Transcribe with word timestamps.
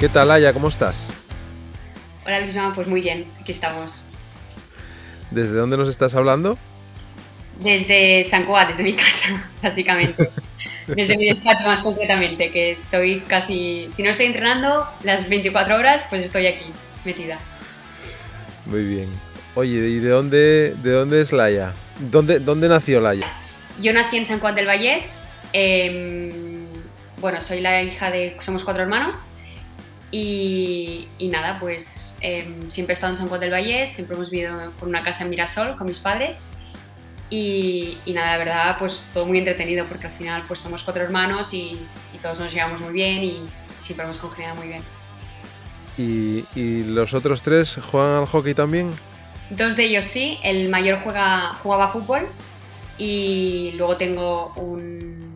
¿Qué 0.00 0.08
tal, 0.08 0.30
Aya? 0.30 0.54
¿Cómo 0.54 0.68
estás? 0.68 1.12
Hola, 2.24 2.40
Luisma, 2.40 2.74
pues 2.74 2.88
muy 2.88 3.02
bien, 3.02 3.26
aquí 3.38 3.52
estamos. 3.52 4.06
¿Desde 5.30 5.56
dónde 5.56 5.76
nos 5.76 5.90
estás 5.90 6.14
hablando? 6.14 6.56
Desde 7.58 8.24
San 8.24 8.46
Cugat, 8.46 8.68
desde 8.68 8.82
mi 8.82 8.94
casa, 8.94 9.50
básicamente. 9.62 10.30
desde 10.86 11.18
mi 11.18 11.26
despacho 11.26 11.64
más 11.64 11.82
concretamente, 11.82 12.50
que 12.50 12.70
estoy 12.70 13.20
casi, 13.20 13.90
si 13.94 14.02
no 14.02 14.08
estoy 14.08 14.24
entrenando 14.24 14.88
las 15.02 15.28
24 15.28 15.76
horas, 15.76 16.02
pues 16.08 16.24
estoy 16.24 16.46
aquí, 16.46 16.72
metida. 17.04 17.38
Muy 18.64 18.86
bien. 18.86 19.08
Oye, 19.54 19.86
¿y 19.86 19.98
de 19.98 20.08
dónde, 20.08 20.76
de 20.82 20.92
dónde 20.92 21.20
es 21.20 21.30
Laia? 21.30 21.72
¿Dónde, 22.10 22.38
¿Dónde 22.38 22.70
nació 22.70 23.02
Laia? 23.02 23.30
Yo 23.78 23.92
nací 23.92 24.16
en 24.16 24.24
San 24.24 24.40
Juan 24.40 24.54
del 24.54 24.66
Vallés. 24.66 25.22
Em, 25.52 26.64
bueno, 27.18 27.42
soy 27.42 27.60
la 27.60 27.82
hija 27.82 28.10
de... 28.10 28.38
Somos 28.38 28.64
cuatro 28.64 28.82
hermanos. 28.82 29.26
Y, 30.12 31.08
nada, 31.20 31.58
pues 31.60 32.16
em, 32.20 32.68
siempre 32.70 32.92
he 32.92 32.94
estado 32.94 33.12
en 33.12 33.18
San 33.18 33.28
Juan 33.28 33.40
del 33.40 33.52
Valle, 33.52 33.86
siempre 33.86 34.16
hemos 34.16 34.30
vivido 34.30 34.72
por 34.72 34.88
una 34.88 35.02
casa 35.02 35.24
en 35.24 35.30
Mirasol 35.30 35.76
con 35.76 35.86
mis 35.86 36.00
padres. 36.00 36.48
Y, 37.30 37.96
nada, 38.08 38.32
la 38.32 38.38
verdad, 38.38 38.76
pues 38.78 39.04
todo 39.14 39.24
muy 39.24 39.38
entretenido 39.38 39.86
porque 39.86 40.08
al 40.08 40.12
final 40.12 40.42
pues 40.48 40.58
somos 40.58 40.82
cuatro 40.82 41.04
hermanos 41.04 41.54
y, 41.54 41.80
todos 42.20 42.40
nos 42.40 42.52
llevamos 42.52 42.80
muy 42.82 42.92
bien 42.92 43.22
y 43.22 43.40
siempre 43.78 44.04
hemos 44.04 44.18
congeniado 44.18 44.56
muy 44.56 44.68
bien. 44.68 44.82
¿Y, 45.96 46.82
los 46.84 47.14
otros 47.14 47.40
tres 47.42 47.78
juegan 47.90 48.18
al 48.18 48.26
hockey 48.26 48.54
también? 48.54 48.90
Dos 49.50 49.76
de 49.76 49.84
ellos 49.84 50.04
sí, 50.04 50.38
el 50.42 50.68
mayor 50.68 51.00
juega, 51.02 51.52
jugaba 51.62 51.88
fútbol 51.88 52.28
y 52.98 53.72
luego 53.76 53.96
tengo 53.96 54.52
un, 54.56 55.29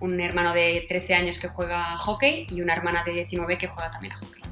un 0.00 0.20
hermano 0.20 0.52
de 0.52 0.84
13 0.88 1.14
años 1.14 1.38
que 1.38 1.48
juega 1.48 1.96
hockey 1.96 2.46
y 2.48 2.60
una 2.62 2.74
hermana 2.74 3.04
de 3.04 3.12
19 3.12 3.58
que 3.58 3.68
juega 3.68 3.90
también 3.90 4.14
a 4.14 4.18
hockey. 4.18 4.42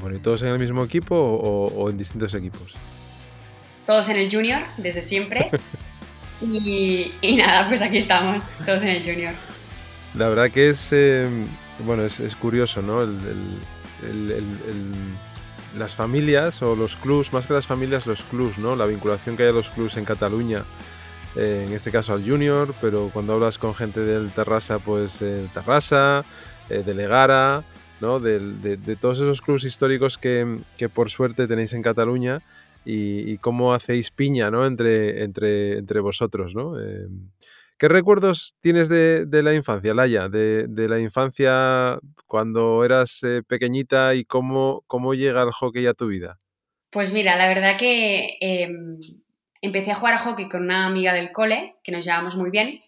Bueno, 0.00 0.16
¿y 0.16 0.20
todos 0.20 0.42
en 0.42 0.48
el 0.48 0.58
mismo 0.58 0.84
equipo 0.84 1.14
o, 1.16 1.90
en 1.90 1.96
distintos 1.96 2.34
equipos? 2.34 2.74
Todos 3.86 4.08
en 4.08 4.16
el 4.16 4.30
junior, 4.30 4.60
desde 4.76 5.02
siempre. 5.02 5.50
y, 6.40 7.12
nada, 7.36 7.68
pues 7.68 7.80
aquí 7.82 7.98
estamos, 7.98 8.50
todos 8.64 8.82
en 8.82 8.88
el 8.88 9.04
junior. 9.04 9.34
La 10.14 10.28
verdad 10.28 10.50
que 10.50 10.68
es, 10.68 10.92
eh, 10.92 11.28
bueno, 11.80 12.04
es, 12.04 12.36
curioso, 12.36 12.82
¿no? 12.82 13.06
las 15.76 15.96
familias 15.96 16.62
o 16.62 16.76
los 16.76 16.96
clubs, 16.96 17.32
más 17.32 17.46
que 17.46 17.52
las 17.52 17.66
familias, 17.66 18.06
los 18.06 18.22
clubs, 18.22 18.58
¿no? 18.58 18.76
La 18.76 18.86
vinculación 18.86 19.36
que 19.36 19.42
hay 19.44 19.48
a 19.48 19.52
los 19.52 19.70
clubs 19.70 19.96
en 19.96 20.04
Cataluña 20.04 20.64
en 21.36 21.72
este 21.72 21.90
caso 21.90 22.12
al 22.12 22.28
Junior, 22.28 22.74
pero 22.80 23.10
cuando 23.12 23.32
hablas 23.32 23.58
con 23.58 23.74
gente 23.74 24.00
del 24.00 24.30
Terrassa, 24.30 24.78
pues 24.78 25.20
el 25.22 25.48
Terrassa, 25.50 26.24
eh, 26.70 26.82
de 26.84 26.94
Legara, 26.94 27.64
¿no? 28.00 28.20
de, 28.20 28.96
todos 29.00 29.18
esos 29.18 29.42
clubes 29.42 29.64
históricos 29.64 30.16
que, 30.16 30.58
por 30.92 31.10
suerte 31.10 31.46
tenéis 31.46 31.72
en 31.74 31.82
Cataluña 31.82 32.40
y, 32.84 33.36
cómo 33.38 33.74
hacéis 33.74 34.10
piña 34.10 34.50
¿no? 34.50 34.66
entre, 34.66 35.24
entre, 35.24 35.78
entre 35.78 36.00
vosotros. 36.00 36.54
¿no? 36.54 36.80
Eh, 36.80 37.06
¿Qué 37.76 37.88
recuerdos 37.88 38.56
tienes 38.60 38.88
de, 38.88 39.26
la 39.42 39.54
infancia, 39.54 39.92
Laia? 39.94 40.28
De, 40.28 40.66
la 40.88 41.00
infancia 41.00 41.98
cuando 42.26 42.84
eras 42.84 43.22
eh, 43.22 43.42
pequeñita 43.46 44.14
y 44.14 44.24
cómo, 44.24 44.84
cómo 44.86 45.14
llega 45.14 45.42
el 45.42 45.50
hockey 45.50 45.86
a 45.86 45.94
tu 45.94 46.06
vida? 46.06 46.38
Pues 46.90 47.12
mira, 47.12 47.36
la 47.36 47.48
verdad 47.48 47.76
que 47.76 48.38
em, 48.40 48.98
empecé 49.64 49.92
a 49.92 49.94
jugar 49.94 50.14
a 50.14 50.18
hockey 50.18 50.48
con 50.48 50.62
una 50.62 50.86
amiga 50.86 51.12
del 51.12 51.32
cole, 51.32 51.76
que 51.82 51.90
nos 51.90 52.04
llevábamos 52.04 52.36
muy 52.36 52.50
bien, 52.50 52.80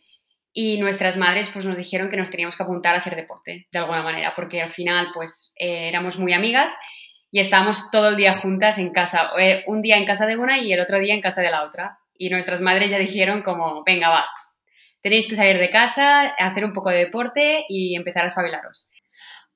y 0.53 0.79
nuestras 0.79 1.17
madres 1.17 1.49
pues 1.49 1.65
nos 1.65 1.77
dijeron 1.77 2.09
que 2.11 2.17
nos 2.17 2.31
teníamos 2.31 2.57
que 2.57 2.63
apuntar 2.63 2.95
a 2.95 2.99
hacer 2.99 3.17
deporte, 3.17 3.67
de 3.71 3.79
alguna 3.79 4.03
manera, 4.03 4.35
porque 4.37 4.61
al 4.61 4.71
final 4.71 5.09
pues 5.15 5.55
eh, 5.59 5.89
éramos 5.89 6.19
muy 6.19 6.33
amigas 6.35 6.71
y 7.31 7.41
estábamos 7.41 7.91
todo 7.91 8.11
el 8.11 8.17
día 8.17 8.35
juntas 8.35 8.79
en 8.79 8.93
casa, 8.93 9.31
eh, 9.39 9.65
un 9.67 9.81
día 9.83 9.97
en 9.97 10.05
casa 10.05 10.27
de 10.27 10.37
una 10.37 10.59
y 10.59 10.73
el 10.73 10.81
otro 10.81 10.99
día 10.99 11.15
en 11.15 11.21
casa 11.21 11.43
de 11.43 11.51
la 11.51 11.65
otra. 11.65 11.99
Y 12.15 12.31
nuestras 12.31 12.61
madres 12.63 12.91
ya 12.91 12.99
dijeron 12.99 13.43
como, 13.43 13.83
venga, 13.85 14.09
va, 14.09 14.27
tenéis 15.03 15.29
que 15.29 15.37
salir 15.37 15.59
de 15.59 15.71
casa, 15.71 16.35
hacer 16.39 16.65
un 16.65 16.73
poco 16.73 16.91
de 16.91 16.99
deporte 16.99 17.65
y 17.69 17.95
empezar 17.95 18.25
a 18.25 18.29
espabilaros. 18.29 18.91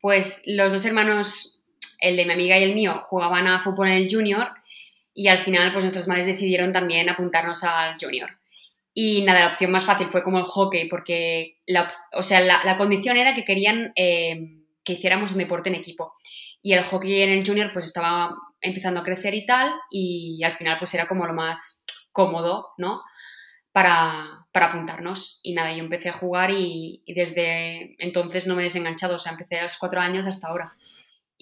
Pues 0.01 0.43
los 0.47 0.73
dos 0.73 0.85
hermanos, 0.85 1.65
el 2.01 2.17
de 2.17 2.25
mi 2.27 2.33
amiga 2.33 2.59
y 2.59 2.65
el 2.65 2.75
mío, 2.75 3.03
jugaban 3.05 3.47
a 3.47 3.61
fútbol 3.61 3.89
en 3.89 3.95
el 3.95 4.09
junior 4.11 4.49
y 5.15 5.29
al 5.29 5.39
final 5.39 5.73
pues 5.73 5.85
nuestras 5.85 6.09
madres 6.09 6.27
decidieron 6.27 6.73
también 6.73 7.09
apuntarnos 7.09 7.65
al 7.65 7.97
junior. 8.01 8.31
Y 8.93 9.23
nada, 9.23 9.41
la 9.41 9.53
opción 9.53 9.71
más 9.71 9.85
fácil 9.85 10.09
fue 10.09 10.23
como 10.23 10.39
el 10.39 10.45
hockey, 10.45 10.89
porque 10.89 11.59
la, 11.67 11.93
o 12.13 12.23
sea, 12.23 12.41
la, 12.41 12.77
condición 12.77 13.17
era 13.17 13.35
que 13.35 13.45
querían 13.45 13.93
eh, 13.95 14.65
que 14.85 14.95
hiciéramos 14.95 15.33
un 15.33 15.39
deporte 15.39 15.69
en 15.69 15.77
equipo. 15.77 16.15
Y 16.63 16.73
el 16.73 16.83
hockey 16.83 17.23
en 17.23 17.31
el 17.31 17.47
junior 17.47 17.71
pues 17.73 17.87
estaba 17.87 18.37
empezando 18.61 19.01
a 19.01 19.05
crecer 19.05 19.35
y 19.35 19.47
tal, 19.47 19.73
y 19.91 20.43
al 20.45 20.53
final 20.53 20.77
pues 20.79 20.93
era 20.95 21.07
como 21.07 21.27
lo 21.27 21.33
más 21.33 21.87
cómodo, 22.13 22.69
¿no? 22.79 23.03
Para, 23.73 24.47
para 24.53 24.67
apuntarnos. 24.67 25.41
Y 25.43 25.55
nada, 25.55 25.73
yo 25.73 25.79
empecé 25.79 26.09
a 26.09 26.15
jugar 26.15 26.51
y, 26.51 27.03
y, 27.05 27.15
desde 27.15 27.95
entonces 27.99 28.47
no 28.47 28.57
me 28.57 28.63
he 28.63 28.65
desenganchado, 28.65 29.17
o 29.17 29.19
sea, 29.19 29.33
empecé 29.33 29.61
a 29.61 29.65
los 29.65 29.79
cuatro 29.79 30.01
años 30.01 30.27
hasta 30.27 30.49
ahora 30.49 30.73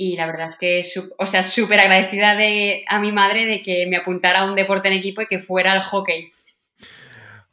y 0.00 0.14
la 0.14 0.26
verdad 0.26 0.47
es 0.47 0.56
que, 0.56 0.82
o 1.19 1.26
sea, 1.26 1.42
súper 1.42 1.81
agradecida 1.81 2.36
de, 2.36 2.84
a 2.86 3.00
mi 3.00 3.10
madre 3.10 3.47
de 3.47 3.62
que 3.62 3.84
me 3.88 3.97
apuntara 3.97 4.42
a 4.42 4.44
un 4.44 4.54
deporte 4.54 4.86
en 4.86 4.94
equipo 4.94 5.22
y 5.22 5.26
que 5.26 5.41
fuera 5.41 5.75
el 5.75 5.81
hockey. 5.81 6.31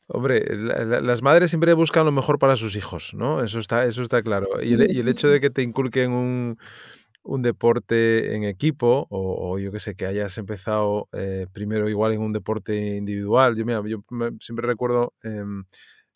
Hombre, 0.05 0.43
las 0.55 1.23
madres 1.23 1.49
siempre 1.49 1.73
buscan 1.73 2.05
lo 2.05 2.11
mejor 2.11 2.37
para 2.37 2.55
sus 2.55 2.75
hijos, 2.75 3.15
¿no? 3.15 3.43
Eso 3.43 3.57
está, 3.57 3.85
eso 3.85 4.03
está 4.03 4.21
claro. 4.21 4.61
Y 4.61 4.73
el, 4.73 5.07
hecho 5.07 5.27
de 5.27 5.41
que 5.41 5.49
te 5.49 5.63
inculquen 5.63 6.11
un, 6.11 7.41
deporte 7.41 8.35
en 8.35 8.43
equipo, 8.43 9.07
o, 9.09 9.57
yo 9.57 9.71
que 9.71 9.79
sé, 9.79 9.95
que 9.95 10.05
hayas 10.05 10.37
empezado 10.37 11.09
eh, 11.13 11.47
primero 11.51 11.89
igual 11.89 12.13
en 12.13 12.21
un 12.21 12.31
deporte 12.31 12.95
individual. 12.95 13.55
Yo, 13.55 13.65
mira, 13.65 13.81
yo 13.87 14.03
siempre 14.39 14.67
recuerdo 14.67 15.13
em, 15.23 15.63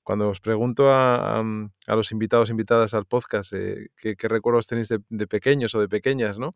cuando 0.10 0.28
os 0.28 0.40
pregunto 0.40 0.92
a, 0.92 1.44
los 1.86 2.12
invitados, 2.12 2.50
invitadas 2.50 2.96
al 2.96 3.06
podcast, 3.06 3.54
eh, 3.54 3.92
¿qué, 3.96 4.16
recuerdos 4.28 4.66
tenéis 4.66 4.90
de, 4.90 5.28
pequeños 5.28 5.76
o 5.76 5.82
de 5.82 5.88
pequeñas, 5.88 6.40
¿no? 6.40 6.52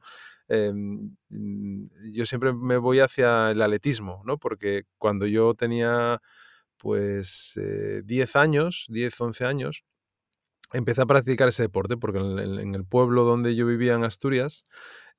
Mm, 0.50 1.86
yo 2.12 2.25
siempre 2.25 2.52
me 2.52 2.78
voy 2.78 3.00
hacia 3.00 3.52
el 3.52 3.62
atletismo, 3.62 4.24
¿no? 4.25 4.40
Porque 4.40 4.86
cuando 4.97 5.28
yo 5.28 5.53
tenía 5.53 6.19
pues 6.78 7.53
10 7.56 8.36
eh, 8.36 8.40
años, 8.40 8.88
10, 8.90 9.22
11 9.22 9.46
años, 9.46 9.84
empecé 10.72 11.03
a 11.03 11.06
practicar 11.06 11.47
ese 11.47 11.62
deporte 11.62 11.96
porque 11.96 12.22
en 12.22 12.74
el 12.74 12.86
pueblo 12.86 13.24
donde 13.24 13.56
yo 13.56 13.68
vivía 13.68 13.94
en 13.94 14.03
Asturias 14.03 14.63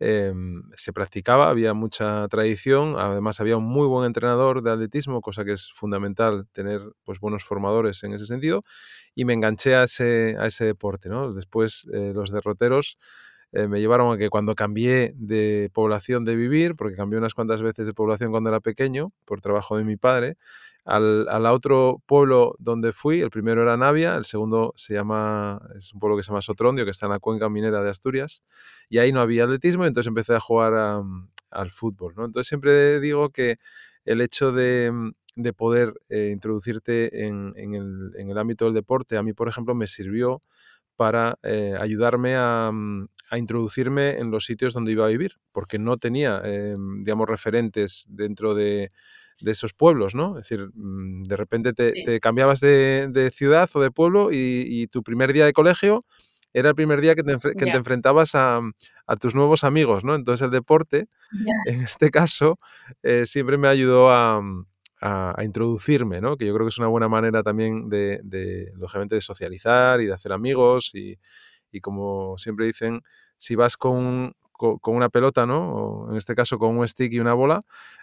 Em, 0.00 0.62
se 0.76 0.92
practicaba, 0.92 1.48
había 1.50 1.72
mucha 1.72 2.26
tradición, 2.28 2.96
además 2.98 3.40
había 3.40 3.56
un 3.56 3.64
muy 3.64 3.86
buen 3.86 4.06
entrenador 4.06 4.62
de 4.62 4.72
atletismo, 4.72 5.20
cosa 5.20 5.44
que 5.44 5.52
es 5.52 5.70
fundamental 5.72 6.46
tener 6.52 6.80
pues, 7.04 7.20
buenos 7.20 7.44
formadores 7.44 8.02
en 8.02 8.12
ese 8.12 8.26
sentido, 8.26 8.62
y 9.14 9.24
me 9.24 9.34
enganché 9.34 9.76
a 9.76 9.84
ese, 9.84 10.36
a 10.38 10.46
ese 10.46 10.64
deporte. 10.66 11.08
¿no? 11.08 11.32
Después 11.32 11.86
eh, 11.92 12.12
los 12.14 12.30
derroteros 12.32 12.98
eh, 13.54 13.68
me 13.68 13.80
llevaron 13.80 14.12
a 14.12 14.18
que 14.18 14.30
cuando 14.30 14.56
cambié 14.56 15.12
de 15.14 15.70
población 15.72 16.24
de 16.24 16.34
vivir, 16.34 16.74
porque 16.74 16.96
cambié 16.96 17.18
unas 17.18 17.34
cuantas 17.34 17.62
veces 17.62 17.86
de 17.86 17.94
población 17.94 18.32
cuando 18.32 18.50
era 18.50 18.58
pequeño, 18.58 19.10
por 19.24 19.40
trabajo 19.40 19.78
de 19.78 19.84
mi 19.84 19.96
padre, 19.96 20.36
al, 20.84 21.28
al, 21.28 21.46
otro 21.46 22.02
pueblo 22.04 22.56
donde 22.58 22.92
fui, 22.92 23.20
el 23.20 23.30
primero 23.30 23.62
era 23.62 23.76
Navia, 23.76 24.16
el 24.16 24.24
segundo 24.24 24.72
se 24.74 24.94
llama, 24.94 25.62
es 25.76 25.94
un 25.94 26.00
pueblo 26.00 26.16
que 26.16 26.24
se 26.24 26.30
llama 26.30 26.42
Sotrondio, 26.42 26.84
que 26.84 26.90
está 26.90 27.06
en 27.06 27.12
la 27.12 27.20
cuenca 27.20 27.48
minera 27.48 27.80
de 27.80 27.90
Asturias, 27.90 28.42
y 28.88 28.98
ahí 28.98 29.12
no 29.12 29.20
había 29.20 29.44
atletismo, 29.44 29.86
entonces 29.86 30.08
empecé 30.08 30.34
a 30.34 30.40
jugar 30.40 30.74
al 31.50 31.70
fútbol. 31.70 32.14
¿no? 32.16 32.24
Entonces 32.24 32.48
siempre 32.48 32.98
digo 32.98 33.30
que 33.30 33.56
el 34.04 34.20
hecho 34.20 34.50
de, 34.50 34.90
de 35.36 35.52
poder 35.52 35.94
eh, 36.08 36.30
introducirte 36.32 37.26
en, 37.26 37.54
en, 37.56 37.74
el, 37.74 38.12
en, 38.18 38.30
el, 38.30 38.38
ámbito 38.38 38.64
del 38.66 38.74
deporte, 38.74 39.16
a 39.16 39.22
mí, 39.22 39.32
por 39.32 39.48
ejemplo, 39.48 39.74
me 39.74 39.86
sirvió 39.86 40.40
para 40.96 41.38
eh, 41.42 41.74
ayudarme 41.78 42.36
a, 42.36 42.70
a, 43.30 43.38
introducirme 43.38 44.18
en 44.18 44.30
los 44.30 44.44
sitios 44.44 44.72
donde 44.72 44.92
iba 44.92 45.06
a 45.06 45.08
vivir, 45.08 45.32
porque 45.52 45.78
no 45.78 45.96
tenía, 45.96 46.40
eh, 46.44 46.74
digamos, 47.00 47.28
referentes 47.28 48.06
dentro 48.08 48.54
de 48.54 48.90
de 49.40 49.50
esos 49.50 49.72
pueblos, 49.72 50.14
¿no? 50.14 50.38
Es 50.38 50.48
decir, 50.48 50.70
mm, 50.74 51.24
de 51.24 51.36
repente 51.36 51.72
te, 51.72 52.20
cambiabas 52.20 52.60
de, 52.60 53.30
ciudad 53.34 53.68
o 53.74 53.80
de 53.80 53.90
pueblo 53.90 54.30
y, 54.32 54.86
tu 54.88 55.02
primer 55.02 55.32
día 55.32 55.44
de 55.46 55.52
colegio 55.52 56.04
era 56.52 56.68
el 56.68 56.74
primer 56.74 57.00
día 57.00 57.14
que 57.14 57.24
te, 57.24 57.36
te 57.36 57.70
enfrentabas 57.70 58.34
a, 58.34 58.60
tus 59.20 59.34
nuevos 59.34 59.64
amigos, 59.64 60.04
¿no? 60.04 60.14
Entonces 60.14 60.44
el 60.44 60.50
deporte, 60.50 61.08
en 61.66 61.82
este 61.82 62.10
caso, 62.10 62.58
eh, 63.02 63.26
siempre 63.26 63.58
me 63.58 63.68
ayudó 63.68 64.10
a, 64.10 64.40
introducirme, 65.42 66.20
¿no? 66.20 66.36
Que 66.36 66.46
yo 66.46 66.54
creo 66.54 66.66
que 66.66 66.70
es 66.70 66.78
una 66.78 66.88
buena 66.88 67.08
manera 67.08 67.42
también 67.42 67.88
de, 67.88 68.72
lógicamente, 68.76 69.16
de 69.16 69.20
socializar 69.20 70.00
y 70.00 70.06
de 70.06 70.14
hacer 70.14 70.32
amigos 70.32 70.90
y, 70.94 71.18
y 71.70 71.80
como 71.80 72.38
siempre 72.38 72.66
dicen, 72.66 73.02
si 73.36 73.54
vas 73.54 73.76
con, 73.76 74.34
con, 74.52 74.94
una 74.94 75.08
pelota, 75.08 75.46
¿no? 75.46 75.72
O 75.72 76.10
en 76.10 76.16
este 76.16 76.34
caso 76.34 76.58
con 76.58 76.76
un 76.76 76.88
stick 76.88 77.12
y 77.12 77.20
una 77.20 77.34
bola, 77.34 77.60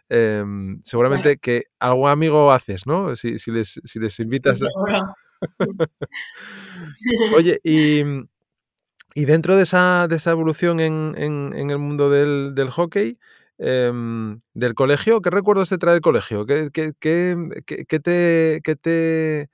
em, 0.09 0.79
seguramente 0.83 1.37
que 1.37 1.65
algún 1.79 2.09
amigo 2.09 2.51
haces, 2.51 2.85
¿no? 2.85 3.15
Si, 3.15 3.37
les, 3.51 3.79
si 3.83 3.99
les, 3.99 4.19
invitas. 4.19 4.61
A... 4.61 4.67
Oye, 7.35 7.59
y, 7.63 8.03
Y 9.13 9.25
dentro 9.25 9.57
de 9.57 9.63
esa, 9.63 10.07
de 10.07 10.15
esa 10.15 10.31
evolución 10.31 10.79
en, 10.79 11.13
en, 11.17 11.69
el 11.69 11.77
mundo 11.77 12.09
del, 12.09 12.53
del 12.55 12.69
hockey, 12.69 13.17
em, 13.61 14.39
del 14.53 14.73
colegio, 14.73 15.21
¿qué 15.21 15.29
recuerdos 15.29 15.69
te 15.69 15.77
trae 15.77 15.95
el 15.95 16.01
colegio? 16.01 16.45
¿Qué, 16.45 16.69
qué, 16.73 16.93
qué, 16.99 17.99
te, 17.99 18.59
qué 18.63 18.75
te 18.75 19.49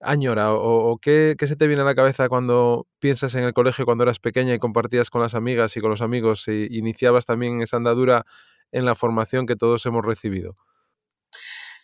añora 0.00 0.52
o, 0.52 0.98
qué, 0.98 1.36
qué, 1.38 1.46
se 1.46 1.54
te 1.56 1.68
viene 1.68 1.82
a 1.82 1.86
la 1.86 1.94
cabeza 1.94 2.28
cuando 2.28 2.88
piensas 2.98 3.34
en 3.36 3.44
el 3.44 3.52
colegio 3.52 3.84
cuando 3.84 4.04
eras 4.04 4.18
pequeña 4.18 4.52
y 4.52 4.58
compartías 4.58 5.10
con 5.10 5.22
las 5.22 5.34
amigas 5.34 5.76
y 5.76 5.80
con 5.80 5.90
los 5.90 6.02
amigos 6.02 6.48
y 6.48 6.76
iniciabas 6.76 7.24
también 7.24 7.62
esa 7.62 7.76
andadura 7.76 8.24
en 8.72 8.84
la 8.84 8.96
formación 8.96 9.46
que 9.46 9.54
todos 9.54 9.86
hemos 9.86 10.04
recibido? 10.04 10.54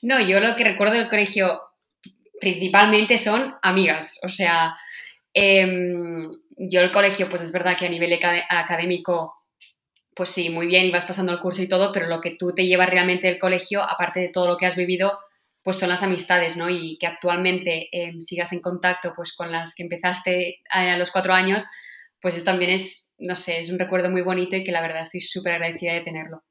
No, 0.02 0.20
yo 0.20 0.40
lo 0.40 0.56
que 0.56 0.64
recuerdo 0.64 0.94
del 0.94 1.08
colegio 1.08 1.60
principalmente 2.40 3.19
son 3.19 3.54
amigas. 3.62 4.19
O 4.24 4.28
sea, 4.28 4.76
em, 5.32 6.22
yo 6.56 6.81
el 6.81 6.90
colegio, 6.90 7.28
pues 7.28 7.42
es 7.42 7.52
verdad 7.52 7.76
que 7.76 7.86
a 7.86 7.90
nivel 7.90 8.19
académico, 8.48 9.34
pues 10.19 10.31
sí, 10.31 10.50
muy 10.50 10.67
bien, 10.67 10.85
ibas 10.85 11.05
pasando 11.05 11.31
el 11.31 11.38
curso 11.38 11.62
y 11.62 11.69
todo, 11.69 11.93
pero 11.93 12.09
lo 12.09 12.20
que 12.20 12.32
tú 12.37 12.53
te 12.53 12.67
llevas 12.67 12.91
realmente 12.91 13.29
del 13.29 13.38
colegio, 13.38 13.85
aparte 13.85 14.19
de 14.19 14.29
todo 14.29 14.49
lo 14.49 14.56
que 14.56 14.67
has 14.67 14.75
vivido, 14.75 15.17
pues 15.62 15.76
son 15.76 15.91
las 15.91 16.03
amistades, 16.03 16.56
¿no? 16.56 16.69
Y 16.69 16.99
que 16.99 17.06
actualmente 17.06 17.88
em, 17.93 18.20
sigas 18.20 18.53
en 18.53 18.61
contacto 18.61 19.12
pues 19.15 19.32
con 19.37 19.53
las 19.53 19.76
que 19.76 19.85
empezaste 19.85 20.59
a, 20.70 20.97
los 20.97 21.12
cuatro 21.12 21.35
años, 21.35 21.69
pues 22.20 22.35
eso 22.35 22.43
también 22.43 22.73
es, 22.73 23.15
no 23.19 23.37
sé, 23.37 23.61
es 23.61 23.70
un 23.70 23.79
recuerdo 23.79 24.11
muy 24.11 24.23
bonito 24.23 24.56
y 24.56 24.65
que 24.65 24.73
la 24.73 24.82
verdad 24.82 25.03
estoy 25.03 25.20
súper 25.20 25.53
agradecida 25.53 25.93
de 25.93 26.00
tenerlo. 26.00 26.43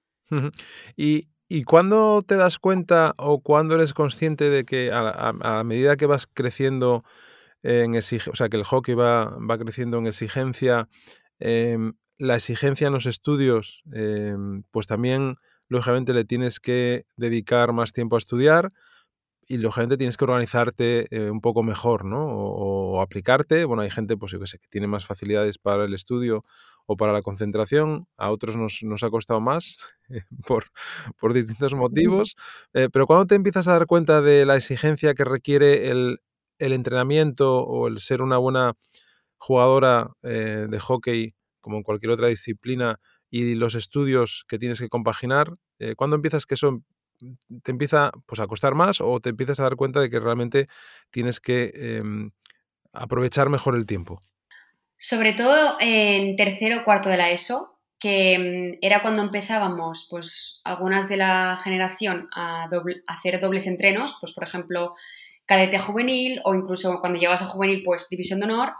y, 0.95 1.27
¿Y 1.49 1.63
cuándo 1.63 2.21
te 2.21 2.37
das 2.37 2.59
cuenta 2.59 3.15
o 3.17 3.41
cuándo 3.41 3.75
eres 3.75 3.93
consciente 3.93 4.49
de 4.49 4.63
que 4.63 4.91
a, 4.93 5.63
medida 5.65 5.97
que 5.97 6.05
vas 6.05 6.25
creciendo 6.25 7.01
en 7.63 7.95
exigencia, 7.95 8.31
o 8.31 8.35
sea, 8.37 8.47
que 8.47 8.55
el 8.55 8.63
hockey 8.63 8.95
va, 8.95 9.37
va 9.39 9.57
creciendo 9.57 9.97
en 9.97 10.07
exigencia, 10.07 10.87
em, 11.39 11.93
la 12.17 12.35
exigencia 12.35 12.87
en 12.87 12.93
los 12.93 13.05
estudios, 13.05 13.83
em, 13.93 14.63
pues 14.71 14.87
también, 14.87 15.35
lógicamente, 15.69 16.13
le 16.13 16.25
tienes 16.25 16.59
que 16.59 17.05
dedicar 17.15 17.73
más 17.73 17.93
tiempo 17.93 18.15
a 18.15 18.19
estudiar 18.19 18.69
y 19.47 19.57
lógicamente 19.57 19.97
tienes 19.97 20.17
que 20.17 20.25
organizarte 20.25 21.07
eh, 21.11 21.31
un 21.31 21.41
poco 21.41 21.63
mejor, 21.63 22.05
¿no? 22.05 22.25
O, 22.27 23.01
aplicarte. 23.01 23.63
Bueno, 23.65 23.83
hay 23.83 23.89
gente, 23.91 24.17
pues 24.17 24.31
yo 24.31 24.39
que 24.39 24.47
sé, 24.47 24.59
que 24.59 24.67
tiene 24.67 24.87
más 24.87 25.05
facilidades 25.05 25.57
para 25.57 25.85
el 25.85 25.93
estudio 25.93 26.41
o 26.85 26.97
para 26.97 27.13
la 27.13 27.21
concentración, 27.21 28.01
a 28.17 28.31
otros 28.31 28.55
nos, 28.57 28.79
nos 28.83 29.03
ha 29.03 29.09
costado 29.09 29.39
más 29.41 29.77
por, 30.47 30.65
por, 31.19 31.33
distintos 31.33 31.73
motivos, 31.73 32.35
eh, 32.73 32.89
pero 32.91 33.07
cuando 33.07 33.25
te 33.27 33.35
empiezas 33.35 33.67
a 33.67 33.73
dar 33.73 33.87
cuenta 33.87 34.21
de 34.21 34.45
la 34.45 34.55
exigencia 34.55 35.13
que 35.13 35.25
requiere 35.25 35.91
el, 35.91 36.19
el 36.59 36.73
entrenamiento 36.73 37.59
o 37.59 37.87
el 37.87 37.99
ser 37.99 38.21
una 38.21 38.37
buena 38.37 38.73
jugadora 39.37 40.11
eh, 40.23 40.67
de 40.69 40.79
hockey, 40.79 41.35
como 41.67 41.77
en 41.77 41.83
cualquier 41.83 42.11
otra 42.11 42.29
disciplina, 42.29 43.01
y 43.29 43.55
los 43.55 43.75
estudios 43.75 44.45
que 44.47 44.57
tienes 44.57 44.79
que 44.79 44.87
compaginar, 44.87 45.51
eh, 45.79 45.95
¿cuándo 45.97 46.15
empiezas 46.15 46.45
que 46.45 46.53
eso 46.55 46.81
te 47.61 47.71
empieza 47.71 48.11
pues, 48.25 48.39
a 48.39 48.47
costar 48.47 48.73
más 48.73 49.01
o 49.01 49.19
te 49.19 49.31
empiezas 49.31 49.59
a 49.59 49.63
dar 49.63 49.75
cuenta 49.75 49.99
de 49.99 50.09
que 50.09 50.21
realmente 50.21 50.67
tienes 51.11 51.41
que 51.41 51.73
em, 51.75 52.31
aprovechar 52.93 53.49
mejor 53.49 53.75
el 53.75 53.85
tiempo? 53.85 54.17
Sobre 54.95 55.33
todo 55.33 55.75
en 55.81 56.37
tercero 56.37 56.79
o 56.79 56.83
cuarto 56.85 57.09
de 57.09 57.17
la 57.17 57.31
ESO, 57.31 57.77
que 57.99 58.39
mm, 58.39 58.77
era 58.79 59.01
cuando 59.01 59.23
empezábamos, 59.23 60.07
pues, 60.09 60.61
algunas 60.63 61.09
de 61.09 61.17
la 61.17 61.59
generación 61.61 62.29
a, 62.33 62.69
hacer 63.07 63.41
dobles 63.41 63.67
entrenos, 63.67 64.15
pues, 64.21 64.31
por 64.31 64.45
ejemplo, 64.45 64.93
cadete 65.45 65.79
juvenil 65.79 66.39
o 66.45 66.55
incluso 66.55 66.97
cuando 67.01 67.19
llegas 67.19 67.41
a 67.41 67.45
juvenil, 67.45 67.83
pues, 67.83 68.07
división 68.09 68.39
de 68.39 68.45
honor. 68.45 68.73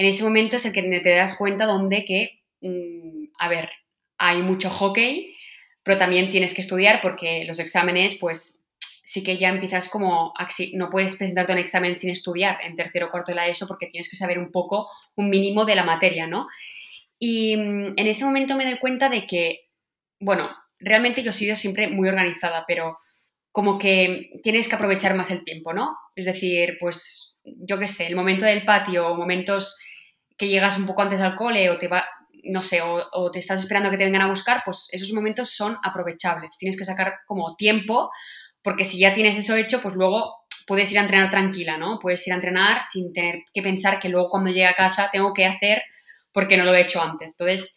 En 0.00 0.06
ese 0.06 0.24
momento 0.24 0.56
es 0.56 0.64
el 0.64 0.72
que 0.72 0.82
te 0.82 1.10
das 1.10 1.36
cuenta 1.36 1.66
donde 1.66 2.06
que, 2.06 2.40
mm, 2.62 3.32
a 3.38 3.50
ver, 3.50 3.68
hay 4.16 4.40
mucho 4.40 4.70
hockey, 4.70 5.36
pero 5.82 5.98
también 5.98 6.30
tienes 6.30 6.54
que 6.54 6.62
estudiar 6.62 7.02
porque 7.02 7.44
los 7.44 7.58
exámenes, 7.58 8.14
pues, 8.14 8.62
sí 9.04 9.22
que 9.22 9.36
ya 9.36 9.50
empiezas 9.50 9.90
como, 9.90 10.32
no 10.72 10.88
puedes 10.88 11.16
presentarte 11.16 11.52
un 11.52 11.58
examen 11.58 11.98
sin 11.98 12.08
estudiar 12.08 12.56
en 12.64 12.76
tercero 12.76 13.08
o 13.08 13.10
cuarto 13.10 13.32
de 13.32 13.36
la 13.36 13.48
ESO 13.48 13.68
porque 13.68 13.88
tienes 13.88 14.08
que 14.08 14.16
saber 14.16 14.38
un 14.38 14.50
poco, 14.50 14.88
un 15.16 15.28
mínimo 15.28 15.66
de 15.66 15.74
la 15.74 15.84
materia, 15.84 16.26
¿no? 16.26 16.48
Y 17.18 17.58
mm, 17.58 17.92
en 17.98 18.06
ese 18.06 18.24
momento 18.24 18.56
me 18.56 18.64
doy 18.64 18.78
cuenta 18.78 19.10
de 19.10 19.26
que, 19.26 19.68
bueno, 20.18 20.48
realmente 20.78 21.22
yo 21.22 21.28
he 21.28 21.34
sido 21.34 21.56
siempre 21.56 21.88
muy 21.88 22.08
organizada, 22.08 22.64
pero 22.66 22.96
como 23.52 23.78
que 23.78 24.30
tienes 24.42 24.66
que 24.66 24.76
aprovechar 24.76 25.14
más 25.14 25.30
el 25.30 25.44
tiempo, 25.44 25.74
¿no? 25.74 25.94
Es 26.16 26.24
decir, 26.24 26.78
pues 26.80 27.38
yo 27.44 27.78
qué 27.78 27.86
sé, 27.86 28.06
el 28.06 28.16
momento 28.16 28.46
del 28.46 28.64
patio 28.64 29.14
momentos 29.14 29.76
que 30.40 30.48
llegas 30.48 30.78
un 30.78 30.86
poco 30.86 31.02
antes 31.02 31.20
al 31.20 31.36
cole 31.36 31.68
o 31.68 31.76
te 31.76 31.86
va, 31.86 32.08
no 32.44 32.62
sé, 32.62 32.80
o, 32.80 33.30
te 33.30 33.38
estás 33.38 33.60
esperando 33.60 33.90
que 33.90 33.98
te 33.98 34.04
vengan 34.04 34.22
a 34.22 34.28
buscar, 34.28 34.62
pues 34.64 34.88
esos 34.90 35.12
momentos 35.12 35.50
son 35.50 35.76
aprovechables. 35.84 36.56
Tienes 36.56 36.78
que 36.78 36.86
sacar 36.86 37.18
como 37.26 37.56
tiempo 37.56 38.10
porque 38.62 38.86
si 38.86 38.98
ya 38.98 39.12
tienes 39.12 39.36
eso 39.36 39.54
hecho, 39.54 39.82
pues 39.82 39.94
luego 39.94 40.36
puedes 40.66 40.90
ir 40.92 40.98
a 40.98 41.02
entrenar 41.02 41.30
tranquila, 41.30 41.76
¿no? 41.76 41.98
Puedes 41.98 42.26
ir 42.26 42.32
a 42.32 42.36
entrenar 42.36 42.82
sin 42.84 43.12
tener 43.12 43.40
que 43.52 43.60
pensar 43.60 44.00
que 44.00 44.08
luego 44.08 44.30
cuando 44.30 44.48
llegue 44.48 44.66
a 44.66 44.72
casa 44.72 45.10
tengo 45.12 45.34
que 45.34 45.44
hacer 45.44 45.82
porque 46.32 46.56
no 46.56 46.64
lo 46.64 46.74
he 46.74 46.80
hecho 46.80 47.02
antes. 47.02 47.36
Entonces, 47.38 47.76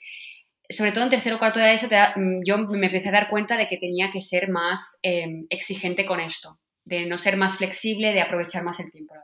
sobre 0.69 0.93
todo 0.93 1.03
en 1.03 1.09
tercero 1.09 1.35
o 1.35 1.39
cuarto 1.39 1.59
de 1.59 1.73
eso, 1.73 1.87
mm, 1.87 2.43
yo 2.45 2.59
me 2.59 2.87
empecé 2.87 3.09
a 3.09 3.11
dar 3.11 3.27
cuenta 3.27 3.57
de 3.57 3.67
que 3.67 3.77
tenía 3.77 4.09
que 4.09 4.21
ser 4.21 4.49
más 4.49 4.99
em, 5.03 5.47
exigente 5.49 6.05
con 6.05 6.21
esto, 6.21 6.59
de 6.85 7.05
no 7.05 7.17
ser 7.17 7.35
más 7.35 7.57
flexible, 7.57 8.13
de 8.13 8.21
aprovechar 8.21 8.63
más 8.63 8.79
el 8.79 8.89
tiempo. 8.89 9.15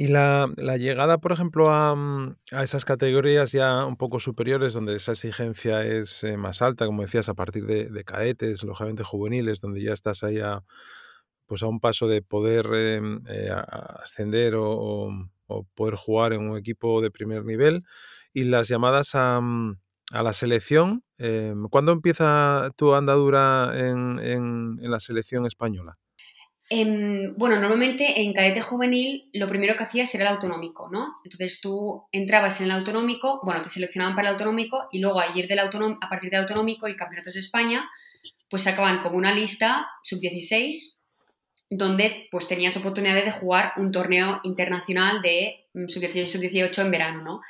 Y 0.00 0.08
la, 0.08 0.48
llegada, 0.78 1.18
por 1.18 1.32
ejemplo, 1.32 1.66
mm, 1.94 2.36
a, 2.52 2.64
esas 2.64 2.86
categorías 2.86 3.52
ya 3.52 3.84
un 3.84 3.96
poco 3.96 4.18
superiores, 4.18 4.72
donde 4.72 4.96
esa 4.96 5.12
exigencia 5.12 5.84
es 5.84 6.24
eh, 6.24 6.38
más 6.38 6.62
alta, 6.62 6.86
como 6.86 7.02
decías, 7.02 7.28
a 7.28 7.34
partir 7.34 7.66
de, 7.66 7.84
de, 7.90 8.02
cadetes, 8.02 8.64
lógicamente 8.64 9.04
juveniles, 9.04 9.60
donde 9.60 9.82
ya 9.82 9.92
estás 9.92 10.24
ahí 10.24 10.38
a, 10.40 10.64
pues 11.44 11.62
a 11.62 11.66
un 11.66 11.80
paso 11.80 12.08
de 12.08 12.22
poder 12.22 12.64
em, 12.72 13.22
eh, 13.28 13.50
ascender 14.02 14.54
o, 14.56 15.10
poder 15.74 15.96
jugar 15.96 16.32
en 16.32 16.48
un 16.48 16.56
equipo 16.56 17.02
de 17.02 17.10
primer 17.10 17.44
nivel, 17.44 17.80
y 18.32 18.44
las 18.44 18.68
llamadas 18.68 19.14
a, 19.14 19.38
mm, 19.42 19.80
la 20.12 20.32
selección, 20.32 21.04
em, 21.18 21.68
¿cuándo 21.68 21.92
empieza 21.92 22.70
tu 22.74 22.94
andadura 22.94 23.72
en, 23.74 24.18
en 24.18 24.90
la 24.90 24.98
selección 24.98 25.44
española? 25.44 25.98
Bueno, 26.72 27.58
normalmente 27.58 28.20
en 28.20 28.32
cadete 28.32 28.60
juvenil 28.60 29.28
lo 29.32 29.48
primero 29.48 29.76
que 29.76 29.82
hacías 29.82 30.14
era 30.14 30.22
el 30.22 30.34
autonómico, 30.34 30.88
¿no? 30.88 31.16
Entonces 31.24 31.60
tú 31.60 32.04
entrabas 32.12 32.60
en 32.60 32.66
el 32.66 32.70
autonómico, 32.70 33.40
bueno, 33.42 33.60
te 33.60 33.68
seleccionaban 33.68 34.14
para 34.14 34.28
el 34.28 34.34
autonómico 34.34 34.88
y 34.92 35.00
luego 35.00 35.18
a, 35.18 35.36
ir 35.36 35.48
del 35.48 35.58
a 35.58 36.08
partir 36.08 36.30
del 36.30 36.40
autonómico 36.42 36.86
y 36.86 36.94
campeonatos 36.94 37.34
de 37.34 37.40
España, 37.40 37.90
pues 38.48 38.62
sacaban 38.62 39.00
como 39.00 39.16
una 39.16 39.34
lista 39.34 39.88
sub-16 40.04 40.98
donde 41.70 42.28
pues 42.30 42.46
tenías 42.46 42.76
oportunidad 42.76 43.14
de 43.14 43.30
jugar 43.32 43.72
un 43.76 43.90
torneo 43.90 44.40
internacional 44.44 45.22
de 45.22 45.66
mm, 45.74 45.88
sub-16 45.88 46.26
sub-18 46.26 46.82
en 46.82 46.90
verano, 46.92 47.22
¿no? 47.22 47.40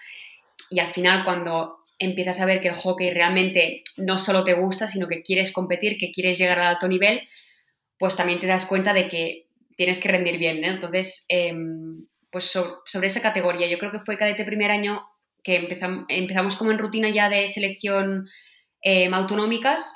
Y 0.71 0.79
al 0.79 0.89
final 0.89 1.25
cuando 1.25 1.81
empiezas 1.99 2.41
a 2.41 2.47
ver 2.47 2.63
que 2.63 2.69
el 2.69 2.75
hockey 2.75 3.11
realmente 3.11 3.85
no 3.99 4.17
solo 4.17 4.45
te 4.45 4.55
gusta, 4.55 4.87
sino 4.87 5.07
que 5.09 5.23
quieres 5.23 5.53
competir, 5.53 5.99
que 5.99 6.11
quieres 6.11 6.39
llegar 6.39 6.59
al 6.59 6.69
alto 6.69 6.89
nivel, 6.89 7.21
pues 8.01 8.17
también 8.17 8.41
te 8.41 8.47
das 8.47 8.65
cuenta 8.65 8.95
de 8.95 9.09
que 9.09 9.47
tienes 9.77 10.01
que 10.01 10.09
rendir 10.09 10.39
bien. 10.39 10.65
Entonces, 10.65 11.27
em, 11.29 12.07
pues 12.31 12.45
sobre, 12.45 13.07
esa 13.07 13.21
categoría, 13.21 13.69
yo 13.69 13.79
creo 13.79 13.93
que 13.93 14.01
fue 14.01 14.17
cadete 14.17 14.47
primer 14.47 14.71
año 14.71 15.03
que 15.45 15.57
empezamos, 15.57 16.07
empezamos 16.09 16.57
como 16.57 16.71
en 16.71 16.79
rutina 16.79 17.11
ya 17.11 17.29
de 17.29 17.47
selección 17.49 18.27
em, 18.81 19.13
autonómicas, 19.13 19.93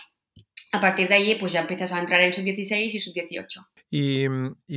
a 0.72 0.80
partir 0.80 1.08
de 1.08 1.14
allí 1.14 1.34
pues 1.36 1.52
ya 1.52 1.62
empiezas 1.62 1.92
a 1.92 1.98
entrar 1.98 2.20
en 2.20 2.34
sub-16 2.34 2.92
y 2.92 2.98
sub-18. 2.98 3.66
Y, 3.90 4.28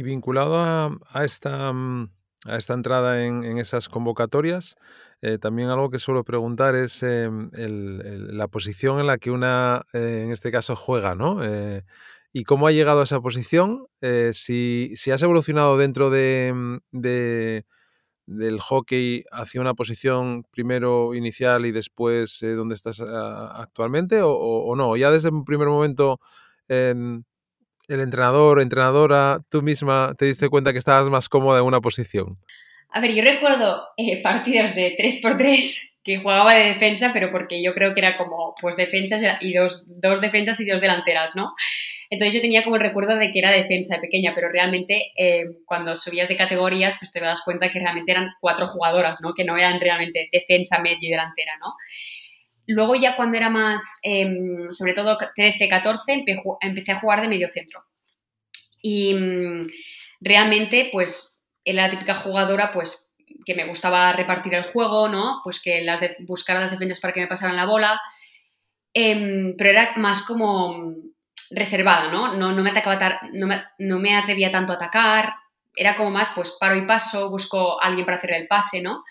vinculado 0.03 0.55
a, 0.57 1.25
esta, 1.25 1.71
a 1.71 2.57
esta 2.57 2.73
entrada 2.75 3.25
en, 3.25 3.57
esas 3.57 3.89
convocatorias, 3.89 4.77
eh, 5.21 5.37
también 5.37 5.67
algo 5.67 5.89
que 5.89 5.99
suelo 5.99 6.23
preguntar 6.23 6.75
es 6.75 7.03
em, 7.03 7.49
la 7.51 8.47
posición 8.47 9.01
en 9.01 9.07
la 9.07 9.17
que 9.17 9.31
una, 9.31 9.83
eh, 9.91 10.21
en 10.23 10.31
este 10.31 10.49
caso, 10.49 10.77
juega, 10.77 11.15
¿no? 11.15 11.41
Y 12.33 12.43
cómo 12.43 12.67
ha 12.67 12.71
llegado 12.71 13.01
a 13.01 13.05
esa 13.05 13.19
posición, 13.19 13.87
eh, 14.01 14.31
si, 14.33 14.93
has 15.11 15.23
evolucionado 15.23 15.77
dentro 15.77 16.09
mm, 16.09 16.79
de, 16.91 17.65
del 18.25 18.59
hockey 18.59 19.23
hacia 19.31 19.61
una 19.61 19.73
posición 19.73 20.43
primero 20.51 21.15
inicial 21.15 21.65
y 21.65 21.71
después 21.71 22.43
eh, 22.43 22.53
donde 22.53 22.75
estás 22.75 23.01
ah, 23.01 23.61
actualmente 23.61 24.19
o, 24.21 24.75
no, 24.75 24.95
ya 24.97 25.09
desde 25.09 25.29
un 25.29 25.45
primer 25.45 25.67
momento 25.67 26.19
el 27.87 28.01
entrenador, 28.01 28.61
entrenadora, 28.61 29.39
tú 29.49 29.61
misma 29.61 30.13
te 30.17 30.25
diste 30.25 30.49
cuenta 30.49 30.73
que 30.73 30.79
estabas 30.79 31.09
más 31.09 31.29
cómoda 31.29 31.59
en 31.59 31.65
una 31.65 31.81
posición. 31.81 32.37
A 32.89 32.99
ver, 32.99 33.13
yo 33.13 33.23
recuerdo 33.23 33.81
eh, 33.97 34.21
partidos 34.21 34.75
de 34.75 34.95
3x3 34.97 35.99
que 36.03 36.17
jugaba 36.17 36.53
de 36.53 36.73
defensa, 36.73 37.11
pero 37.13 37.31
porque 37.31 37.61
yo 37.61 37.73
creo 37.73 37.93
que 37.93 37.99
era 37.99 38.15
como 38.15 38.55
pues 38.61 38.75
defensas 38.77 39.21
y 39.41 39.53
dos, 39.53 39.85
dos 39.87 40.21
defensas 40.21 40.59
y 40.59 40.65
dos 40.65 40.81
delanteras, 40.81 41.35
¿no? 41.35 41.53
Entonces 42.09 42.35
yo 42.35 42.41
tenía 42.41 42.63
como 42.63 42.77
el 42.77 42.81
recuerdo 42.81 43.15
de 43.15 43.31
que 43.31 43.39
era 43.39 43.51
defensa 43.51 43.95
de 43.95 44.01
pequeña, 44.01 44.33
pero 44.33 44.49
realmente 44.49 45.11
eh, 45.17 45.45
cuando 45.65 45.95
subías 45.95 46.27
de 46.27 46.35
categorías, 46.35 46.95
pues 46.99 47.11
te 47.11 47.19
das 47.19 47.41
cuenta 47.43 47.69
que 47.69 47.79
realmente 47.79 48.11
eran 48.11 48.29
cuatro 48.39 48.65
jugadoras, 48.67 49.19
¿no? 49.21 49.33
Que 49.33 49.43
no 49.43 49.57
eran 49.57 49.79
realmente 49.79 50.29
defensa, 50.31 50.79
medio 50.79 50.99
y 51.01 51.11
delantera, 51.11 51.53
¿no? 51.59 51.73
Luego 52.67 52.95
ya 52.95 53.15
cuando 53.15 53.37
era 53.37 53.49
más, 53.49 53.99
em, 54.03 54.61
sobre 54.71 54.93
todo 54.93 55.17
13, 55.35 55.67
14, 55.69 56.25
empecé 56.61 56.91
a 56.91 56.99
jugar 56.99 57.21
de 57.21 57.29
medio 57.29 57.49
centro. 57.49 57.83
Y 58.81 59.13
mm, 59.13 59.61
realmente, 60.21 60.89
pues, 60.91 61.41
era 61.63 61.83
la 61.83 61.89
típica 61.89 62.13
jugadora, 62.13 62.71
pues, 62.71 63.15
que 63.45 63.55
me 63.55 63.65
gustaba 63.65 64.11
repartir 64.13 64.53
el 64.53 64.63
juego, 64.63 65.07
¿no? 65.07 65.39
Pues 65.43 65.61
que 65.61 65.81
las 65.81 66.01
buscar 66.19 66.59
las 66.59 66.71
defensas 66.71 66.99
para 66.99 67.13
que 67.13 67.21
me 67.21 67.27
pasaran 67.27 67.55
la 67.55 67.65
bola. 67.65 67.99
Em, 68.93 69.55
pero 69.57 69.69
era 69.69 69.93
más 69.95 70.23
como 70.23 70.95
reservada, 71.51 72.09
¿no? 72.09 72.33
No, 72.35 72.53
me 72.55 72.69
atacaba 72.69 73.19
no 73.33 73.47
me, 73.47 73.63
no 73.79 73.99
me 73.99 74.15
atrevía 74.15 74.51
tanto 74.51 74.73
a 74.73 74.75
atacar. 74.75 75.33
Era 75.75 75.95
como 75.95 76.09
más, 76.11 76.31
pues, 76.35 76.55
paro 76.59 76.75
y 76.75 76.85
paso, 76.85 77.29
busco 77.29 77.81
a 77.81 77.87
alguien 77.87 78.05
para 78.05 78.17
hacer 78.17 78.31
el 78.31 78.47
pase, 78.47 78.81
¿no? 78.81 79.03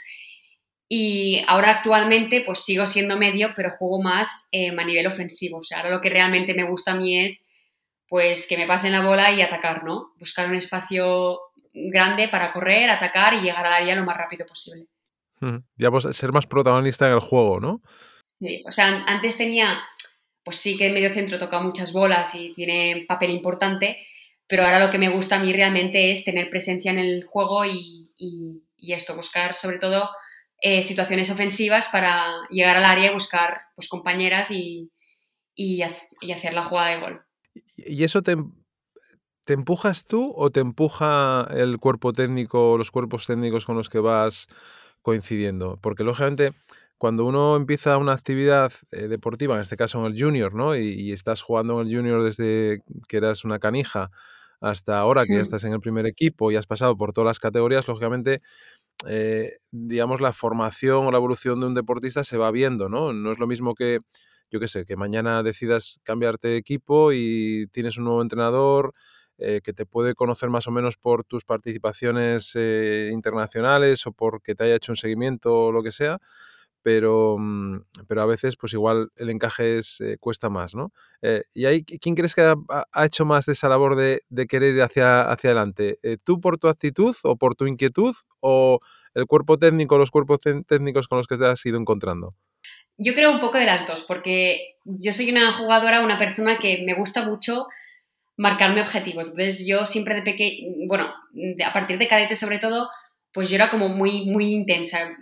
Y 0.88 1.43
ahora 1.49 1.71
actualmente 1.71 2.43
pues 2.43 2.61
sigo 2.61 2.87
siendo 2.87 3.16
medio, 3.16 3.52
pero 3.57 3.71
juego 3.71 4.02
más 4.02 4.49
em, 4.52 4.78
a 4.78 4.85
nivel 4.85 5.07
ofensivo. 5.07 5.59
O 5.59 5.62
sea, 5.62 5.78
ahora 5.78 5.90
lo 5.90 6.00
que 6.00 6.11
realmente 6.11 6.55
me 6.55 6.62
gusta 6.62 6.93
a 6.93 6.97
mí 6.97 7.19
es 7.25 7.50
pues 8.09 8.47
que 8.47 8.57
me 8.57 8.66
pasen 8.66 8.93
la 8.93 9.05
bola 9.05 9.33
y 9.33 9.43
atacar, 9.43 9.83
¿no? 9.83 10.12
Buscar 10.19 10.49
un 10.49 10.55
espacio 10.55 11.40
grande 11.73 12.28
para 12.28 12.52
correr, 12.52 12.88
atacar 12.88 13.35
y 13.35 13.40
llegar 13.40 13.66
al 13.66 13.73
área 13.73 13.97
lo 13.97 14.05
más 14.05 14.16
rápido 14.16 14.47
posible. 14.47 14.85
Ya 15.76 15.90
pues 15.90 16.16
ser 16.16 16.33
más 16.33 16.47
protagonista 16.47 17.07
en 17.09 17.14
el 17.14 17.21
juego, 17.21 17.59
¿no? 17.59 17.83
Sí, 18.38 18.62
o 18.66 18.71
sea, 18.71 19.05
antes 19.07 19.37
tenía, 19.37 19.83
pues 20.47 20.59
sí 20.59 20.79
que 20.79 20.87
el 20.87 20.93
medio 20.93 21.12
centro 21.12 21.38
toca 21.38 21.59
muchas 21.59 21.93
bolas 21.93 22.33
y 22.37 22.55
tiene 22.55 23.05
papel 23.09 23.31
importante, 23.31 23.97
pero 24.47 24.65
ahora 24.65 24.79
lo 24.79 24.93
que 24.93 24.99
me 24.99 25.09
gusta 25.09 25.35
a 25.35 25.38
mí 25.41 25.53
realmente 25.53 26.12
es 26.12 26.25
tener 26.25 26.49
presencia 26.49 26.93
en 26.93 27.00
el 27.00 27.25
juego 27.25 27.65
y, 27.65 28.12
esto, 28.79 29.17
buscar 29.17 29.55
sobre 29.55 29.79
todo 29.79 30.09
eh, 30.62 30.85
situaciones 30.85 31.31
ofensivas 31.31 31.88
para 31.88 32.33
llegar 32.49 32.76
al 32.76 32.85
área 32.85 33.11
y 33.11 33.12
buscar 33.12 33.62
pues, 33.75 33.88
compañeras 33.88 34.53
y, 34.53 34.93
y, 35.57 35.83
hacer 35.83 36.55
la 36.55 36.62
jugada 36.62 36.91
de 36.91 37.00
gol. 37.00 37.23
¿Y 37.76 38.05
eso 38.05 38.23
te, 38.23 38.37
te 39.45 39.53
empujas 39.53 40.07
tú 40.07 40.33
o 40.37 40.50
te 40.50 40.61
empuja 40.61 41.49
el 41.57 41.79
cuerpo 41.79 42.12
técnico, 42.12 42.79
los 42.79 42.93
cuerpos 42.93 43.26
técnicos 43.26 43.67
con 43.67 43.76
los 43.76 43.88
que 43.88 43.99
vas 43.99 44.47
coincidiendo? 45.03 45.81
Porque 45.83 46.05
lógicamente 46.05 46.53
cuando 46.99 47.25
uno 47.25 47.57
empieza 47.57 47.97
una 47.99 48.12
actividad 48.12 48.73
eh, 48.91 49.09
deportiva, 49.09 49.57
en 49.57 49.62
este 49.62 49.76
caso 49.76 49.99
en 50.00 50.12
el 50.12 50.21
junior, 50.21 50.55
¿no? 50.55 50.76
Y, 50.76 51.12
estás 51.12 51.43
jugando 51.43 51.81
en 51.81 51.88
el 51.88 51.97
junior 51.97 52.23
desde 52.23 52.81
que 53.09 53.17
eras 53.19 53.45
una 53.45 53.59
canija 53.59 54.11
hasta 54.61 54.99
ahora 54.99 55.26
que 55.26 55.35
ya 55.35 55.41
estás 55.43 55.65
en 55.65 55.73
el 55.73 55.81
primer 55.81 56.07
equipo 56.07 56.50
y 56.50 56.57
has 56.57 56.67
pasado 56.67 56.97
por 56.97 57.12
todas 57.12 57.26
las 57.26 57.38
categorías, 57.41 57.87
lógicamente 57.87 58.38
eh, 59.07 59.59
digamos, 59.73 60.21
la 60.21 60.33
formación 60.33 61.07
o 61.07 61.11
la 61.11 61.19
evolución 61.19 61.61
de 61.61 61.67
un 61.67 61.75
deportista 61.75 62.25
se 62.25 62.38
va 62.38 62.50
viendo, 62.50 62.88
¿no? 62.88 63.12
No 63.12 63.33
es 63.33 63.38
lo 63.38 63.47
mismo 63.47 63.75
que, 63.75 63.99
yo 64.50 64.59
qué 64.59 64.69
sé, 64.69 64.87
que 64.87 64.97
mañana 64.97 65.43
decidas 65.43 66.00
cambiarte 66.03 66.49
de 66.49 66.57
equipo 66.57 67.12
y 67.12 67.67
tienes 67.73 67.99
un 67.99 68.05
nuevo 68.05 68.23
entrenador 68.23 68.93
eh, 69.38 69.61
que 69.62 69.75
te 69.75 69.85
puede 69.85 70.15
conocer 70.15 70.49
más 70.49 70.67
o 70.67 70.71
menos 70.71 70.97
por 70.97 71.25
tus 71.25 71.45
participaciones 71.45 72.53
eh, 72.55 73.11
internacionales 73.12 74.07
o 74.07 74.12
porque 74.12 74.55
te 74.55 74.65
haya 74.65 74.76
hecho 74.76 74.93
un 74.93 74.97
seguimiento 74.97 75.55
o 75.55 75.73
lo 75.73 75.83
que 75.83 75.93
sea, 75.93 76.17
pero, 76.87 77.35
mm, 77.37 77.81
pero 78.07 78.23
a 78.23 78.26
veces 78.26 78.57
pues 78.57 78.73
igual 78.73 79.09
el 79.16 79.31
encaje 79.31 79.78
es, 79.78 80.00
eh, 80.00 80.19
cuesta 80.21 80.50
más, 80.50 80.76
¿no? 80.76 80.93
Eh, 81.21 81.43
¿Y 81.52 81.64
ahí 81.64 81.83
quién 81.83 82.14
crees 82.14 82.33
que 82.33 82.43
ha, 82.43 83.05
hecho 83.05 83.25
más 83.25 83.47
de 83.47 83.55
esa 83.55 83.69
labor 83.69 83.97
de, 83.97 84.21
querer 84.47 84.76
ir 84.76 84.83
hacia, 84.83 85.23
hacia 85.23 85.50
adelante? 85.50 85.99
Eh, 86.05 86.16
¿Tú 86.23 86.40
por 86.40 86.59
tu 86.59 86.69
actitud 86.69 87.12
o 87.25 87.35
por 87.35 87.57
tu 87.57 87.66
inquietud 87.66 88.14
o 88.38 88.78
el 89.14 89.26
cuerpo 89.26 89.59
técnico, 89.59 89.99
los 89.99 90.12
cuerpos 90.12 90.38
técnicos 90.38 91.09
con 91.09 91.19
los 91.19 91.26
que 91.26 91.37
te 91.37 91.47
has 91.47 91.66
ido 91.66 91.76
encontrando? 91.76 92.37
Yo 92.97 93.14
creo 93.14 93.33
un 93.33 93.40
poco 93.40 93.59
de 93.59 93.66
las 93.66 93.85
dos, 93.85 94.05
porque 94.05 94.61
yo 94.85 95.12
soy 95.12 95.28
una 95.33 95.52
jugadora, 95.55 96.05
una 96.05 96.19
persona 96.19 96.57
que 96.59 96.85
me 96.87 96.95
gusta 96.95 97.25
mucho 97.25 97.66
marcarme 98.37 98.81
objetivos. 98.81 99.31
Entonces 99.31 99.66
yo 99.66 99.87
siempre 99.87 100.14
de 100.14 100.23
pequeño, 100.23 100.87
bueno, 100.87 101.12
a 101.64 101.73
partir 101.73 101.99
de 101.99 102.07
cadete 102.07 102.37
sobre 102.37 102.61
todo, 102.61 102.88
pues 103.33 103.50
yo 103.50 103.57
era 103.57 103.71
como 103.71 103.88
muy, 103.88 104.26
muy 104.26 104.52
intensa 104.52 105.16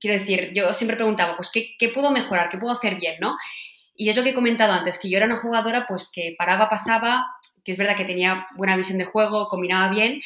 quiero 0.00 0.18
decir, 0.18 0.50
yo 0.54 0.72
siempre 0.72 0.96
preguntaba, 0.96 1.36
pues, 1.36 1.50
¿qué, 1.52 1.74
¿qué, 1.78 1.88
puedo 1.88 2.10
mejorar? 2.10 2.48
¿Qué 2.48 2.58
puedo 2.58 2.72
hacer 2.72 2.96
bien? 2.96 3.16
¿no? 3.20 3.36
Y 3.94 4.08
es 4.08 4.16
lo 4.16 4.22
que 4.22 4.30
he 4.30 4.34
comentado 4.34 4.72
antes, 4.72 4.98
que 4.98 5.10
yo 5.10 5.18
era 5.18 5.26
una 5.26 5.36
jugadora 5.36 5.84
pues 5.86 6.10
que 6.12 6.34
paraba, 6.38 6.70
pasaba, 6.70 7.26
que 7.62 7.72
es 7.72 7.78
verdad 7.78 7.96
que 7.96 8.04
tenía 8.04 8.46
buena 8.56 8.76
visión 8.76 8.98
de 8.98 9.04
juego, 9.04 9.48
combinaba 9.48 9.90
bien, 9.90 10.20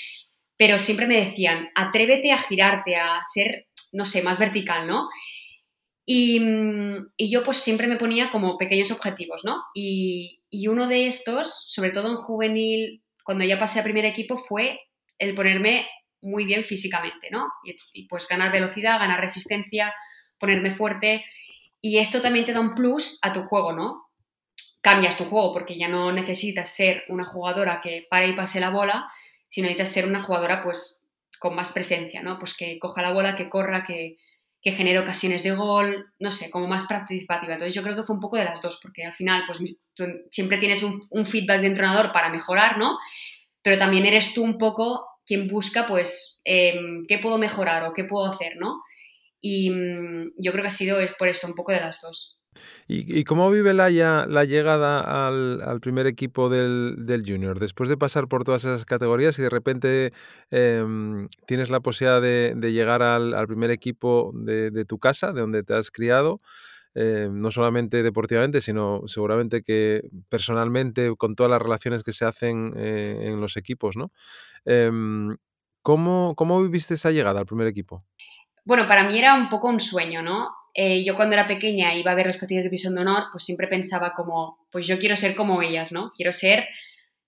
pero 0.57 0.79
siempre 0.79 1.07
me 1.07 1.17
decían, 1.17 1.71
atrévete 1.75 2.31
a 2.31 2.39
girarte, 2.39 2.97
a 2.97 3.21
ser, 3.25 3.67
no 3.93 4.05
sé, 4.05 4.23
más 4.23 4.39
vertical, 4.39 4.87
¿no? 4.87 5.09
Y, 6.07 6.41
y 7.17 7.31
yo 7.31 7.43
pues 7.43 7.57
siempre 7.57 7.89
me 7.89 7.97
ponía 7.97 8.31
como 8.31 8.59
pequeños 8.59 8.93
objetivos, 8.93 9.45
¿no? 9.45 9.63
Y 9.75 10.41
uno 10.69 10.87
de 10.87 11.09
estos, 11.09 11.65
sobre 11.67 11.91
todo 11.91 12.11
en 12.11 12.17
juvenil, 12.17 13.03
cuando 13.25 13.45
ya 13.45 13.59
pasé 13.59 13.81
a 13.81 13.85
primer 13.85 14.05
equipo, 14.05 14.37
fue 14.37 14.79
el 15.19 15.35
ponerme 15.35 15.87
muy 16.25 16.45
bien 16.45 16.65
físicamente, 16.65 17.29
¿no? 17.31 17.49
Y, 17.93 18.07
pues 18.09 18.27
ganar 18.27 18.51
velocidad, 18.51 18.99
ganar 18.99 19.21
resistencia, 19.21 19.95
ponerme 20.39 20.71
fuerte. 20.71 21.25
Y 21.81 21.99
esto 21.99 22.21
también 22.21 22.45
te 22.45 22.53
da 22.53 22.61
un 22.61 22.75
plus 22.75 23.19
a 23.23 23.33
tu 23.33 23.43
juego, 23.45 23.73
¿no? 23.73 24.09
Cambias 24.81 25.17
tu 25.17 25.25
juego 25.25 25.53
porque 25.53 25.77
ya 25.77 25.89
no 25.89 26.13
necesitas 26.13 26.75
ser 26.75 27.05
una 27.09 27.25
jugadora 27.25 27.81
que 27.81 28.07
pare 28.11 28.29
y 28.29 28.33
pase 28.35 28.61
la 28.61 28.71
bola, 28.71 29.09
sino 29.49 29.67
necesitas 29.67 29.93
ser 29.93 30.07
una 30.07 30.21
jugadora 30.21 30.63
pues 30.63 31.03
con 31.39 31.55
más 31.55 31.71
presencia, 31.71 32.23
¿no? 32.23 32.39
Pues 32.39 32.57
que 32.57 32.79
coja 32.79 33.03
la 33.03 33.13
bola, 33.13 33.37
que 33.37 33.49
corra, 33.49 33.85
que, 33.85 34.17
que 34.63 34.73
genere 34.73 34.99
ocasiones 34.99 35.43
de 35.43 35.53
gol, 35.53 36.07
no 36.19 36.31
sé, 36.31 36.51
como 36.51 36.67
más 36.67 36.85
participativa. 36.85 37.53
Entonces 37.53 37.75
yo 37.75 37.83
creo 37.83 37.95
que 37.95 38.03
fue 38.03 38.15
un 38.15 38.21
poco 38.21 38.37
de 38.37 38.45
las 38.45 38.63
dos, 38.63 38.81
porque 38.83 39.05
al 39.05 39.13
final 39.13 39.45
pues 39.47 39.59
siempre 40.31 40.57
tienes 40.57 40.83
un, 40.83 41.03
un 41.11 41.27
feedback 41.27 41.61
de 41.61 41.67
entrenador 41.67 42.13
para 42.13 42.31
mejorar, 42.31 42.79
¿no? 42.79 42.99
Pero 43.61 43.77
también 43.77 44.07
eres 44.07 44.33
tú 44.33 44.43
un 44.43 44.57
poco 44.57 45.07
quien 45.27 45.49
busca, 45.49 45.87
pues, 45.87 46.41
em, 46.45 47.07
qué 47.09 47.19
puedo 47.19 47.39
mejorar 47.39 47.85
o 47.85 47.93
qué 47.93 48.05
puedo 48.05 48.27
hacer, 48.27 48.57
¿no? 48.59 48.83
Y 49.41 49.71
mm, 49.71 50.33
yo 50.39 50.53
creo 50.53 50.63
que 50.63 50.69
ha 50.69 50.71
sido 50.71 50.99
por 51.19 51.29
esto, 51.29 51.47
un 51.47 51.55
poco 51.55 51.73
de 51.73 51.81
las 51.81 52.01
dos. 52.01 52.39
¿Y, 52.87 53.25
cómo 53.25 53.51
vive 53.51 53.75
Laia 53.75 54.27
la 54.27 54.45
llegada 54.45 55.27
al, 55.27 55.81
primer 55.81 56.07
equipo 56.07 56.49
del, 56.49 57.25
Junior? 57.27 57.59
Después 57.59 57.89
de 57.89 57.97
pasar 57.97 58.29
por 58.29 58.45
todas 58.45 58.65
esas 58.65 58.85
categorías 58.85 59.39
y 59.39 59.43
de 59.43 59.51
repente 59.51 60.11
em, 60.51 61.29
tienes 61.47 61.71
la 61.71 61.81
posibilidad 61.81 62.21
de, 62.21 62.73
llegar 62.73 63.03
al, 63.03 63.47
primer 63.47 63.71
equipo 63.71 64.31
de, 64.35 64.85
tu 64.85 64.99
casa, 64.99 65.33
de 65.33 65.41
donde 65.41 65.63
te 65.63 65.75
has 65.75 65.91
criado, 65.91 66.39
eh, 66.95 67.29
no 67.31 67.51
solamente 67.51 68.03
deportivamente, 68.03 68.61
sino 68.61 69.03
seguramente 69.07 69.63
que 69.63 70.03
personalmente, 70.29 71.15
con 71.17 71.35
todas 71.35 71.51
las 71.51 71.61
relaciones 71.61 72.05
que 72.05 72.13
se 72.13 72.25
hacen 72.25 72.73
eh, 72.77 73.19
en 73.23 73.41
los 73.41 73.57
equipos, 73.57 73.97
¿no? 73.97 74.13
Em, 74.65 75.37
¿cómo, 75.83 76.35
¿Cómo 76.37 76.63
viviste 76.63 76.95
esa 76.95 77.11
llegada 77.11 77.41
al 77.41 77.47
primer 77.47 77.67
equipo? 77.67 78.01
Bueno, 78.65 78.87
para 78.87 79.05
mí 79.05 79.19
era 79.19 79.35
un 79.35 79.49
poco 79.49 79.69
un 79.69 79.81
sueño, 79.81 80.23
¿no? 80.23 80.51
Eh, 80.73 81.05
yo 81.05 81.15
cuando 81.15 81.35
era 81.35 81.47
pequeña 81.47 81.95
iba 81.95 82.11
a 82.11 82.15
ver 82.15 82.27
los 82.27 82.37
partidos 82.37 82.63
de 82.63 82.69
División 82.69 82.95
de 82.95 83.03
Honor, 83.03 83.25
pues 83.31 83.45
siempre 83.45 83.69
pensaba 83.69 84.13
como, 84.13 84.67
pues 84.71 84.87
yo 84.87 84.99
quiero 84.99 85.17
ser 85.17 85.37
como 85.37 85.63
ellas, 85.63 85.93
¿no? 85.93 86.13
Quiero 86.17 86.33
ser, 86.33 86.67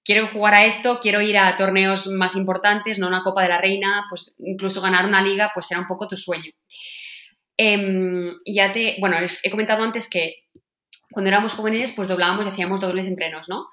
quiero 0.05 0.29
jugar 0.29 0.55
a 0.55 0.65
esto, 0.65 0.99
quiero 1.01 1.21
ir 1.21 1.39
a 1.39 1.55
torneos 1.57 2.09
más 2.09 2.35
importantes, 2.35 2.99
no 2.99 3.07
una 3.07 3.23
Copa 3.23 3.43
de 3.43 3.49
la 3.49 3.61
Reina, 3.61 4.07
pues 4.09 4.35
incluso 4.39 4.81
ganar 4.81 5.07
una 5.07 5.23
liga, 5.23 5.51
pues 5.55 5.71
era 5.71 5.81
un 5.81 5.87
poco 5.87 6.09
tu 6.09 6.17
sueño. 6.17 6.51
Em, 7.59 8.35
ya 8.45 8.73
te, 8.73 8.97
bueno, 9.01 9.17
he 9.43 9.51
comentado 9.51 9.83
antes 9.83 10.11
que 10.11 10.37
cuando 11.11 11.29
éramos 11.29 11.55
jóvenes, 11.55 11.93
pues 11.93 12.09
doblábamos 12.09 12.47
y 12.47 12.51
hacíamos 12.51 12.81
dobles 12.81 13.09
entrenos, 13.09 13.49
¿no? 13.49 13.69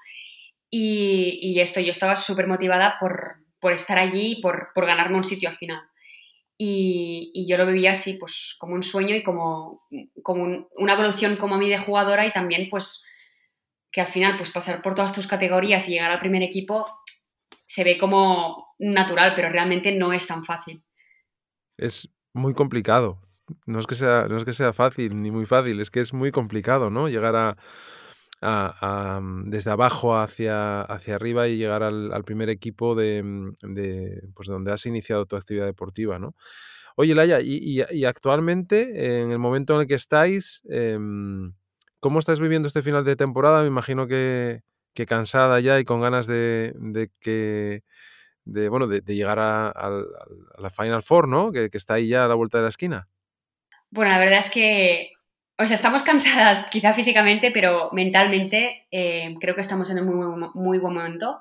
Y, 0.70 1.60
esto, 1.60 1.78
yo 1.80 1.90
estaba 1.90 2.16
súper 2.16 2.48
motivada 2.48 2.96
por, 2.98 3.36
estar 3.72 3.98
allí 3.98 4.32
y 4.32 4.40
por, 4.40 4.72
ganarme 4.74 5.16
un 5.16 5.24
sitio 5.24 5.48
al 5.48 5.56
final. 5.56 5.82
Y, 6.58 7.46
yo 7.48 7.56
lo 7.58 7.66
vivía 7.66 7.92
así, 7.92 8.14
pues 8.14 8.56
como 8.58 8.74
un 8.74 8.82
sueño 8.82 9.14
y 9.14 9.22
como, 9.22 9.82
como 10.22 10.68
una 10.76 10.94
evolución 10.94 11.36
como 11.36 11.54
a 11.54 11.58
mí 11.58 11.68
de 11.68 11.78
jugadora 11.78 12.26
y 12.26 12.32
también 12.32 12.68
pues 12.70 13.04
que 13.92 14.00
al 14.00 14.08
final 14.08 14.36
pues 14.36 14.50
pasar 14.50 14.82
por 14.82 14.94
todas 14.94 15.12
tus 15.12 15.28
categorías 15.28 15.88
y 15.88 15.92
llegar 15.92 16.10
al 16.10 16.18
primer 16.18 16.42
equipo 16.42 16.84
se 17.66 17.84
ve 17.84 17.96
como 17.96 18.74
natural, 18.78 19.34
pero 19.36 19.50
realmente 19.50 19.92
no 19.92 20.12
es 20.12 20.26
tan 20.26 20.44
fácil. 20.44 20.82
Es 21.76 22.08
muy 22.32 22.54
complicado 22.54 23.23
no 23.66 23.80
es 23.80 23.86
que 23.86 23.94
sea, 23.94 24.26
no 24.28 24.36
es 24.36 24.44
que 24.44 24.52
sea 24.52 24.72
fácil 24.72 25.20
ni 25.22 25.30
muy 25.30 25.46
fácil, 25.46 25.80
es 25.80 25.90
que 25.90 26.00
es 26.00 26.12
muy 26.12 26.30
complicado, 26.30 26.90
¿no? 26.90 27.08
Llegar 27.08 27.36
a, 27.36 29.20
mm, 29.20 29.50
desde 29.50 29.70
abajo 29.70 30.16
hacia, 30.16 30.82
hacia 30.82 31.14
arriba 31.16 31.48
y 31.48 31.56
llegar 31.56 31.82
al, 31.82 32.24
primer 32.24 32.48
equipo 32.50 32.94
de, 32.94 33.22
mm, 33.24 33.74
de, 33.74 34.28
pues 34.34 34.48
donde 34.48 34.72
has 34.72 34.86
iniciado 34.86 35.26
tu 35.26 35.36
actividad 35.36 35.66
deportiva, 35.66 36.18
¿no? 36.18 36.34
Oye, 36.96 37.14
Laia, 37.14 37.40
y, 37.40 38.04
actualmente, 38.04 39.20
en 39.20 39.32
el 39.32 39.38
momento 39.38 39.74
en 39.74 39.80
el 39.82 39.86
que 39.88 39.94
estáis, 39.94 40.62
em, 40.68 41.52
¿cómo 42.00 42.20
estás 42.20 42.38
viviendo 42.38 42.68
este 42.68 42.82
final 42.82 43.04
de 43.04 43.16
temporada? 43.16 43.62
Me 43.62 43.68
imagino 43.68 44.06
que, 44.06 44.62
que 44.94 45.06
cansada 45.06 45.58
ya 45.60 45.80
y 45.80 45.84
con 45.84 46.00
ganas 46.00 46.26
de, 46.26 46.72
que 47.20 47.82
de 48.44 48.68
bueno 48.68 48.86
de, 48.86 49.00
llegar 49.02 49.38
a, 49.40 49.72
la 50.58 50.70
Final 50.70 51.02
Four, 51.02 51.28
¿no? 51.28 51.52
Que, 51.52 51.68
está 51.72 51.94
ahí 51.94 52.08
ya 52.08 52.24
a 52.26 52.28
la 52.28 52.34
vuelta 52.34 52.58
de 52.58 52.62
la 52.62 52.68
esquina. 52.68 53.08
Bueno, 53.94 54.10
la 54.10 54.18
verdad 54.18 54.40
es 54.40 54.50
que, 54.50 55.12
o 55.56 55.64
sea, 55.66 55.76
estamos 55.76 56.02
cansadas 56.02 56.66
quizá 56.72 56.94
físicamente, 56.94 57.52
pero 57.52 57.90
mentalmente 57.92 58.88
eh, 58.90 59.36
creo 59.40 59.54
que 59.54 59.60
estamos 59.60 59.88
en 59.88 60.00
un 60.00 60.06
muy, 60.16 60.50
muy 60.54 60.78
buen 60.78 60.94
momento. 60.94 61.38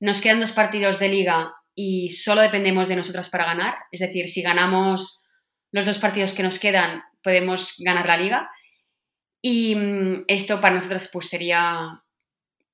Nos 0.00 0.22
quedan 0.22 0.40
dos 0.40 0.52
partidos 0.52 0.98
de 0.98 1.10
liga 1.10 1.52
y 1.74 2.08
solo 2.08 2.40
dependemos 2.40 2.88
de 2.88 2.96
nosotras 2.96 3.28
para 3.28 3.44
ganar. 3.44 3.74
Es 3.92 4.00
decir, 4.00 4.30
si 4.30 4.40
ganamos 4.40 5.22
los 5.72 5.84
dos 5.84 5.98
partidos 5.98 6.32
que 6.32 6.42
nos 6.42 6.58
quedan, 6.58 7.02
podemos 7.22 7.74
ganar 7.78 8.06
la 8.06 8.16
liga. 8.16 8.50
Y 9.42 9.74
mm, 9.74 10.24
esto 10.26 10.62
para 10.62 10.76
nosotros 10.76 11.10
pues 11.12 11.28
sería 11.28 12.02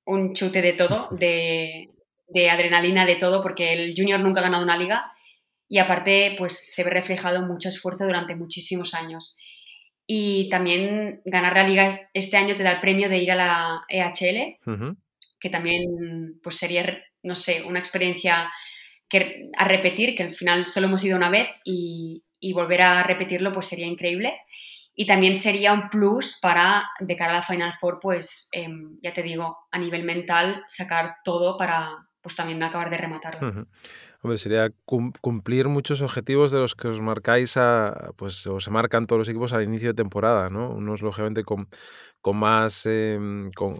un 0.05 0.33
chute 0.33 0.61
de 0.61 0.71
todo, 0.71 1.09
de, 1.19 1.89
adrenalina 2.49 3.05
de 3.05 3.17
todo, 3.17 3.43
porque 3.43 3.73
el 3.73 3.93
junior 3.93 4.21
nunca 4.21 4.39
ha 4.39 4.43
ganado 4.43 4.63
una 4.63 4.77
liga 4.77 5.11
y 5.71 5.77
aparte 5.77 6.35
pues 6.37 6.73
se 6.73 6.83
ve 6.83 6.89
reflejado 6.89 7.47
mucho 7.47 7.69
esfuerzo 7.69 8.05
durante 8.05 8.35
muchísimos 8.35 8.93
años. 8.93 9.37
Y 10.05 10.49
también 10.49 11.21
ganar 11.23 11.53
la 11.55 11.65
liga 11.65 12.09
este 12.13 12.35
año 12.35 12.57
te 12.57 12.63
da 12.63 12.73
el 12.73 12.81
premio 12.81 13.07
de 13.07 13.19
ir 13.19 13.31
a 13.31 13.35
la 13.35 13.85
EHL, 13.87 14.57
que 15.39 15.49
también 15.49 16.41
pues 16.43 16.57
sería, 16.57 17.01
no 17.23 17.37
sé, 17.37 17.63
una 17.63 17.79
experiencia 17.79 18.51
que, 19.07 19.49
a 19.57 19.63
repetir, 19.63 20.13
que 20.13 20.23
al 20.23 20.33
final 20.33 20.65
solo 20.65 20.87
hemos 20.87 21.05
ido 21.05 21.15
una 21.15 21.29
vez 21.29 21.47
y, 21.63 22.25
y 22.41 22.51
volver 22.51 22.81
a 22.81 23.03
repetirlo 23.03 23.53
pues 23.53 23.67
sería 23.67 23.87
increíble. 23.87 24.41
Y 24.93 25.05
también 25.05 25.37
sería 25.37 25.71
un 25.71 25.89
plus 25.89 26.37
para, 26.41 26.89
de 26.99 27.15
cara 27.15 27.31
a 27.31 27.35
la 27.37 27.43
Final 27.43 27.75
Four, 27.79 27.99
pues 28.01 28.49
em, 28.51 28.99
ya 29.01 29.13
te 29.13 29.23
digo, 29.23 29.57
a 29.71 29.79
nivel 29.79 30.03
mental, 30.03 30.65
sacar 30.67 31.15
todo 31.23 31.57
para 31.57 32.09
pues 32.19 32.35
también 32.35 32.61
acabar 32.61 32.89
de 32.89 32.97
rematarlo. 32.97 33.67
Hombre, 34.23 34.37
sería 34.37 34.69
cumplir 34.85 35.67
muchos 35.67 36.01
objetivos 36.01 36.51
de 36.51 36.59
los 36.59 36.75
que 36.75 36.87
os 36.89 36.99
marcáis 37.01 37.57
a, 37.57 38.11
pues, 38.17 38.45
o 38.45 38.59
se 38.59 38.69
marcan 38.69 39.05
todos 39.05 39.17
los 39.19 39.29
equipos 39.29 39.51
al 39.51 39.63
inicio 39.63 39.87
de 39.89 39.93
temporada, 39.95 40.49
¿no? 40.49 40.69
Unos, 40.69 41.01
lógicamente, 41.01 41.43
con, 41.43 41.67
con 42.21 42.37
más, 42.37 42.85
em, 42.85 43.49
con, 43.53 43.73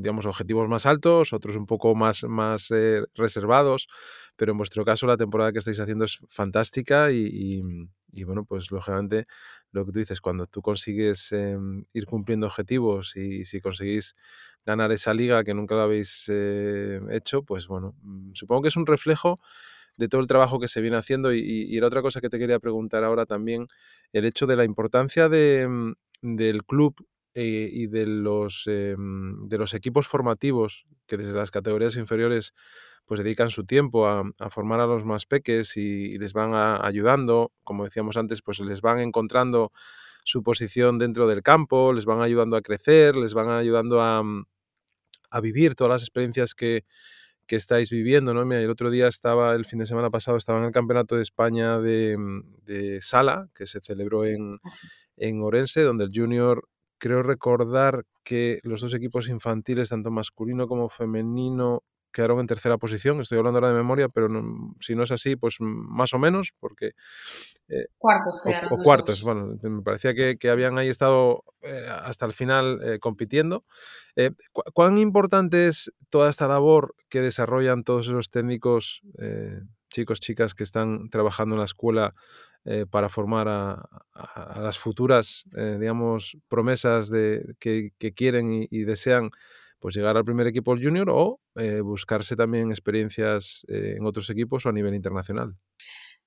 digamos, 0.00 0.24
objetivos 0.26 0.68
más 0.68 0.86
altos, 0.86 1.32
otros 1.32 1.56
un 1.56 1.66
poco 1.66 1.96
más, 1.96 2.22
más 2.24 2.70
eh, 2.70 3.02
reservados, 3.16 3.88
pero 4.36 4.52
en 4.52 4.58
vuestro 4.58 4.84
caso 4.84 5.06
la 5.08 5.16
temporada 5.16 5.50
que 5.52 5.58
estáis 5.58 5.80
haciendo 5.80 6.04
es 6.04 6.18
fantástica 6.28 7.10
y, 7.10 7.26
y 7.26 7.62
bueno, 8.24 8.44
pues 8.44 8.70
lógicamente 8.70 9.24
lo 9.72 9.84
que 9.86 9.92
tú 9.92 9.98
dices, 9.98 10.20
cuando 10.20 10.46
tú 10.46 10.62
consigues 10.62 11.32
em, 11.32 11.84
ir 11.92 12.06
cumpliendo 12.06 12.46
objetivos 12.46 13.16
y 13.16 13.44
si 13.44 13.60
conseguís 13.60 14.14
ganar 14.64 14.92
esa 14.92 15.14
liga 15.14 15.44
que 15.44 15.54
nunca 15.54 15.74
lo 15.74 15.82
habéis 15.82 16.24
eh, 16.28 17.00
hecho, 17.10 17.42
pues 17.42 17.66
bueno, 17.68 17.94
mm, 18.02 18.32
supongo 18.34 18.62
que 18.62 18.68
es 18.68 18.76
un 18.76 18.86
reflejo 18.86 19.36
de 19.96 20.08
todo 20.08 20.20
el 20.20 20.26
trabajo 20.26 20.60
que 20.60 20.68
se 20.68 20.80
viene 20.80 20.96
haciendo 20.96 21.32
y, 21.34 21.40
y, 21.40 21.80
la 21.80 21.88
otra 21.88 22.02
cosa 22.02 22.20
que 22.20 22.28
te 22.28 22.38
quería 22.38 22.60
preguntar 22.60 23.04
ahora 23.04 23.26
también, 23.26 23.66
el 24.12 24.24
hecho 24.24 24.46
de 24.46 24.56
la 24.56 24.64
importancia 24.64 25.28
de, 25.28 25.68
mm, 25.68 25.92
del 26.22 26.64
club 26.64 26.94
eh, 27.34 27.70
y 27.72 27.86
de 27.86 28.06
los, 28.06 28.64
em, 28.66 29.48
de 29.48 29.58
los 29.58 29.74
equipos 29.74 30.08
formativos 30.08 30.86
que 31.06 31.16
desde 31.16 31.34
las 31.34 31.50
categorías 31.50 31.96
inferiores 31.96 32.52
pues 33.08 33.24
dedican 33.24 33.48
su 33.48 33.64
tiempo 33.64 34.06
a, 34.06 34.22
formar 34.50 34.80
a 34.80 34.86
los 34.86 35.02
más 35.02 35.24
peques 35.24 35.78
y, 35.78 36.18
les 36.18 36.34
van 36.34 36.52
ayudando, 36.54 37.52
como 37.64 37.84
decíamos 37.84 38.18
antes, 38.18 38.42
pues 38.42 38.60
les 38.60 38.82
van 38.82 39.00
encontrando 39.00 39.72
su 40.24 40.42
posición 40.42 40.98
dentro 40.98 41.26
del 41.26 41.42
campo, 41.42 41.94
les 41.94 42.04
van 42.04 42.20
ayudando 42.20 42.54
a 42.54 42.60
crecer, 42.60 43.16
les 43.16 43.32
van 43.32 43.48
ayudando 43.48 44.02
a, 44.02 44.22
mm, 44.22 44.44
vivir 45.42 45.74
todas 45.74 45.90
las 45.90 46.02
experiencias 46.02 46.54
que, 46.54 46.84
estáis 47.48 47.88
viviendo, 47.88 48.34
¿no? 48.34 48.42
el 48.42 48.68
otro 48.68 48.90
día 48.90 49.08
estaba, 49.08 49.54
el 49.54 49.64
fin 49.64 49.78
de 49.78 49.86
semana 49.86 50.10
pasado, 50.10 50.36
estaba 50.36 50.58
en 50.58 50.66
el 50.66 50.70
Campeonato 50.70 51.16
de 51.16 51.22
España 51.22 51.78
de, 51.78 52.14
mm, 52.18 53.00
Sala, 53.00 53.48
que 53.54 53.66
se 53.66 53.80
celebró 53.80 54.26
en, 54.26 54.56
ah, 54.62 54.70
en 55.16 55.40
Orense, 55.42 55.80
donde 55.80 56.04
el 56.04 56.10
Junior, 56.14 56.68
creo 56.98 57.22
recordar 57.22 58.04
que 58.22 58.60
los 58.64 58.82
dos 58.82 58.92
equipos 58.92 59.28
infantiles, 59.30 59.88
tanto 59.88 60.10
masculino 60.10 60.68
como 60.68 60.90
femenino, 60.90 61.84
quedaron 62.18 62.40
en 62.40 62.48
tercera 62.48 62.78
posición. 62.78 63.20
Estoy 63.20 63.38
hablando 63.38 63.58
ahora 63.58 63.68
de 63.68 63.76
memoria, 63.76 64.08
pero 64.08 64.28
si 64.80 64.96
no 64.96 65.04
es 65.04 65.12
así, 65.12 65.36
pues 65.36 65.58
más 65.60 66.12
o 66.14 66.18
menos, 66.18 66.52
porque... 66.58 66.90
Eh, 67.68 67.86
cuartos 67.96 68.40
quedaron. 68.42 68.72
O, 68.72 68.82
cuartos, 68.82 69.22
bueno, 69.22 69.56
me 69.62 69.82
parecía 69.82 70.14
que, 70.14 70.50
habían 70.50 70.78
ahí 70.78 70.88
estado 70.88 71.44
eh, 71.62 71.86
hasta 71.88 72.26
el 72.26 72.32
final 72.32 72.80
eh, 72.82 72.98
compitiendo. 72.98 73.64
¿Cuán 74.74 74.98
importante 74.98 75.68
es 75.68 75.92
toda 76.10 76.28
esta 76.28 76.48
labor 76.48 76.96
que 77.08 77.20
desarrollan 77.20 77.84
todos 77.84 78.08
esos 78.08 78.32
técnicos, 78.32 79.02
chicos, 79.88 80.18
chicas, 80.18 80.54
que 80.54 80.64
están 80.64 81.08
trabajando 81.10 81.54
en 81.54 81.60
la 81.60 81.66
escuela 81.66 82.16
para 82.90 83.08
formar 83.08 83.46
a, 83.46 83.88
las 84.60 84.76
futuras, 84.76 85.44
digamos, 85.52 86.36
promesas 86.48 87.10
de, 87.10 87.54
que, 87.60 87.92
quieren 88.16 88.66
y 88.68 88.82
desean 88.82 89.30
pues 89.78 89.94
llegar 89.94 90.16
al 90.16 90.24
primer 90.24 90.46
equipo 90.46 90.76
junior 90.76 91.08
o 91.10 91.40
eh, 91.56 91.80
buscarse 91.80 92.36
también 92.36 92.70
experiencias 92.70 93.64
eh, 93.68 93.94
en 93.98 94.06
otros 94.06 94.28
equipos 94.30 94.66
o 94.66 94.68
a 94.68 94.72
nivel 94.72 94.94
internacional? 94.94 95.54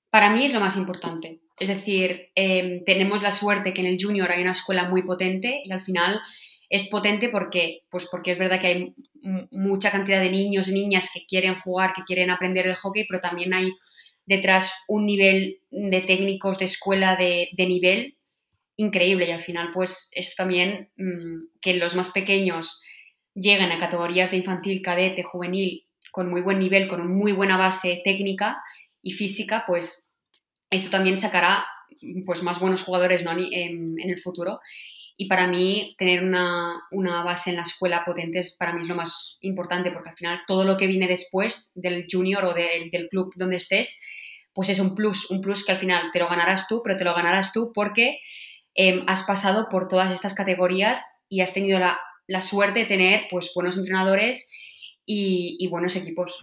Para 0.09 0.29
mí 0.29 0.45
es 0.45 0.53
lo 0.53 0.59
más 0.59 0.75
importante. 0.75 1.41
Es 1.57 1.69
decir, 1.69 2.31
em, 2.35 2.83
tenemos 2.85 3.21
la 3.21 3.31
suerte 3.31 3.73
que 3.73 3.81
en 3.81 3.87
el 3.87 3.97
junior 4.01 4.29
hay 4.31 4.41
una 4.41 4.51
escuela 4.51 4.89
muy 4.89 5.03
potente 5.03 5.61
y 5.63 5.71
al 5.71 5.81
final 5.81 6.19
es 6.69 6.89
potente 6.89 7.29
porque, 7.29 7.81
pues 7.89 8.07
porque 8.11 8.31
es 8.31 8.39
verdad 8.39 8.59
que 8.59 8.67
hay 8.67 8.95
mucha 9.51 9.91
cantidad 9.91 10.21
de 10.21 10.31
niños 10.31 10.67
y 10.67 10.73
niñas 10.73 11.09
que 11.13 11.25
quieren 11.25 11.55
jugar, 11.55 11.93
que 11.93 12.03
quieren 12.03 12.29
aprender 12.29 12.65
el 12.67 12.75
hockey, 12.75 13.05
pero 13.07 13.19
también 13.19 13.53
hay 13.53 13.71
detrás 14.25 14.73
un 14.87 15.05
nivel 15.05 15.59
de 15.69 16.01
técnicos 16.01 16.57
de 16.59 16.65
escuela 16.65 17.15
de, 17.15 17.49
nivel 17.57 18.17
increíble 18.77 19.27
y 19.27 19.31
al 19.31 19.41
final 19.41 19.69
pues 19.73 20.09
esto 20.13 20.35
también 20.37 20.91
mm, 20.97 21.59
que 21.61 21.73
los 21.73 21.95
más 21.95 22.11
pequeños 22.11 22.81
llegan 23.33 23.71
a 23.71 23.77
categorías 23.77 24.31
de 24.31 24.37
infantil, 24.37 24.81
cadete, 24.81 25.23
juvenil 25.23 25.87
con 26.11 26.29
muy 26.29 26.41
buen 26.41 26.59
nivel, 26.59 26.87
con 26.87 27.07
muy 27.07 27.31
buena 27.31 27.57
base 27.57 28.01
técnica 28.03 28.61
y 29.01 29.11
física, 29.11 29.63
pues 29.65 30.13
esto 30.69 30.89
también 30.89 31.17
sacará 31.17 31.65
pues, 32.25 32.43
más 32.43 32.59
buenos 32.59 32.83
jugadores 32.83 33.23
en, 33.25 33.95
el 33.97 34.19
futuro. 34.19 34.59
Y 35.17 35.27
para 35.27 35.47
mí, 35.47 35.95
tener 35.97 36.23
una, 36.23 37.23
base 37.23 37.51
en 37.51 37.57
la 37.57 37.63
escuela 37.63 38.03
potente 38.03 38.39
es 38.39 38.55
para 38.57 38.73
mí 38.73 38.85
lo 38.87 38.95
más 38.95 39.37
importante, 39.41 39.91
porque 39.91 40.09
al 40.09 40.15
final 40.15 40.41
todo 40.47 40.63
lo 40.63 40.77
que 40.77 40.87
viene 40.87 41.07
después 41.07 41.71
del 41.75 42.07
junior 42.11 42.43
o 42.45 42.53
del 42.53 43.07
club 43.09 43.31
donde 43.35 43.57
estés, 43.57 44.01
pues 44.53 44.69
es 44.69 44.79
un 44.79 44.95
plus, 44.95 45.29
un 45.29 45.41
plus 45.41 45.63
que 45.65 45.71
al 45.71 45.77
final 45.77 46.09
te 46.11 46.19
lo 46.19 46.27
ganarás 46.27 46.67
tú, 46.67 46.81
pero 46.83 46.97
te 46.97 47.03
lo 47.03 47.13
ganarás 47.13 47.53
tú 47.53 47.71
porque 47.73 48.17
em, 48.73 49.03
has 49.07 49.23
pasado 49.23 49.67
por 49.69 49.87
todas 49.87 50.11
estas 50.11 50.33
categorías 50.33 51.23
y 51.29 51.41
has 51.41 51.53
tenido 51.53 51.79
la 51.79 51.99
la 52.31 52.41
suerte 52.41 52.79
de 52.79 52.85
tener 52.85 53.27
pues, 53.29 53.51
buenos 53.53 53.77
entrenadores 53.77 54.49
y, 55.05 55.67
buenos 55.69 55.95
equipos. 55.97 56.39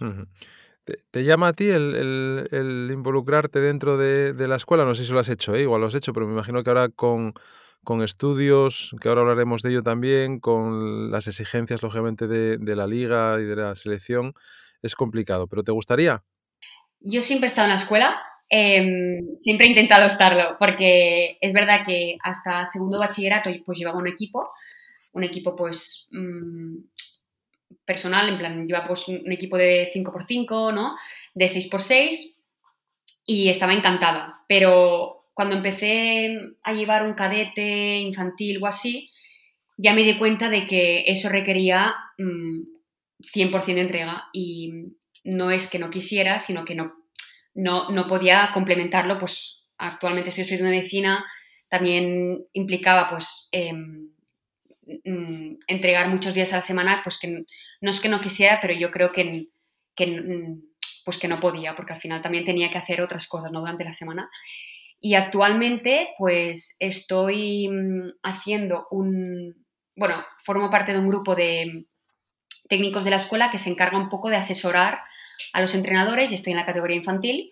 ¿Te, 1.11 1.23
llama 1.23 1.49
a 1.49 1.53
ti 1.53 1.67
el, 1.69 2.89
involucrarte 2.93 3.59
dentro 3.59 3.97
de, 3.97 4.47
la 4.47 4.55
escuela? 4.55 4.85
No 4.85 4.93
sé 4.93 5.03
si 5.03 5.11
lo 5.11 5.19
has 5.19 5.29
hecho, 5.29 5.55
¿eh? 5.55 5.61
igual 5.61 5.81
lo 5.81 5.87
has 5.87 5.95
hecho, 5.95 6.13
pero 6.13 6.27
me 6.27 6.33
imagino 6.33 6.63
que 6.63 6.69
ahora 6.69 6.89
con, 6.89 7.33
estudios, 8.03 8.95
que 9.01 9.09
ahora 9.09 9.21
hablaremos 9.21 9.63
de 9.63 9.71
ello 9.71 9.81
también, 9.81 10.39
con 10.39 11.09
las 11.09 11.25
exigencias, 11.27 11.81
lógicamente, 11.81 12.27
de, 12.27 12.75
la 12.75 12.85
liga 12.85 13.37
y 13.39 13.45
de 13.45 13.55
la 13.55 13.73
selección, 13.73 14.33
es 14.83 14.93
complicado. 14.93 15.47
¿Pero 15.47 15.63
te 15.63 15.71
gustaría? 15.71 16.23
Yo 16.99 17.23
siempre 17.23 17.47
he 17.47 17.49
estado 17.49 17.65
en 17.65 17.71
la 17.71 17.81
escuela, 17.81 18.21
em, 18.49 19.37
siempre 19.39 19.65
he 19.65 19.69
intentado 19.69 20.05
estarlo, 20.05 20.57
porque 20.59 21.39
es 21.41 21.53
verdad 21.53 21.83
que 21.83 22.17
hasta 22.23 22.67
segundo 22.67 22.99
bachillerato 22.99 23.49
pues 23.65 23.79
llevaba 23.79 23.97
un 23.97 24.07
equipo, 24.07 24.51
un 25.13 25.23
equipo 25.23 25.55
pues 25.55 26.07
mm, 26.11 26.77
personal, 27.85 28.29
en 28.29 28.37
plan, 28.37 28.67
lleva 28.67 28.83
pues 28.83 29.07
un 29.07 29.31
equipo 29.31 29.57
de 29.57 29.89
5x5, 29.93 30.73
¿no? 30.73 30.95
De 31.33 31.45
6x6 31.45 32.35
y 33.25 33.49
estaba 33.49 33.73
encantada. 33.73 34.43
Pero 34.47 35.25
cuando 35.33 35.55
empecé 35.55 36.37
a 36.63 36.73
llevar 36.73 37.05
un 37.05 37.13
cadete 37.13 37.97
infantil 37.97 38.61
o 38.61 38.67
así, 38.67 39.09
ya 39.77 39.93
me 39.93 40.03
di 40.03 40.17
cuenta 40.17 40.49
de 40.49 40.67
que 40.67 41.03
eso 41.07 41.29
requería 41.29 41.95
100% 42.17 43.75
mm, 43.75 43.77
entrega 43.77 44.27
y 44.33 44.73
no 45.23 45.51
es 45.51 45.69
que 45.69 45.79
no 45.79 45.89
quisiera, 45.89 46.39
sino 46.39 46.65
que 46.65 46.75
no, 46.75 46.93
no, 47.53 47.89
no 47.89 48.07
podía 48.07 48.51
complementarlo, 48.53 49.17
pues 49.17 49.63
actualmente 49.77 50.29
estoy 50.29 50.41
estudiando 50.41 50.71
medicina, 50.71 51.25
también 51.69 52.45
implicaba 52.53 53.09
pues 53.09 53.47
em, 53.51 54.08
Mm, 55.03 55.57
entregar 55.67 56.09
muchos 56.09 56.33
días 56.33 56.53
a 56.53 56.57
la 56.57 56.61
semana, 56.61 57.01
pues 57.03 57.19
que 57.19 57.43
no 57.81 57.89
es 57.89 57.99
que 57.99 58.09
no 58.09 58.21
quisiera, 58.21 58.59
pero 58.61 58.73
yo 58.73 58.91
creo 58.91 59.11
que, 59.11 59.47
mm, 59.97 60.61
pues 61.05 61.17
que 61.17 61.27
no 61.27 61.39
podía, 61.39 61.75
porque 61.75 61.93
al 61.93 61.99
final 61.99 62.21
también 62.21 62.43
tenía 62.43 62.69
que 62.69 62.77
hacer 62.77 63.01
otras 63.01 63.27
cosas 63.27 63.51
¿no? 63.51 63.59
durante 63.59 63.85
la 63.85 63.93
semana. 63.93 64.29
Y 64.99 65.15
actualmente, 65.15 66.09
pues 66.17 66.75
estoy 66.79 67.67
mm, 67.69 68.19
haciendo 68.23 68.87
un, 68.91 69.65
bueno, 69.95 70.23
formo 70.43 70.69
parte 70.69 70.93
de 70.93 70.99
un 70.99 71.07
grupo 71.07 71.35
de, 71.35 71.85
técnicos 72.69 73.03
de 73.03 73.09
la 73.09 73.17
escuela 73.17 73.51
que 73.51 73.57
se 73.57 73.69
encarga 73.69 73.97
un 73.97 74.09
poco 74.09 74.29
de 74.29 74.37
asesorar 74.37 75.01
a 75.53 75.61
los 75.61 75.75
entrenadores 75.75 76.31
y 76.31 76.35
estoy 76.35 76.51
en 76.51 76.57
la 76.57 76.65
categoría 76.65 76.97
infantil 76.97 77.51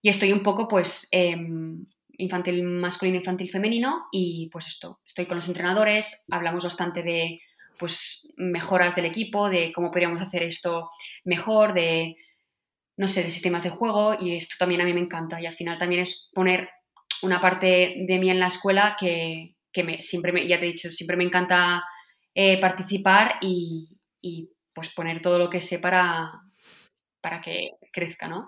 y 0.00 0.08
estoy 0.08 0.32
un 0.32 0.42
poco 0.42 0.68
pues 0.68 1.08
em, 1.10 1.86
infantil 2.18 2.64
masculino, 2.64 3.18
infantil 3.18 3.50
femenino 3.50 4.06
y 4.12 4.48
pues 4.50 4.66
esto, 4.66 5.00
estoy 5.06 5.26
con 5.26 5.36
los 5.36 5.48
entrenadores, 5.48 6.24
hablamos 6.30 6.64
bastante 6.64 7.02
de 7.02 7.40
pues 7.78 8.32
mejoras 8.36 8.94
del 8.94 9.06
equipo, 9.06 9.48
de 9.50 9.72
cómo 9.72 9.90
podríamos 9.90 10.22
hacer 10.22 10.42
esto 10.42 10.90
mejor, 11.24 11.74
de 11.74 12.16
no 12.96 13.08
sé, 13.08 13.22
de 13.22 13.30
sistemas 13.30 13.64
de 13.64 13.70
juego 13.70 14.14
y 14.18 14.36
esto 14.36 14.54
también 14.58 14.80
a 14.80 14.84
mí 14.84 14.92
me 14.92 15.00
encanta 15.00 15.40
y 15.40 15.46
al 15.46 15.54
final 15.54 15.78
también 15.78 16.02
es 16.02 16.30
poner 16.32 16.68
una 17.22 17.40
parte 17.40 18.04
de 18.06 18.18
mí 18.18 18.30
en 18.30 18.40
la 18.40 18.48
escuela 18.48 18.96
que, 18.98 19.56
me, 19.82 20.00
siempre, 20.00 20.32
me, 20.32 20.46
ya 20.46 20.58
te 20.58 20.66
he 20.66 20.72
dicho, 20.72 20.92
siempre 20.92 21.16
me 21.16 21.24
encanta 21.24 21.84
eh, 22.34 22.60
participar 22.60 23.38
y, 23.40 23.98
pues 24.74 24.88
poner 24.94 25.20
todo 25.20 25.38
lo 25.38 25.50
que 25.50 25.60
sé 25.60 25.80
para, 25.80 26.30
para 27.20 27.40
que 27.40 27.72
crezca, 27.92 28.28
¿no? 28.28 28.46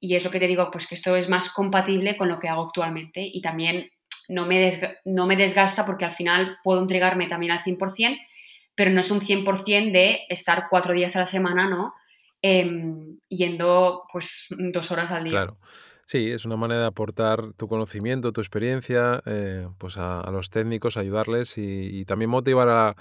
Y 0.00 0.14
es 0.14 0.24
lo 0.24 0.30
que 0.30 0.40
te 0.40 0.46
digo, 0.46 0.70
pues 0.70 0.86
que 0.86 0.94
esto 0.94 1.16
es 1.16 1.28
más 1.28 1.50
compatible 1.50 2.16
con 2.16 2.28
lo 2.28 2.38
que 2.38 2.48
hago 2.48 2.62
actualmente 2.62 3.20
y 3.22 3.40
también 3.40 3.90
no 4.28 4.46
me, 4.46 4.70
no 5.04 5.26
me 5.26 5.36
desgasta 5.36 5.84
porque 5.84 6.04
al 6.04 6.12
final 6.12 6.58
puedo 6.62 6.80
entregarme 6.80 7.26
también 7.26 7.52
al 7.52 7.62
100%, 7.62 8.18
pero 8.74 8.90
no 8.90 9.00
es 9.00 9.10
un 9.10 9.20
100% 9.20 9.92
de 9.92 10.20
estar 10.28 10.66
cuatro 10.70 10.92
días 10.92 11.16
a 11.16 11.20
la 11.20 11.26
semana, 11.26 11.68
¿no? 11.68 11.94
Em, 12.40 13.18
yendo 13.28 14.04
pues 14.12 14.46
dos 14.50 14.92
horas 14.92 15.10
al 15.10 15.24
día. 15.24 15.32
Claro. 15.32 15.58
Sí, 16.04 16.30
es 16.30 16.46
una 16.46 16.56
manera 16.56 16.80
de 16.80 16.86
aportar 16.86 17.52
tu 17.54 17.68
conocimiento, 17.68 18.32
tu 18.32 18.40
experiencia, 18.40 19.20
eh, 19.26 19.68
pues 19.76 19.98
a, 19.98 20.30
los 20.30 20.48
técnicos, 20.48 20.96
ayudarles 20.96 21.58
y, 21.58 22.06
también 22.06 22.30
motivar 22.30 22.68
a, 22.70 22.94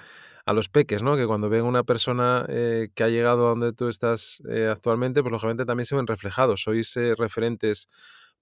a, 0.47 0.53
los 0.53 0.69
peques, 0.69 1.03
¿no? 1.03 1.15
Que 1.17 1.27
cuando 1.27 1.49
ven 1.49 1.65
una 1.65 1.83
persona 1.83 2.45
eh, 2.49 2.89
que 2.95 3.03
ha 3.03 3.09
llegado 3.09 3.45
a 3.45 3.49
donde 3.49 3.73
tú 3.73 3.89
estás 3.89 4.41
eh, 4.49 4.69
actualmente, 4.71 5.21
pues 5.21 5.31
lógicamente 5.31 5.65
también 5.65 5.85
se 5.85 5.95
ven 5.95 6.07
reflejados. 6.07 6.61
Sois 6.61 6.95
referentes 7.17 7.87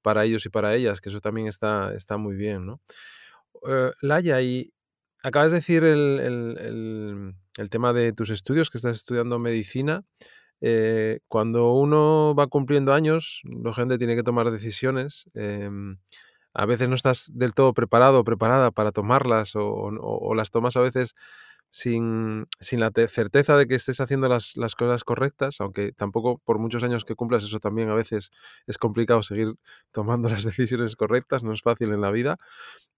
para 0.02 0.24
ellos 0.24 0.46
y 0.46 0.50
para 0.50 0.76
ellas, 0.76 1.02
que 1.02 1.10
eso 1.10 1.20
también 1.20 1.48
está, 1.48 1.94
está 1.94 2.18
muy 2.18 2.36
bien, 2.36 2.66
¿no? 2.66 2.82
Laia, 4.02 4.42
y 4.42 4.72
acabas 5.24 5.52
de 5.52 5.58
decir 5.58 5.84
el, 5.84 6.20
el, 6.20 7.36
el 7.58 7.70
tema 7.70 7.94
de 7.94 8.14
tus 8.14 8.30
estudios, 8.30 8.70
que 8.70 8.78
estás 8.78 8.96
estudiando 8.96 9.40
medicina. 9.40 10.04
Eh, 10.62 11.20
cuando 11.28 11.74
uno 11.74 12.34
va 12.38 12.48
cumpliendo 12.48 12.94
años, 12.94 13.42
la 13.44 13.74
gente 13.74 13.98
tiene 13.98 14.16
que 14.16 14.24
tomar 14.24 14.52
decisiones. 14.52 15.26
A 16.54 16.66
veces 16.66 16.88
no 16.88 16.96
estás 16.96 17.32
del 17.34 17.54
todo 17.54 17.74
preparado 17.74 18.22
o 18.22 18.24
preparada 18.24 18.72
para 18.72 18.94
tomarlas 18.94 19.52
o, 19.56 20.34
las 20.36 20.52
tomas 20.52 20.78
a 20.78 20.82
veces 20.82 21.14
sin, 21.76 22.48
la 22.72 22.92
certeza 23.10 23.58
de 23.58 23.68
que 23.68 23.76
estés 23.76 24.00
haciendo 24.00 24.30
las, 24.30 24.54
cosas 24.78 25.04
correctas, 25.04 25.58
aunque 25.60 25.92
tampoco 25.92 26.40
por 26.46 26.58
muchos 26.58 26.84
años 26.84 27.04
que 27.04 27.16
cumplas 27.16 27.44
eso 27.44 27.60
también 27.60 27.90
a 27.90 27.96
veces 27.96 28.32
es 28.66 28.78
complicado 28.78 29.24
seguir 29.24 29.56
tomando 29.92 30.30
las 30.30 30.46
decisiones 30.46 30.96
correctas, 30.96 31.44
no 31.44 31.54
es 31.54 31.62
fácil 31.62 31.92
en 31.92 32.00
la 32.00 32.12
vida. 32.12 32.38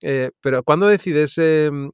Eh, 0.02 0.30
pero 0.42 0.62
cuando 0.62 0.86
decides 0.86 1.40
em, 1.40 1.90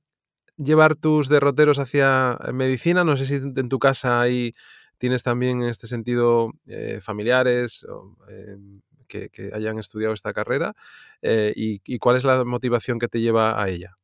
llevar 0.57 0.95
tus 0.95 1.29
derroteros 1.29 1.79
hacia 1.79 2.37
medicina, 2.53 3.05
no 3.05 3.15
sé 3.15 3.27
si 3.27 3.35
en 3.35 3.69
tu 3.69 3.79
casa 3.79 4.19
hay 4.19 4.51
¿Tienes 4.97 5.23
también 5.23 5.63
en 5.63 5.69
este 5.69 5.87
sentido 5.87 6.51
eh, 6.65 6.99
familiares 7.01 7.85
em, 8.29 8.81
que, 9.07 9.51
hayan 9.53 9.77
estudiado 9.77 10.13
esta 10.13 10.31
carrera? 10.31 10.73
Eh, 11.21 11.51
y, 11.55 11.97
cuál 11.97 12.15
es 12.17 12.23
la 12.23 12.45
motivación 12.45 12.99
que 12.99 13.09
te 13.09 13.19
lleva 13.19 13.61
a 13.61 13.69
ella? 13.69 13.95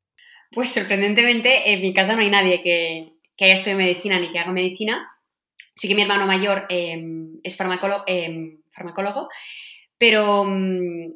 Pues 0.52 0.72
sorprendentemente 0.72 1.72
en 1.72 1.82
mi 1.82 1.94
casa 1.94 2.16
no 2.16 2.22
hay 2.22 2.30
nadie 2.30 2.62
que, 2.62 3.14
haya 3.42 3.54
estudiado 3.54 3.80
medicina 3.80 4.20
ni 4.20 4.32
que 4.32 4.40
haga 4.40 4.52
medicina. 4.52 5.10
Sí 5.76 5.88
que 5.88 5.96
mi 5.96 6.02
hermano 6.02 6.26
mayor 6.26 6.66
em, 6.70 7.40
es 7.44 7.56
farmacólogo, 7.56 8.04
em, 8.08 8.60
pero 9.98 10.44
mm, 10.44 11.14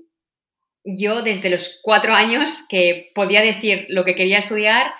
yo 0.85 1.21
desde 1.21 1.49
los 1.49 1.79
cuatro 1.81 2.13
años 2.13 2.65
que 2.69 3.11
podía 3.15 3.41
decir 3.41 3.85
lo 3.89 4.05
que 4.05 4.15
quería 4.15 4.37
estudiar, 4.37 4.93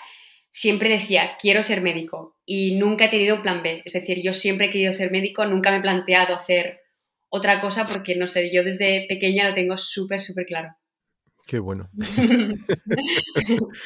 siempre 0.50 0.88
decía, 0.88 1.36
quiero 1.40 1.62
ser 1.62 1.80
médico 1.80 2.36
y 2.46 2.76
nunca 2.76 3.06
he 3.06 3.08
tenido 3.08 3.36
un 3.36 3.42
plan 3.42 3.62
B. 3.62 3.82
Es 3.84 3.92
decir, 3.92 4.20
yo 4.22 4.32
siempre 4.32 4.66
he 4.66 4.70
querido 4.70 4.92
ser 4.92 5.10
médico, 5.10 5.46
nunca 5.46 5.70
me 5.70 5.78
he 5.78 5.82
planteado 5.82 6.34
hacer 6.34 6.82
otra 7.28 7.60
cosa 7.60 7.86
porque, 7.86 8.14
no 8.14 8.26
sé, 8.26 8.52
yo 8.52 8.62
desde 8.62 9.06
pequeña 9.08 9.48
lo 9.48 9.54
tengo 9.54 9.76
súper, 9.76 10.20
súper 10.20 10.46
claro. 10.46 10.76
Qué 11.46 11.58
bueno. 11.58 11.90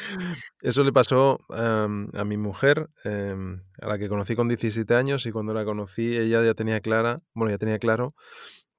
Eso 0.61 0.83
le 0.83 0.93
pasó 0.93 1.39
a 1.49 1.87
mi 2.25 2.37
mujer, 2.37 2.89
em, 3.03 3.61
a 3.81 3.87
la 3.87 3.97
que 3.97 4.09
conocí 4.09 4.35
con 4.35 4.47
17 4.47 4.95
años 4.95 5.25
y 5.25 5.31
cuando 5.31 5.53
la 5.53 5.65
conocí 5.65 6.17
ella 6.17 6.43
ya 6.43 6.53
tenía 6.53 6.79
clara, 6.79 7.17
bueno, 7.33 7.51
ya 7.51 7.57
tenía 7.57 7.79
claro 7.79 8.07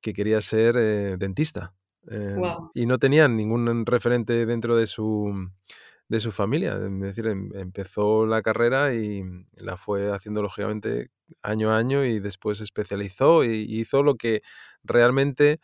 que 0.00 0.12
quería 0.12 0.40
ser 0.40 0.76
eh, 0.78 1.16
dentista. 1.18 1.74
Em, 2.08 2.40
y 2.74 2.86
no 2.86 2.98
tenía 2.98 3.28
ningún 3.28 3.86
referente 3.86 4.46
dentro 4.46 4.76
de 4.76 4.86
su 4.86 5.34
de 6.08 6.20
su 6.20 6.32
familia. 6.32 6.74
Es 6.74 7.00
decir, 7.00 7.26
em, 7.28 7.50
empezó 7.54 8.26
la 8.26 8.42
carrera 8.42 8.94
y 8.94 9.22
la 9.56 9.76
fue 9.76 10.12
haciendo 10.12 10.42
lógicamente 10.42 11.10
año 11.42 11.70
a 11.72 11.78
año 11.78 12.04
y 12.04 12.20
después 12.20 12.58
se 12.58 12.64
especializó 12.64 13.44
y 13.44 13.64
hizo 13.68 14.02
lo 14.02 14.16
que 14.16 14.42
realmente 14.82 15.60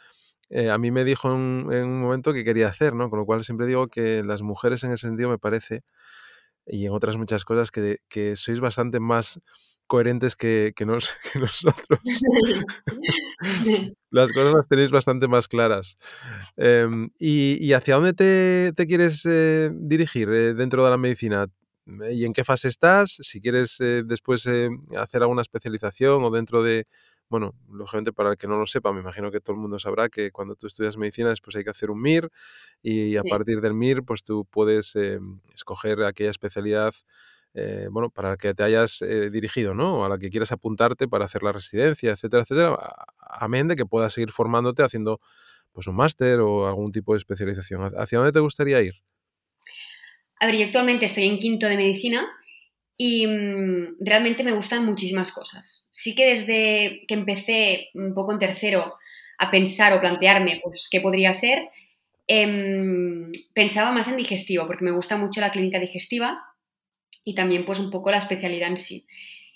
eh, 0.50 0.70
a 0.70 0.78
mí 0.78 0.90
me 0.90 1.04
dijo 1.04 1.30
en, 1.30 1.36
un 1.38 2.00
momento 2.00 2.32
que 2.32 2.44
quería 2.44 2.68
hacer, 2.68 2.94
¿no? 2.94 3.10
Con 3.10 3.18
lo 3.18 3.26
cual 3.26 3.44
siempre 3.44 3.66
digo 3.66 3.88
que 3.88 4.22
las 4.24 4.42
mujeres 4.42 4.84
en 4.84 4.92
ese 4.92 5.08
sentido 5.08 5.28
me 5.28 5.38
parece, 5.38 5.82
y 6.66 6.86
en 6.86 6.92
otras 6.92 7.16
muchas 7.16 7.44
cosas, 7.44 7.70
que, 7.70 7.98
que 8.08 8.36
sois 8.36 8.60
bastante 8.60 9.00
más 9.00 9.40
coherentes 9.86 10.36
que, 10.36 10.74
nosotros. 10.86 11.64
las 14.10 14.32
cosas 14.32 14.54
las 14.54 14.68
tenéis 14.68 14.90
bastante 14.90 15.28
más 15.28 15.48
claras. 15.48 15.96
Em, 16.56 17.08
y, 17.18 17.72
hacia 17.72 17.94
dónde 17.96 18.12
te, 18.74 18.86
quieres 18.86 19.24
eh, 19.26 19.70
dirigir 19.72 20.28
eh, 20.30 20.54
dentro 20.54 20.84
de 20.84 20.90
la 20.90 20.96
medicina? 20.96 21.46
¿Y 22.10 22.24
en 22.24 22.32
qué 22.32 22.42
fase 22.42 22.66
estás? 22.68 23.16
Si 23.20 23.40
quieres 23.40 23.80
eh, 23.80 24.02
después 24.04 24.48
hacer 24.96 25.22
alguna 25.22 25.42
especialización 25.42 26.24
o 26.24 26.30
dentro 26.30 26.62
de, 26.62 26.86
bueno, 27.28 27.54
lógicamente 27.70 28.12
para 28.12 28.30
el 28.30 28.36
que 28.36 28.46
no 28.46 28.58
lo 28.58 28.66
sepa, 28.66 28.92
me 28.92 29.00
imagino 29.00 29.30
que 29.30 29.40
todo 29.40 29.54
el 29.54 29.60
mundo 29.60 29.78
sabrá 29.78 30.08
que 30.08 30.30
cuando 30.30 30.54
tú 30.54 30.66
estudias 30.66 30.96
medicina 30.96 31.28
después 31.30 31.56
hay 31.56 31.64
que 31.64 31.70
hacer 31.70 31.90
un 31.90 32.00
MIR 32.00 32.30
y 32.82 33.16
a 33.16 33.22
partir 33.22 33.60
del 33.60 33.74
MIR 33.74 34.04
pues 34.04 34.22
tú 34.22 34.44
puedes 34.44 34.94
em, 34.96 35.40
escoger 35.52 36.02
aquella 36.04 36.30
especialidad 36.30 36.94
eh, 37.54 37.88
bueno, 37.90 38.10
para 38.10 38.30
la 38.30 38.36
que 38.36 38.52
te 38.52 38.62
hayas 38.62 39.00
eh, 39.00 39.30
dirigido, 39.30 39.74
¿no? 39.74 40.04
A 40.04 40.10
la 40.10 40.18
que 40.18 40.28
quieras 40.28 40.52
apuntarte 40.52 41.08
para 41.08 41.24
hacer 41.24 41.42
la 41.42 41.52
residencia, 41.52 42.12
etcétera, 42.12 42.42
etcétera, 42.42 42.76
amén 43.18 43.66
de 43.66 43.76
que 43.76 43.86
puedas 43.86 44.12
seguir 44.12 44.30
formándote 44.30 44.82
haciendo 44.82 45.20
pues 45.72 45.86
un 45.86 45.96
máster 45.96 46.40
o 46.40 46.66
algún 46.66 46.92
tipo 46.92 47.14
de 47.14 47.18
especialización. 47.18 47.82
¿Hacia 47.96 48.18
dónde 48.18 48.32
te 48.32 48.40
gustaría 48.40 48.82
ir? 48.82 48.94
A 50.38 50.46
ver, 50.46 50.56
yo 50.56 50.66
actualmente 50.66 51.06
estoy 51.06 51.24
en 51.24 51.38
quinto 51.38 51.66
de 51.66 51.76
medicina 51.76 52.26
y 52.96 53.26
mm, 53.26 53.96
realmente 54.00 54.44
me 54.44 54.52
gustan 54.52 54.84
muchísimas 54.84 55.32
cosas. 55.32 55.88
Sí 55.92 56.14
que 56.14 56.26
desde 56.30 57.04
que 57.06 57.14
empecé 57.14 57.88
un 57.94 58.14
poco 58.14 58.32
en 58.32 58.38
tercero 58.38 58.94
a 59.38 59.50
pensar 59.50 59.92
o 59.92 60.00
plantearme 60.00 60.60
pues 60.62 60.88
qué 60.90 61.00
podría 61.00 61.32
ser, 61.34 61.68
em, 62.26 63.30
pensaba 63.54 63.92
más 63.92 64.08
en 64.08 64.16
digestivo, 64.16 64.66
porque 64.66 64.84
me 64.84 64.92
gusta 64.92 65.16
mucho 65.16 65.40
la 65.40 65.50
clínica 65.50 65.78
digestiva 65.78 66.42
y 67.24 67.34
también 67.34 67.64
pues 67.64 67.78
un 67.78 67.90
poco 67.90 68.10
la 68.10 68.18
especialidad 68.18 68.68
en 68.70 68.76
sí. 68.76 69.06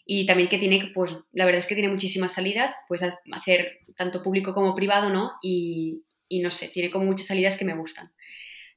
Y 0.07 0.26
también 0.26 0.48
que 0.48 0.59
tiene, 0.59 0.90
pues 0.94 1.16
la 1.33 1.44
verdad 1.44 1.61
es 1.61 1.66
que 1.66 1.74
tiene 1.76 1.90
muchísimas 1.90 2.33
salidas, 2.33 2.76
pues 2.88 3.03
hacer 3.33 3.81
tanto 3.96 4.22
público 4.22 4.55
como 4.55 4.74
privado, 4.74 5.11
¿no? 5.11 5.33
Y, 5.42 6.05
y 6.29 6.40
no 6.40 6.50
sé, 6.50 6.68
tiene 6.68 6.90
como 6.90 7.07
muchas 7.07 7.26
salidas 7.29 7.57
que 7.57 7.64
me 7.64 7.76
gustan. 7.76 8.12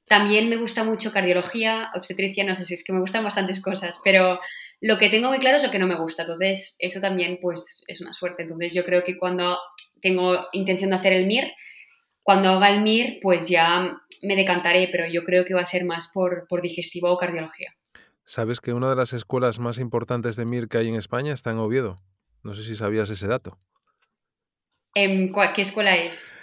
También 0.08 0.50
me 0.50 0.58
gusta 0.58 0.84
mucho 0.84 1.12
cardiología, 1.12 1.90
obstetricia, 1.96 2.44
no 2.44 2.56
sé 2.56 2.66
si 2.66 2.74
es 2.74 2.84
que 2.84 2.94
me 2.94 3.00
gustan 3.00 3.24
bastantes 3.24 3.62
cosas, 3.62 4.00
pero 4.04 4.40
lo 4.82 4.98
que 4.98 5.10
tengo 5.10 5.30
muy 5.30 5.40
claro 5.40 5.58
es 5.58 5.64
lo 5.64 5.72
que 5.72 5.80
no 5.80 5.88
me 5.88 5.96
gusta. 5.96 6.24
Entonces, 6.24 6.76
eso 6.80 7.00
también 7.00 7.40
pues 7.42 7.86
es 7.88 8.02
una 8.02 8.12
suerte. 8.12 8.44
Entonces, 8.44 8.74
yo 8.74 8.84
creo 8.84 9.04
que 9.04 9.18
cuando 9.18 9.58
tengo 10.02 10.38
intención 10.52 10.90
de 10.90 10.98
hacer 10.98 11.14
el 11.14 11.26
MIR, 11.26 11.54
cuando 12.22 12.50
haga 12.50 12.70
el 12.70 12.82
MIR, 12.82 13.20
pues 13.22 13.48
ya 13.48 13.98
me 14.22 14.36
decantaré, 14.36 14.90
pero 14.92 15.08
yo 15.08 15.24
creo 15.24 15.46
que 15.46 15.54
va 15.54 15.62
a 15.62 15.66
ser 15.66 15.86
más 15.86 16.10
por, 16.14 16.48
por 16.48 16.62
digestivo 16.62 17.10
o 17.10 17.18
cardiología. 17.18 17.74
Sabes 18.26 18.62
que 18.62 18.74
una 18.74 18.90
de 18.90 18.96
las 18.96 19.14
escuelas 19.14 19.60
más 19.60 19.80
importantes 19.80 20.36
de 20.36 20.46
MIR 20.46 20.68
que 20.68 20.78
hay 20.78 20.90
en 20.90 20.96
España 20.96 21.34
está 21.34 21.52
en 21.52 21.60
Oviedo. 21.60 21.96
No 22.42 22.54
sé 22.54 22.64
si 22.64 22.76
sabías 22.76 23.10
ese 23.10 23.28
dato. 23.28 23.58
¿En 24.96 25.34
¿Qué 25.56 25.62
escuela 25.62 25.96
es? 25.96 26.36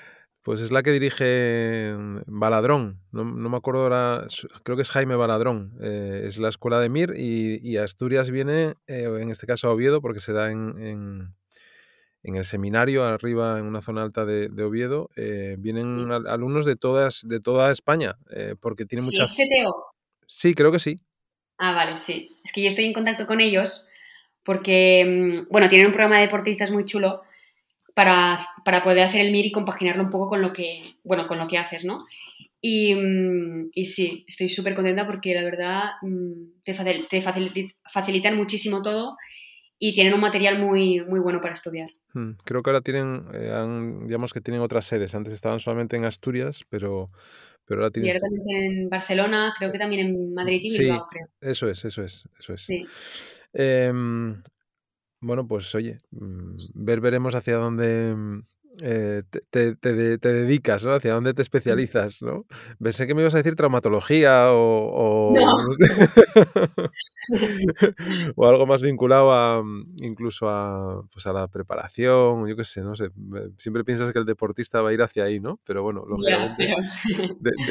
Pues 0.43 0.63
es 0.63 0.71
la 0.71 0.83
que 0.83 0.91
dirige 0.91 1.95
Baladrón. 2.27 3.01
No, 3.13 3.25
me 3.25 3.57
acuerdo 3.57 3.83
ahora, 3.83 4.27
creo 4.63 4.77
que 4.77 4.83
es 4.83 4.91
Jaime 4.91 5.15
Baladrón. 5.15 5.77
Eh, 5.83 6.23
es 6.25 6.39
la 6.39 6.49
escuela 6.49 6.81
de 6.81 6.89
MIR 6.89 7.15
y, 7.17 7.77
Asturias 7.77 8.31
viene, 8.31 8.75
eh, 8.87 9.05
en 9.21 9.31
este 9.31 9.47
caso 9.47 9.69
a 9.69 9.73
Oviedo, 9.73 10.01
porque 10.01 10.21
se 10.21 10.33
da 10.33 10.51
en, 10.51 11.35
el 12.23 12.45
seminario 12.47 13.05
arriba 13.05 13.59
en 13.59 13.67
una 13.67 13.83
zona 13.83 14.03
alta 14.03 14.25
de, 14.25 14.47
Oviedo. 14.63 15.11
Eh, 15.17 15.57
vienen 15.59 16.11
alumnos 16.11 16.65
de, 16.65 16.77
todas, 16.77 17.21
de 17.27 17.41
toda 17.41 17.71
España, 17.71 18.17
porque 18.61 18.87
tiene 18.87 19.05
muchas... 19.05 19.35
CTO? 19.35 19.93
Sí, 20.27 20.55
creo 20.55 20.73
que 20.73 20.79
sí. 20.79 20.97
Ah, 21.59 21.75
vale, 21.75 21.99
sí. 21.99 22.41
Es 22.43 22.53
que 22.53 22.63
yo 22.63 22.69
estoy 22.69 22.87
en 22.87 22.95
contacto 22.95 23.27
con 23.27 23.41
ellos 23.41 23.87
porque, 24.43 25.05
mm, 25.05 25.53
bueno, 25.53 25.69
tienen 25.69 25.89
un 25.89 25.93
programa 25.93 26.17
de 26.17 26.23
deportistas 26.23 26.71
muy 26.71 26.87
chulo 26.87 27.23
para, 27.95 28.47
para, 28.65 28.83
poder 28.83 29.01
hacer 29.01 29.21
el 29.21 29.31
MIR 29.31 29.47
y 29.47 29.53
compaginarlo 29.53 30.03
un 30.03 30.11
poco 30.11 30.29
con 30.29 30.43
lo 30.43 30.53
que, 30.53 30.97
bueno, 31.05 31.27
con 31.27 31.39
lo 31.39 31.49
que 31.49 31.59
haces, 31.59 31.85
¿no? 31.85 32.05
Y, 32.61 32.95
mm, 32.95 33.71
y 33.75 33.85
sí, 33.87 34.25
estoy 34.29 34.49
súper 34.49 34.75
contenta 34.75 35.07
porque 35.07 35.35
la 35.35 35.45
verdad 35.45 35.83
mm, 36.03 36.61
te, 36.63 36.75
te 37.09 37.23
facilitan 37.93 38.37
muchísimo 38.37 38.83
todo 38.83 39.17
y 39.79 39.95
tienen 39.95 40.15
un 40.15 40.21
material 40.21 40.59
muy, 40.59 41.03
muy 41.05 41.21
bueno 41.21 41.41
para 41.41 41.55
estudiar. 41.55 41.91
Creo 42.45 42.63
que 42.63 42.71
ahora 42.71 42.81
tienen, 42.81 43.25
eh, 43.33 44.05
digamos 44.05 44.33
que 44.33 44.41
tienen 44.41 44.63
otras 44.63 44.85
sedes. 44.85 45.15
Antes 45.15 45.33
estaban 45.33 45.61
solamente 45.61 45.97
en 45.97 46.05
Asturias, 46.05 46.65
pero, 46.69 47.07
pero 47.65 47.81
ahora 47.81 47.91
tienen... 47.93 48.09
Y 48.09 48.11
ahora 48.11 48.21
también 48.21 48.65
en 48.65 48.89
Barcelona, 48.89 49.55
creo 49.57 49.71
que 49.71 49.79
también 49.79 50.07
en 50.07 50.35
Madrid 50.35 50.61
y 50.63 50.79
Bilbao, 50.79 51.07
creo. 51.09 51.29
Eso 51.41 51.69
es, 51.69 51.85
eso 51.85 52.03
es, 52.03 52.25
eso 52.39 52.55
es. 52.55 52.63
Sí. 52.63 52.85
Em, 53.53 54.43
bueno, 55.21 55.47
pues 55.47 55.75
oye, 55.75 55.99
mm, 56.13 56.55
ver 56.75 57.01
veremos 57.01 57.35
hacia 57.35 57.57
dónde 57.57 58.15
mm, 58.17 58.43
eh, 58.83 59.23
te, 59.51 59.77
te, 59.77 60.19
te, 60.19 60.33
dedicas, 60.33 60.85
¿no? 60.85 60.93
Hacia 60.93 61.15
dónde 61.15 61.35
te 61.35 61.43
especializas, 61.43 62.23
¿no? 62.23 62.47
Pensé 62.83 63.07
que 63.07 63.15
me 63.15 63.23
ibas 63.23 63.35
a 63.35 63.39
decir 63.39 63.55
traumatología 63.55 64.53
o, 64.53 64.91
o, 64.93 65.35
o 68.37 68.47
algo 68.47 68.67
más 68.67 68.83
vinculado 68.83 69.33
a 69.33 69.63
mm, 69.63 69.97
incluso 70.03 70.49
a, 70.49 71.03
pues 71.13 71.27
a 71.27 71.33
la 71.33 71.49
preparación, 71.49 72.47
yo 72.47 72.57
qué 72.57 72.65
sé, 72.65 72.83
no 72.83 72.97
sé. 72.97 73.11
Siempre 73.59 73.85
piensas 73.85 74.13
que 74.13 74.19
el 74.19 74.25
deportista 74.25 74.81
va 74.81 74.91
a 74.91 74.93
ir 74.93 75.03
hacia 75.03 75.25
ahí, 75.25 75.41
¿no? 75.41 75.61
Pero 75.65 75.83
bueno, 75.83 76.05
lógicamente, 76.09 76.75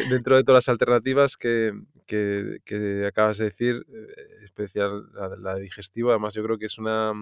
dentro 0.09 0.35
de 0.35 0.43
todas 0.43 0.65
las 0.65 0.69
alternativas 0.69 1.37
que, 1.37 1.71
que, 2.05 2.59
que 2.65 3.05
acabas 3.07 3.37
de 3.37 3.45
decir, 3.45 3.85
eh, 3.89 4.43
especial 4.43 5.09
la, 5.13 5.35
la 5.37 5.55
digestiva, 5.55 6.11
además 6.11 6.33
yo 6.33 6.43
creo 6.43 6.57
que 6.57 6.67
es 6.67 6.77
una 6.77 7.13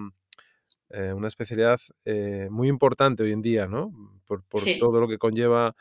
eh, 0.90 1.12
una 1.12 1.28
especialidad 1.28 1.80
eh, 2.04 2.48
muy 2.50 2.68
importante 2.68 3.22
hoy 3.22 3.32
en 3.32 3.42
día, 3.42 3.66
¿no? 3.66 3.92
Por, 4.26 4.42
todo 4.78 5.00
lo 5.00 5.08
que 5.08 5.18
conlleva 5.18 5.74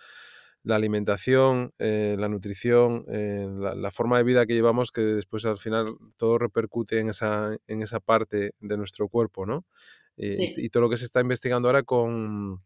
la 0.63 0.75
alimentación, 0.75 1.73
eh, 1.79 2.15
la 2.17 2.27
nutrición, 2.27 3.05
la, 3.07 3.91
forma 3.91 4.17
de 4.17 4.23
vida 4.23 4.45
que 4.45 4.53
llevamos, 4.53 4.91
que 4.91 5.01
después 5.01 5.45
al 5.45 5.57
final 5.57 5.95
todo 6.17 6.37
repercute 6.37 6.99
en 6.99 7.09
esa, 7.09 7.55
en 7.67 7.81
esa 7.81 7.99
parte 7.99 8.51
de 8.59 8.77
nuestro 8.77 9.07
cuerpo, 9.07 9.45
¿no? 9.45 9.65
Y, 10.17 10.69
todo 10.69 10.81
lo 10.81 10.89
que 10.89 10.97
se 10.97 11.05
está 11.05 11.21
investigando 11.21 11.67
ahora 11.67 11.83
con, 11.83 12.63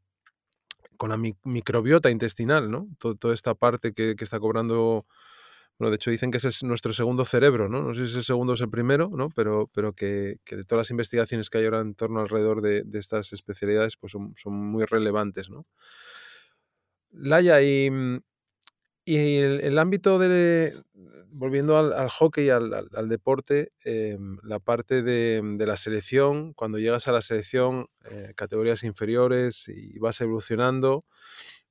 con 0.98 1.10
la 1.10 1.18
microbiota 1.18 2.10
intestinal, 2.10 2.72
¿no? 2.72 2.88
toda 2.98 3.34
esta 3.34 3.56
parte 3.56 3.92
que, 3.92 4.16
que 4.16 4.24
está 4.24 4.40
cobrando 4.40 5.06
bueno, 5.82 5.90
de 5.90 5.96
hecho 5.96 6.12
dicen 6.12 6.30
que 6.30 6.38
ese 6.38 6.50
es 6.50 6.62
nuestro 6.62 6.94
segundo 6.94 7.26
cerebro, 7.26 7.68
¿no? 7.68 7.82
No 7.82 7.96
sé 7.96 8.06
si 8.06 8.18
el 8.18 8.24
segundo 8.24 8.54
es 8.54 8.62
el 8.62 8.70
primero, 8.70 9.10
¿no? 9.12 9.30
Pero, 9.30 9.68
pero 9.74 9.94
que, 9.94 10.38
todas 10.68 10.82
las 10.86 10.92
investigaciones 10.92 11.50
que 11.50 11.58
hay 11.58 11.66
ahora 11.66 11.80
en 11.80 11.96
torno 11.96 12.20
alrededor 12.20 12.62
de, 12.62 12.84
estas 12.94 13.34
especialidades 13.34 13.98
pues 13.98 14.12
son, 14.12 14.54
muy 14.54 14.86
relevantes, 14.86 15.50
¿no? 15.50 15.66
Laia, 17.10 17.64
y, 17.64 17.90
y 19.06 19.38
el, 19.38 19.80
ámbito 19.80 20.20
de, 20.20 20.80
volviendo 21.32 21.76
al, 21.76 22.10
hockey, 22.10 22.52
al, 22.52 22.72
al, 22.76 23.10
deporte, 23.10 23.70
em, 23.84 24.38
la 24.44 24.60
parte 24.60 25.02
de, 25.02 25.42
la 25.66 25.78
selección, 25.78 26.54
cuando 26.54 26.78
llegas 26.78 27.08
a 27.08 27.12
la 27.12 27.24
selección, 27.24 27.88
eh, 28.06 28.34
categorías 28.36 28.84
inferiores 28.84 29.68
y 29.68 29.98
vas 29.98 30.22
evolucionando, 30.22 31.00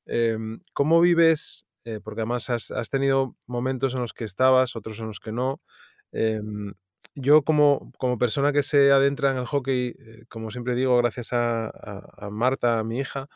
em, 0.04 0.58
¿cómo 0.72 1.00
vives 1.00 1.69
eh, 1.84 2.00
porque 2.02 2.22
además 2.22 2.50
has, 2.50 2.90
tenido 2.90 3.36
momentos 3.46 3.94
en 3.94 4.00
los 4.00 4.12
que 4.12 4.24
estabas, 4.24 4.76
otros 4.76 5.00
en 5.00 5.06
los 5.06 5.20
que 5.20 5.32
no. 5.32 5.60
Em, 6.12 6.74
yo 7.14 7.42
como, 7.42 7.92
como, 7.98 8.18
persona 8.18 8.52
que 8.52 8.62
se 8.62 8.92
adentra 8.92 9.30
en 9.30 9.38
el 9.38 9.46
hockey, 9.46 9.94
eh, 9.98 10.24
como 10.28 10.50
siempre 10.50 10.74
digo, 10.74 10.96
gracias 10.98 11.30
a, 11.32 11.72
Marta, 12.30 12.78
a 12.78 12.84
mi 12.84 12.98
hija, 13.00 13.28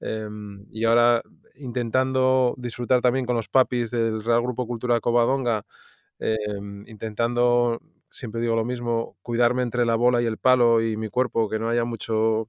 em, 0.00 0.66
y 0.70 0.84
ahora 0.84 1.22
intentando 1.56 2.54
disfrutar 2.58 3.00
también 3.02 3.26
con 3.26 3.36
los 3.36 3.48
papis 3.48 3.90
del 3.90 4.24
Real 4.24 4.42
Grupo 4.42 4.66
Cultura 4.66 5.00
Covadonga, 5.00 5.64
em, 6.18 6.84
intentando, 6.88 7.80
siempre 8.10 8.40
digo 8.40 8.56
lo 8.56 8.64
mismo, 8.64 9.16
cuidarme 9.22 9.62
entre 9.62 9.84
la 9.86 9.96
bola 9.96 10.22
y 10.22 10.26
el 10.26 10.38
palo 10.38 10.82
y 10.82 10.96
mi 10.96 11.08
cuerpo, 11.08 11.48
que 11.50 11.58
no 11.58 11.68
haya 11.68 11.84
mucho, 11.84 12.48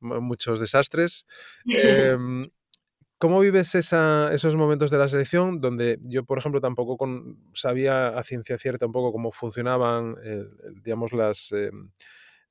muchos 0.00 0.60
desastres. 0.60 1.26
¿Cómo 3.24 3.40
vives 3.40 3.74
esos 3.74 4.54
momentos 4.54 4.90
de 4.90 4.98
la 4.98 5.08
selección 5.08 5.58
donde 5.58 5.98
yo, 6.02 6.24
por 6.24 6.38
ejemplo, 6.38 6.60
tampoco 6.60 6.98
sabía 7.54 8.08
a 8.08 8.22
ciencia 8.22 8.58
cierta 8.58 8.84
un 8.84 8.92
poco 8.92 9.12
cómo 9.12 9.32
funcionaban, 9.32 10.14
digamos, 10.82 11.14
las, 11.14 11.50
em, 11.52 11.88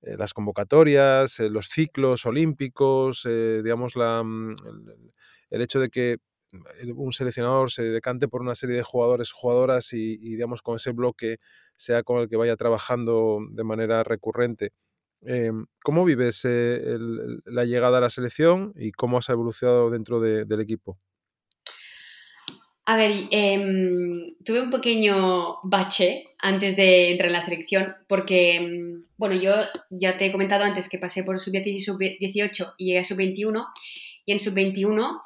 eh, 0.02 0.18
convocatorias, 0.34 1.40
eh, 1.40 1.52
los 1.52 1.68
ciclos 1.68 2.26
olímpicos, 2.26 3.24
eh, 3.30 3.62
digamos, 3.64 3.94
mm, 3.96 4.54
el, 5.52 5.62
hecho 5.62 5.80
de 5.80 5.90
que 5.90 6.18
un 6.96 7.14
seleccionador 7.14 7.70
se 7.70 7.84
decante 7.84 8.28
por 8.28 8.42
una 8.42 8.56
serie 8.56 8.78
de 8.78 8.82
jugadores 8.84 9.32
jugadoras 9.32 9.94
y, 9.94 10.14
y, 10.14 10.32
digamos, 10.32 10.64
con 10.64 10.78
ese 10.78 10.92
bloque 10.92 11.38
sea 11.76 12.02
con 12.02 12.20
el 12.20 12.28
que 12.30 12.36
vaya 12.36 12.56
trabajando 12.56 13.42
de 13.52 13.64
manera 13.64 14.04
recurrente. 14.04 14.72
Em, 15.26 15.66
¿Cómo 15.84 16.06
vives 16.06 16.42
eh, 16.46 16.98
la 17.46 17.66
llegada 17.66 17.98
a 17.98 18.02
la 18.02 18.10
selección 18.10 18.74
y 18.76 18.92
cómo 18.92 19.18
has 19.18 19.30
evolucionado 19.30 19.90
dentro 19.90 20.20
del 20.20 20.60
equipo? 20.60 21.00
A 22.86 22.98
ver, 22.98 23.12
em, 23.32 24.36
tuve 24.44 24.62
un 24.62 24.70
pequeño 24.70 25.60
bache 25.64 26.26
antes 26.40 26.76
de 26.76 27.12
entrar 27.12 27.28
en 27.28 27.34
la 27.34 27.42
selección 27.42 27.96
porque, 28.10 28.56
em, 28.56 29.06
bueno, 29.16 29.36
yo 29.36 29.54
ya 29.90 30.18
te 30.18 30.26
he 30.26 30.32
comentado 30.34 30.66
antes 30.66 30.90
que 30.90 30.98
pasé 30.98 31.24
por 31.24 31.40
sub-10 31.40 31.68
y 31.68 31.80
sub-18 31.80 32.74
y 32.78 32.88
llegué 32.88 33.00
a 33.00 33.04
sub-21 33.06 33.68
y 34.26 34.34
en 34.34 34.40
sub-21 34.40 35.22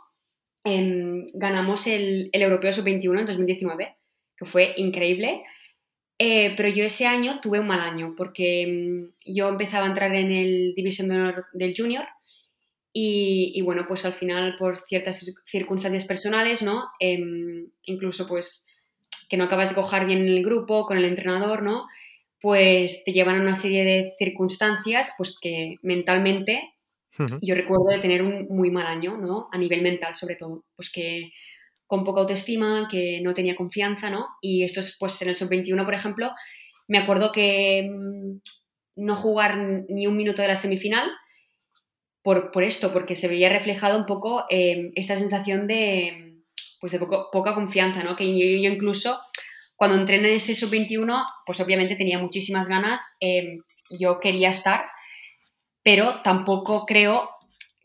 ganamos 1.34 1.88
el 1.88 2.30
Europeo 2.34 2.74
sub-21 2.74 3.22
en 3.22 3.26
2019, 3.26 3.96
que 4.38 4.46
fue 4.46 4.74
increíble. 4.78 5.44
Eh, 6.20 6.56
pero 6.58 6.70
yo 6.70 6.84
ese 6.84 7.06
año 7.06 7.40
tuve 7.42 7.60
un 7.60 7.68
mal 7.68 7.82
año 7.82 8.16
porque 8.18 8.66
mm, 8.68 9.34
yo 9.36 9.50
empezaba 9.50 9.86
a 9.86 9.90
entrar 9.90 10.16
en 10.16 10.32
el 10.32 10.74
División 10.76 11.10
de 11.10 11.16
Honor 11.16 11.46
del 11.54 11.76
Junior 11.78 12.06
y, 13.00 13.62
bueno, 13.62 13.86
pues 13.88 14.06
al 14.06 14.14
final 14.14 14.56
por 14.58 14.80
ciertas 14.80 15.36
circunstancias 15.46 16.06
personales, 16.06 16.64
¿no? 16.64 16.86
Em, 17.00 17.70
incluso 17.84 18.28
pues 18.28 18.74
que 19.30 19.38
no 19.38 19.44
acabas 19.44 19.70
de 19.70 19.76
cojar 19.76 20.08
bien 20.08 20.26
el 20.28 20.44
grupo, 20.44 20.88
con 20.88 20.98
el 20.98 21.06
entrenador, 21.06 21.62
¿no? 21.62 21.86
Pues 22.42 23.04
te 23.04 23.14
llevan 23.14 23.36
a 23.38 23.42
una 23.42 23.56
serie 23.56 23.84
de 23.84 24.12
circunstancias 24.18 25.14
pues 25.16 25.38
que 25.40 25.76
mentalmente 25.84 26.74
yo 27.42 27.56
recuerdo 27.56 27.90
de 27.90 28.00
tener 28.00 28.22
un 28.22 28.48
muy 28.50 28.70
mal 28.70 28.86
año, 28.86 29.18
¿no? 29.18 29.48
A 29.52 29.58
nivel 29.58 29.82
mental 29.82 30.16
sobre 30.16 30.36
todo, 30.36 30.66
pues 30.76 30.92
que 30.92 31.24
con 31.88 32.04
poca 32.04 32.22
autoestima, 32.22 32.88
que 32.92 33.22
no 33.24 33.34
tenía 33.34 33.56
confianza, 33.56 34.10
¿no? 34.10 34.28
Y 34.42 34.64
esto 34.64 34.82
es, 34.82 34.98
pues, 35.00 35.22
en 35.22 35.30
el 35.30 35.36
sub-21, 35.36 35.84
por 35.86 35.94
ejemplo, 35.94 36.32
me 36.88 36.98
acuerdo 36.98 37.32
que 37.32 37.90
mm, 37.90 38.40
no 38.98 39.16
jugar 39.16 39.58
ni 39.90 40.06
un 40.06 40.18
minuto 40.18 40.42
de 40.42 40.50
la 40.50 40.56
semifinal 40.56 41.10
por, 42.24 42.62
esto, 42.62 42.92
porque 42.92 43.16
se 43.16 43.30
veía 43.30 43.48
reflejado 43.48 43.98
un 43.98 44.06
poco 44.06 44.44
em, 44.50 44.92
esta 44.96 45.18
sensación 45.18 45.66
de, 45.66 46.42
pues, 46.82 46.92
de 46.92 47.00
poca 47.00 47.56
confianza, 47.56 48.04
¿no? 48.04 48.18
Que 48.18 48.28
yo, 48.28 48.70
incluso 48.70 49.18
cuando 49.78 49.96
entré 49.96 50.18
en 50.18 50.26
ese 50.26 50.54
sub-21, 50.54 51.24
pues 51.46 51.62
obviamente 51.62 51.96
tenía 51.96 52.20
muchísimas 52.20 52.68
ganas, 52.68 53.16
em, 53.22 53.60
yo 53.90 54.20
quería 54.20 54.50
estar, 54.50 54.90
pero 55.84 56.22
tampoco 56.22 56.86
creo 56.86 57.30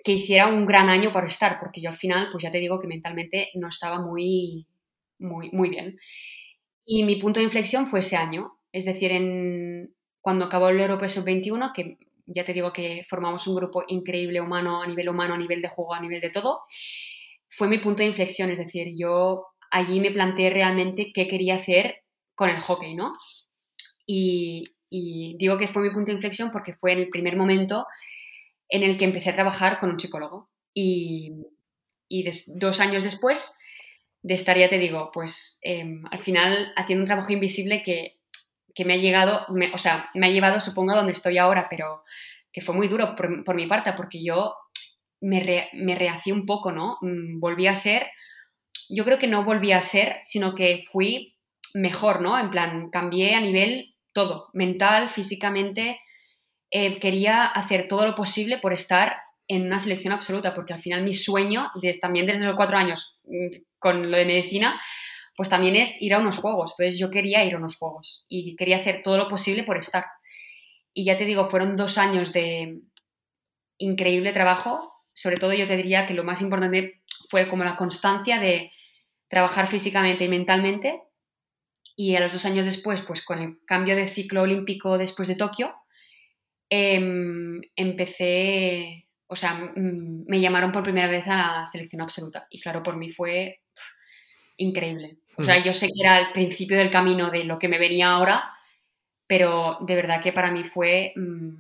que 0.04 0.12
hiciera 0.12 0.48
un 0.48 0.66
gran 0.66 0.88
año 0.88 1.12
para 1.12 1.26
estar, 1.26 1.58
porque 1.60 1.80
yo 1.80 1.90
al 1.90 1.96
final, 1.96 2.28
pues 2.30 2.42
ya 2.42 2.50
te 2.50 2.58
digo 2.58 2.80
que 2.80 2.88
mentalmente 2.88 3.50
no 3.54 3.68
estaba 3.68 4.00
muy, 4.00 4.66
muy, 5.18 5.50
muy 5.52 5.70
bien. 5.70 5.98
Y 6.84 7.04
mi 7.04 7.16
punto 7.16 7.40
de 7.40 7.44
inflexión 7.44 7.86
fue 7.86 8.00
ese 8.00 8.16
año, 8.16 8.58
es 8.72 8.84
decir, 8.84 9.12
en, 9.12 9.94
cuando 10.20 10.44
acabó 10.44 10.68
el 10.68 10.80
Europeo 10.80 11.08
Sub-21, 11.08 11.72
que 11.72 11.98
ya 12.26 12.44
te 12.44 12.52
digo 12.52 12.72
que 12.72 13.04
formamos 13.08 13.46
un 13.46 13.56
grupo 13.56 13.84
increíble 13.88 14.40
humano, 14.40 14.82
a 14.82 14.86
nivel 14.86 15.08
humano, 15.08 15.34
a 15.34 15.38
nivel 15.38 15.62
de 15.62 15.68
juego, 15.68 15.94
a 15.94 16.00
nivel 16.00 16.20
de 16.20 16.30
todo, 16.30 16.60
fue 17.48 17.68
mi 17.68 17.78
punto 17.78 18.02
de 18.02 18.08
inflexión, 18.08 18.50
es 18.50 18.58
decir, 18.58 18.94
yo 18.96 19.46
allí 19.70 20.00
me 20.00 20.10
planteé 20.10 20.50
realmente 20.50 21.12
qué 21.12 21.28
quería 21.28 21.56
hacer 21.56 22.02
con 22.34 22.48
el 22.48 22.60
hockey, 22.60 22.94
¿no? 22.94 23.16
Y, 24.06 24.64
y 24.90 25.36
digo 25.38 25.58
que 25.58 25.66
fue 25.66 25.82
mi 25.82 25.90
punto 25.90 26.06
de 26.06 26.14
inflexión 26.14 26.50
porque 26.50 26.74
fue 26.74 26.92
en 26.92 26.98
el 26.98 27.08
primer 27.08 27.36
momento 27.36 27.86
en 28.72 28.82
el 28.82 28.96
que 28.96 29.04
empecé 29.04 29.30
a 29.30 29.34
trabajar 29.34 29.78
con 29.78 29.90
un 29.90 30.00
psicólogo. 30.00 30.48
Y, 30.74 31.34
dos 32.56 32.80
años 32.80 33.04
después 33.04 33.56
de 34.22 34.34
estar, 34.34 34.58
ya 34.58 34.68
te 34.68 34.78
digo, 34.78 35.10
pues 35.12 35.58
em, 35.62 36.04
al 36.10 36.18
final 36.18 36.72
haciendo 36.76 37.02
un 37.02 37.06
trabajo 37.06 37.32
invisible 37.32 37.82
que, 37.82 38.18
me 38.84 38.94
ha 38.94 38.96
llegado, 38.98 39.46
o 39.72 39.78
sea, 39.78 40.10
me 40.14 40.26
ha 40.26 40.30
llevado, 40.30 40.60
supongo, 40.60 40.92
a 40.92 40.96
donde 40.96 41.12
estoy 41.12 41.38
ahora, 41.38 41.68
pero 41.70 42.02
que 42.50 42.60
fue 42.60 42.74
muy 42.74 42.88
duro 42.88 43.14
por, 43.16 43.54
mi 43.54 43.66
parte, 43.66 43.92
porque 43.92 44.22
yo 44.22 44.54
me, 45.20 45.40
re, 45.40 45.68
me 45.72 45.94
rehací 45.94 46.32
un 46.32 46.46
poco, 46.46 46.72
¿no? 46.72 46.98
Mm, 47.00 47.40
volví 47.40 47.66
a 47.66 47.74
ser, 47.74 48.08
yo 48.88 49.04
creo 49.04 49.18
que 49.18 49.26
no 49.26 49.44
volví 49.44 49.72
a 49.72 49.80
ser, 49.80 50.18
sino 50.22 50.54
que 50.54 50.82
fui 50.90 51.36
mejor, 51.74 52.20
¿no? 52.22 52.38
En 52.38 52.50
plan, 52.50 52.90
cambié 52.90 53.34
a 53.34 53.40
nivel 53.40 53.94
todo, 54.12 54.48
mental, 54.52 55.08
físicamente, 55.08 56.00
eh, 56.74 56.98
quería 56.98 57.44
hacer 57.44 57.86
todo 57.86 58.06
lo 58.06 58.14
posible 58.14 58.56
por 58.56 58.72
estar 58.72 59.16
en 59.46 59.66
una 59.66 59.78
selección 59.78 60.14
absoluta, 60.14 60.54
porque 60.54 60.72
al 60.72 60.78
final 60.78 61.02
mi 61.02 61.12
sueño, 61.12 61.70
desde, 61.74 62.00
también 62.00 62.26
desde 62.26 62.46
los 62.46 62.56
cuatro 62.56 62.78
años 62.78 63.18
mm, 63.24 63.56
con 63.78 64.10
lo 64.10 64.16
de 64.16 64.24
medicina, 64.24 64.80
pues 65.36 65.50
también 65.50 65.76
es 65.76 66.00
ir 66.00 66.14
a 66.14 66.18
unos 66.18 66.38
juegos. 66.38 66.72
Entonces 66.72 66.98
yo 66.98 67.10
quería 67.10 67.44
ir 67.44 67.54
a 67.54 67.58
unos 67.58 67.76
juegos 67.76 68.24
y 68.26 68.56
quería 68.56 68.78
hacer 68.78 69.02
todo 69.02 69.18
lo 69.18 69.28
posible 69.28 69.64
por 69.64 69.76
estar. 69.76 70.06
Y 70.94 71.04
ya 71.04 71.18
te 71.18 71.26
digo, 71.26 71.46
fueron 71.46 71.76
dos 71.76 71.98
años 71.98 72.32
de 72.32 72.80
increíble 73.76 74.32
trabajo. 74.32 74.94
Sobre 75.12 75.36
todo 75.36 75.52
yo 75.52 75.66
te 75.66 75.76
diría 75.76 76.06
que 76.06 76.14
lo 76.14 76.24
más 76.24 76.40
importante 76.40 77.02
fue 77.28 77.48
como 77.48 77.64
la 77.64 77.76
constancia 77.76 78.40
de 78.40 78.72
trabajar 79.28 79.68
físicamente 79.68 80.24
y 80.24 80.28
mentalmente. 80.28 81.02
Y 81.96 82.16
a 82.16 82.20
los 82.20 82.32
dos 82.32 82.46
años 82.46 82.64
después, 82.64 83.02
pues 83.02 83.22
con 83.22 83.40
el 83.40 83.58
cambio 83.66 83.94
de 83.94 84.08
ciclo 84.08 84.40
olímpico 84.40 84.96
después 84.96 85.28
de 85.28 85.36
Tokio, 85.36 85.74
empecé, 87.76 89.06
o 89.26 89.36
sea, 89.36 89.72
me 89.76 90.40
llamaron 90.40 90.72
por 90.72 90.82
primera 90.82 91.08
vez 91.08 91.26
a 91.28 91.36
la 91.36 91.66
selección 91.66 92.00
absoluta. 92.02 92.46
Y 92.50 92.60
claro, 92.60 92.82
por 92.82 92.96
mí 92.96 93.10
fue 93.10 93.60
increíble. 94.56 95.18
O 95.36 95.44
sea, 95.44 95.62
yo 95.62 95.72
sé 95.72 95.86
que 95.86 96.02
era 96.02 96.20
el 96.20 96.32
principio 96.32 96.76
del 96.76 96.90
camino 96.90 97.30
de 97.30 97.44
lo 97.44 97.58
que 97.58 97.68
me 97.68 97.78
venía 97.78 98.10
ahora, 98.10 98.52
pero 99.26 99.78
de 99.80 99.96
verdad 99.96 100.22
que 100.22 100.32
para 100.32 100.50
mí 100.50 100.62
fue, 100.62 101.12
mm, 101.16 101.54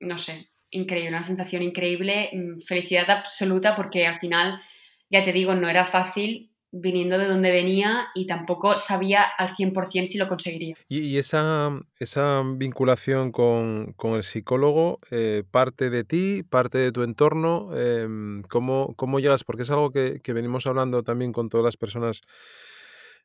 no 0.00 0.18
sé, 0.18 0.50
increíble, 0.70 1.10
una 1.10 1.22
sensación 1.22 1.62
increíble, 1.62 2.30
mm, 2.32 2.60
felicidad 2.60 3.10
absoluta 3.10 3.74
porque 3.74 4.06
al 4.06 4.20
final, 4.20 4.60
ya 5.08 5.22
te 5.22 5.32
digo, 5.32 5.54
no 5.54 5.68
era 5.68 5.86
fácil 5.86 6.50
viniendo 6.72 7.18
de 7.18 7.26
donde 7.26 7.50
venía 7.50 8.08
y 8.14 8.26
tampoco 8.26 8.76
sabía 8.76 9.22
al 9.22 9.50
100% 9.50 10.06
si 10.06 10.18
lo 10.18 10.28
conseguiría. 10.28 10.76
Y, 10.88 11.16
esa, 11.18 11.78
esa 11.98 12.42
vinculación 12.56 13.32
con, 13.32 13.94
el 14.02 14.22
psicólogo, 14.22 14.98
eh, 15.10 15.44
parte 15.50 15.90
de 15.90 16.04
ti, 16.04 16.42
parte 16.42 16.78
de 16.78 16.92
tu 16.92 17.02
entorno, 17.02 17.70
em, 17.76 18.42
¿cómo, 18.42 19.20
llegas? 19.20 19.44
Porque 19.44 19.62
es 19.62 19.70
algo 19.70 19.90
que, 19.90 20.20
venimos 20.28 20.66
hablando 20.66 21.02
también 21.02 21.32
con 21.32 21.48
todas 21.48 21.64
las 21.64 21.76
personas. 21.76 22.20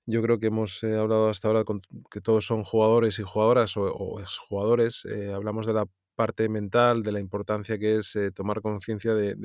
Yo 0.06 0.22
creo 0.22 0.40
que 0.40 0.48
hemos 0.48 0.82
eh, 0.84 0.96
hablado 0.96 1.30
hasta 1.30 1.48
ahora 1.48 1.64
con 1.64 1.82
que 2.10 2.22
todos 2.22 2.46
son 2.46 2.64
jugadores 2.64 3.20
y 3.20 3.24
jugadoras 3.24 3.78
o, 3.78 3.84
o 3.84 4.20
exjugadores. 4.20 5.06
Eh, 5.06 5.32
hablamos 5.34 5.68
de 5.68 5.74
la 5.74 5.86
parte 6.16 6.50
mental, 6.50 7.04
de 7.04 7.12
la 7.12 7.20
importancia 7.20 7.78
que 7.78 7.98
es 7.98 8.18
tomar 8.36 8.62
conciencia 8.62 9.14
de 9.14 9.36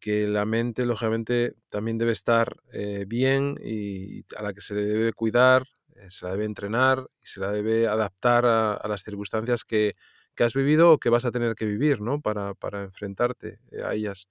que 0.00 0.26
la 0.26 0.44
mente, 0.44 0.86
lógicamente, 0.86 1.54
también 1.70 1.98
debe 1.98 2.12
estar 2.12 2.56
eh, 2.72 3.04
bien 3.06 3.56
y 3.62 4.24
a 4.36 4.42
la 4.42 4.52
que 4.52 4.60
se 4.60 4.74
le 4.74 4.82
debe 4.82 5.12
cuidar, 5.12 5.64
eh, 5.94 6.10
se 6.10 6.24
la 6.26 6.32
debe 6.32 6.44
entrenar 6.44 7.06
y 7.22 7.26
se 7.26 7.40
la 7.40 7.50
debe 7.52 7.86
adaptar 7.86 8.46
a, 8.46 8.80
las 8.88 9.02
circunstancias 9.02 9.64
que, 9.64 9.92
has 10.38 10.52
vivido 10.52 10.92
o 10.92 10.98
que 10.98 11.08
vas 11.08 11.24
a 11.24 11.30
tener 11.30 11.54
que 11.54 11.64
vivir, 11.64 12.02
¿no? 12.02 12.20
Para, 12.20 12.54
enfrentarte 12.82 13.58
eh, 13.70 13.82
a 13.82 13.94
ellas. 13.94 14.28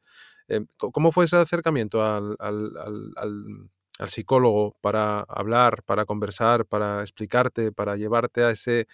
¿Cómo 0.77 1.11
fue 1.11 1.25
ese 1.25 1.37
acercamiento 1.37 2.03
al, 2.03 2.35
al, 2.39 3.69
psicólogo 4.07 4.75
para 4.81 5.21
hablar, 5.21 5.81
para 5.83 6.05
conversar, 6.05 6.65
para 6.67 7.01
explicarte, 7.01 7.71
para 7.71 7.95
llevarte 7.95 8.43
a 8.43 8.51
ese 8.51 8.85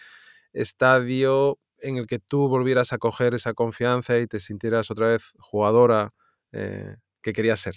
estadio 0.54 1.60
en 1.80 1.98
el 1.98 2.08
que 2.08 2.20
tú 2.20 2.48
volvieras 2.48 2.94
a 2.94 2.98
coger 2.98 3.34
esa 3.34 3.54
confianza 3.54 4.20
y 4.20 4.28
te 4.28 4.40
sintieras 4.40 4.92
otra 4.92 5.10
vez 5.10 5.34
jugadora 5.40 6.10
eh, 6.54 6.96
que 7.22 7.34
quería 7.34 7.56
ser? 7.56 7.76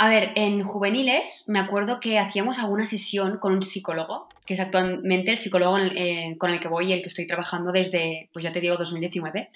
A 0.00 0.08
ver, 0.08 0.30
en 0.36 0.62
juveniles 0.62 1.44
me 1.48 1.58
acuerdo 1.58 1.98
que 1.98 2.20
hacíamos 2.20 2.60
alguna 2.60 2.86
sesión 2.86 3.38
con 3.38 3.52
un 3.52 3.62
psicólogo, 3.62 4.28
que 4.46 4.54
es 4.54 4.60
actualmente 4.60 5.32
el 5.32 5.38
psicólogo 5.38 5.76
eh, 5.78 6.36
con 6.38 6.52
el 6.52 6.60
que 6.60 6.68
voy 6.68 6.90
y 6.90 6.92
el 6.92 7.02
que 7.02 7.08
estoy 7.08 7.26
trabajando 7.26 7.72
desde, 7.72 8.30
pues 8.32 8.44
ya 8.44 8.52
te 8.52 8.60
digo, 8.60 8.76
2019. 8.76 9.48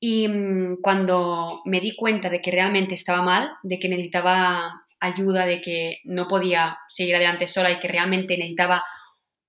Y 0.00 0.28
mm, 0.28 0.80
cuando 0.80 1.60
me 1.66 1.80
di 1.80 1.94
cuenta 1.94 2.30
de 2.30 2.40
que 2.40 2.50
realmente 2.50 2.94
estaba 2.94 3.20
mal, 3.20 3.52
de 3.62 3.78
que 3.78 3.90
necesitaba 3.90 4.86
ayuda, 4.98 5.44
de 5.44 5.60
que 5.60 6.00
no 6.04 6.26
podía 6.26 6.78
seguir 6.88 7.16
adelante 7.16 7.46
sola 7.46 7.70
y 7.70 7.78
que 7.78 7.88
realmente 7.88 8.38
necesitaba 8.38 8.82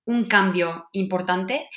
un 0.04 0.26
cambio 0.26 0.88
importante, 0.92 1.70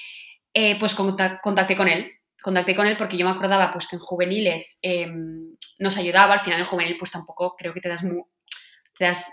eh, 0.54 0.77
pues 0.77 0.93
contacté 0.93 1.77
con 1.77 1.88
él 1.88 2.12
contacté 2.41 2.75
con 2.75 2.88
él 2.88 2.97
porque 2.97 3.17
yo 3.17 3.25
me 3.25 3.32
acordaba 3.32 3.71
pues 3.71 3.88
que 3.88 3.95
en 3.95 4.01
juveniles 4.01 4.80
em, 4.82 5.56
nos 5.80 5.97
ayudaba, 5.97 6.34
al 6.34 6.39
final 6.39 6.60
en 6.60 6.65
juvenil 6.65 6.95
pues 6.97 7.12
tampoco 7.12 7.56
creo 7.58 7.73
que 7.73 7.82
te 7.82 7.89
das, 7.89 8.01
te 8.97 9.06
das 9.06 9.32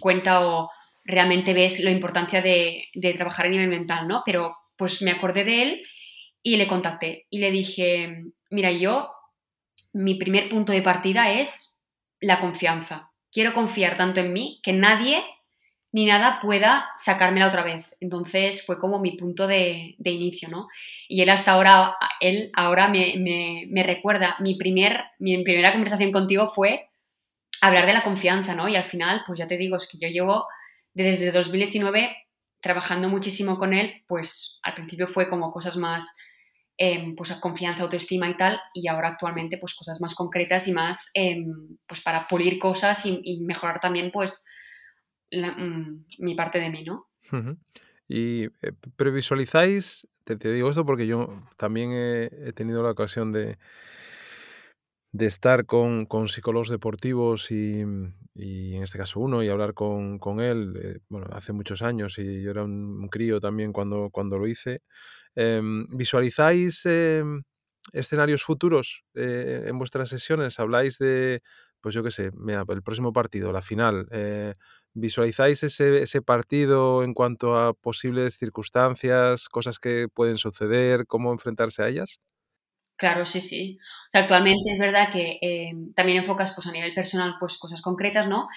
cuenta 0.00 0.46
o 0.46 0.70
realmente 1.04 1.52
ves 1.52 1.80
la 1.80 1.90
importancia 1.90 2.40
de, 2.40 2.88
trabajar 3.16 3.46
a 3.46 3.50
nivel 3.50 3.68
mental, 3.68 4.08
¿no? 4.08 4.22
Pero 4.24 4.56
pues 4.76 5.02
me 5.02 5.10
acordé 5.10 5.44
de 5.44 5.62
él 5.62 5.82
y 6.42 6.56
le 6.56 6.66
contacté 6.66 7.26
y 7.30 7.38
le 7.38 7.50
dije, 7.50 8.22
mira, 8.50 8.70
yo, 8.72 9.10
mi 9.92 10.14
primer 10.14 10.48
punto 10.48 10.72
de 10.72 10.82
partida 10.82 11.32
es 11.32 11.80
la 12.20 12.40
confianza. 12.40 13.12
Quiero 13.30 13.52
confiar 13.52 13.96
tanto 13.96 14.20
en 14.20 14.32
mí 14.32 14.60
que 14.62 14.72
nadie 14.72 15.22
ni 15.94 16.06
nada 16.06 16.40
pueda 16.42 16.90
sacármela 16.96 17.46
otra 17.46 17.62
vez. 17.62 17.94
Entonces 18.00 18.66
fue 18.66 18.78
como 18.80 18.98
mi 18.98 19.12
punto 19.12 19.46
de, 19.46 19.94
inicio, 20.04 20.48
¿no? 20.48 20.66
Y 21.08 21.22
él 21.22 21.30
hasta 21.30 21.52
ahora, 21.52 21.94
él 22.18 22.50
ahora 22.52 22.88
me, 22.88 23.82
recuerda, 23.84 24.34
mi, 24.40 24.56
primer, 24.56 25.04
mi 25.20 25.40
primera 25.44 25.70
conversación 25.70 26.10
contigo 26.10 26.48
fue 26.48 26.90
hablar 27.60 27.86
de 27.86 27.92
la 27.92 28.02
confianza, 28.02 28.56
¿no? 28.56 28.68
Y 28.68 28.74
al 28.74 28.82
final, 28.82 29.22
pues 29.24 29.38
ya 29.38 29.46
te 29.46 29.56
digo, 29.56 29.76
es 29.76 29.86
que 29.86 29.98
yo 29.98 30.08
llevo 30.08 30.48
desde 30.94 31.30
2019 31.30 32.16
trabajando 32.58 33.08
muchísimo 33.08 33.56
con 33.56 33.72
él, 33.72 34.02
pues 34.08 34.58
al 34.64 34.74
principio 34.74 35.06
fue 35.06 35.28
como 35.28 35.52
cosas 35.52 35.76
más, 35.76 36.16
em, 36.76 37.14
pues 37.14 37.30
confianza, 37.34 37.84
autoestima 37.84 38.28
y 38.28 38.36
tal, 38.36 38.60
y 38.72 38.88
ahora 38.88 39.10
actualmente 39.10 39.58
pues 39.58 39.76
cosas 39.76 40.00
más 40.00 40.16
concretas 40.16 40.66
y 40.66 40.72
más, 40.72 41.12
em, 41.14 41.78
pues 41.86 42.00
para 42.00 42.26
pulir 42.26 42.58
cosas 42.58 43.06
y, 43.06 43.20
y 43.22 43.38
mejorar 43.42 43.78
también 43.78 44.10
pues 44.10 44.44
Mm, 45.30 46.04
mi 46.18 46.34
parte 46.34 46.60
de 46.60 46.70
mí, 46.70 46.84
¿no? 46.84 47.08
Y 48.08 48.44
eh, 48.44 48.72
previsualizáis, 48.96 50.08
te, 50.24 50.36
digo 50.36 50.70
esto 50.70 50.84
porque 50.84 51.06
yo 51.06 51.42
también 51.56 51.90
he, 51.92 52.52
tenido 52.52 52.82
la 52.82 52.90
ocasión 52.90 53.32
de, 53.32 53.56
de 55.12 55.26
estar 55.26 55.64
con, 55.64 56.06
psicólogos 56.28 56.68
deportivos 56.68 57.50
y, 57.50 57.80
en 57.80 58.82
este 58.82 58.98
caso 58.98 59.20
uno 59.20 59.42
y 59.42 59.48
hablar 59.48 59.74
con, 59.74 60.20
él, 60.40 60.74
eh, 60.82 60.98
bueno, 61.08 61.28
hace 61.32 61.52
muchos 61.52 61.82
años 61.82 62.18
y 62.18 62.42
yo 62.42 62.50
era 62.50 62.64
un, 62.64 63.08
crío 63.08 63.40
también 63.40 63.72
cuando, 63.72 64.10
cuando 64.10 64.38
lo 64.38 64.46
hice. 64.46 64.76
Em, 65.34 65.86
¿Visualizáis 65.88 66.84
em, 66.86 67.42
escenarios 67.92 68.42
futuros 68.44 69.04
eh, 69.14 69.64
en 69.66 69.78
vuestras 69.78 70.08
sesiones? 70.08 70.58
¿Habláis 70.60 70.98
de, 70.98 71.38
pues 71.84 71.94
yo 71.94 72.02
qué 72.02 72.10
sé, 72.10 72.30
el 72.32 72.82
próximo 72.82 73.12
partido, 73.12 73.52
la 73.52 73.60
final? 73.60 74.08
¿Visualizáis 74.94 75.62
ese, 75.62 76.22
partido 76.22 77.04
en 77.04 77.12
cuanto 77.12 77.58
a 77.58 77.74
posibles 77.74 78.38
circunstancias, 78.38 79.50
cosas 79.50 79.78
que 79.78 80.08
pueden 80.08 80.38
suceder, 80.38 81.06
cómo 81.06 81.30
enfrentarse 81.30 81.82
a 81.82 81.88
ellas? 81.88 82.20
Claro, 82.96 83.26
sí, 83.26 83.42
sí. 83.42 83.78
actualmente 84.14 84.72
es 84.72 84.78
verdad 84.78 85.12
que 85.12 85.38
eh, 85.42 85.72
también 85.94 86.16
enfocas 86.16 86.54
pues, 86.54 86.66
a 86.68 86.72
nivel 86.72 86.94
personal 86.94 87.34
pues, 87.38 87.58
cosas 87.58 87.82
concretas, 87.82 88.28
¿no? 88.28 88.48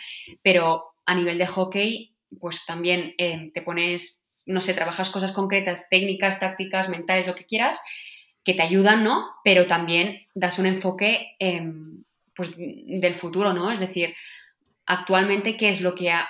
Pero 0.42 0.86
a 1.06 1.14
nivel 1.14 1.38
de 1.38 1.48
hockey, 1.48 2.16
pues 2.40 2.66
también 2.66 3.14
eh, 3.18 3.52
te 3.54 3.62
pones, 3.62 4.26
no 4.46 4.62
sé, 4.62 4.74
trabajas 4.74 5.10
cosas 5.10 5.34
concretas, 5.34 5.90
técnicas, 5.90 6.40
tácticas, 6.40 6.88
mentales, 6.88 7.28
lo 7.28 7.36
que 7.36 7.46
quieras, 7.46 7.82
que 8.46 8.54
te 8.54 8.62
ayudan, 8.62 9.04
¿no? 9.04 9.26
Pero 9.44 9.68
también 9.68 10.28
das 10.34 10.60
un 10.60 10.68
enfoque 10.68 11.36
em, 11.40 12.06
pues, 12.38 12.54
del 12.56 13.16
futuro, 13.16 13.52
¿no? 13.52 13.72
Es 13.72 13.80
decir, 13.80 14.14
actualmente 14.86 15.58
qué 15.58 15.70
es 15.70 15.82
lo 15.82 15.96
que 15.96 16.12
a, 16.12 16.26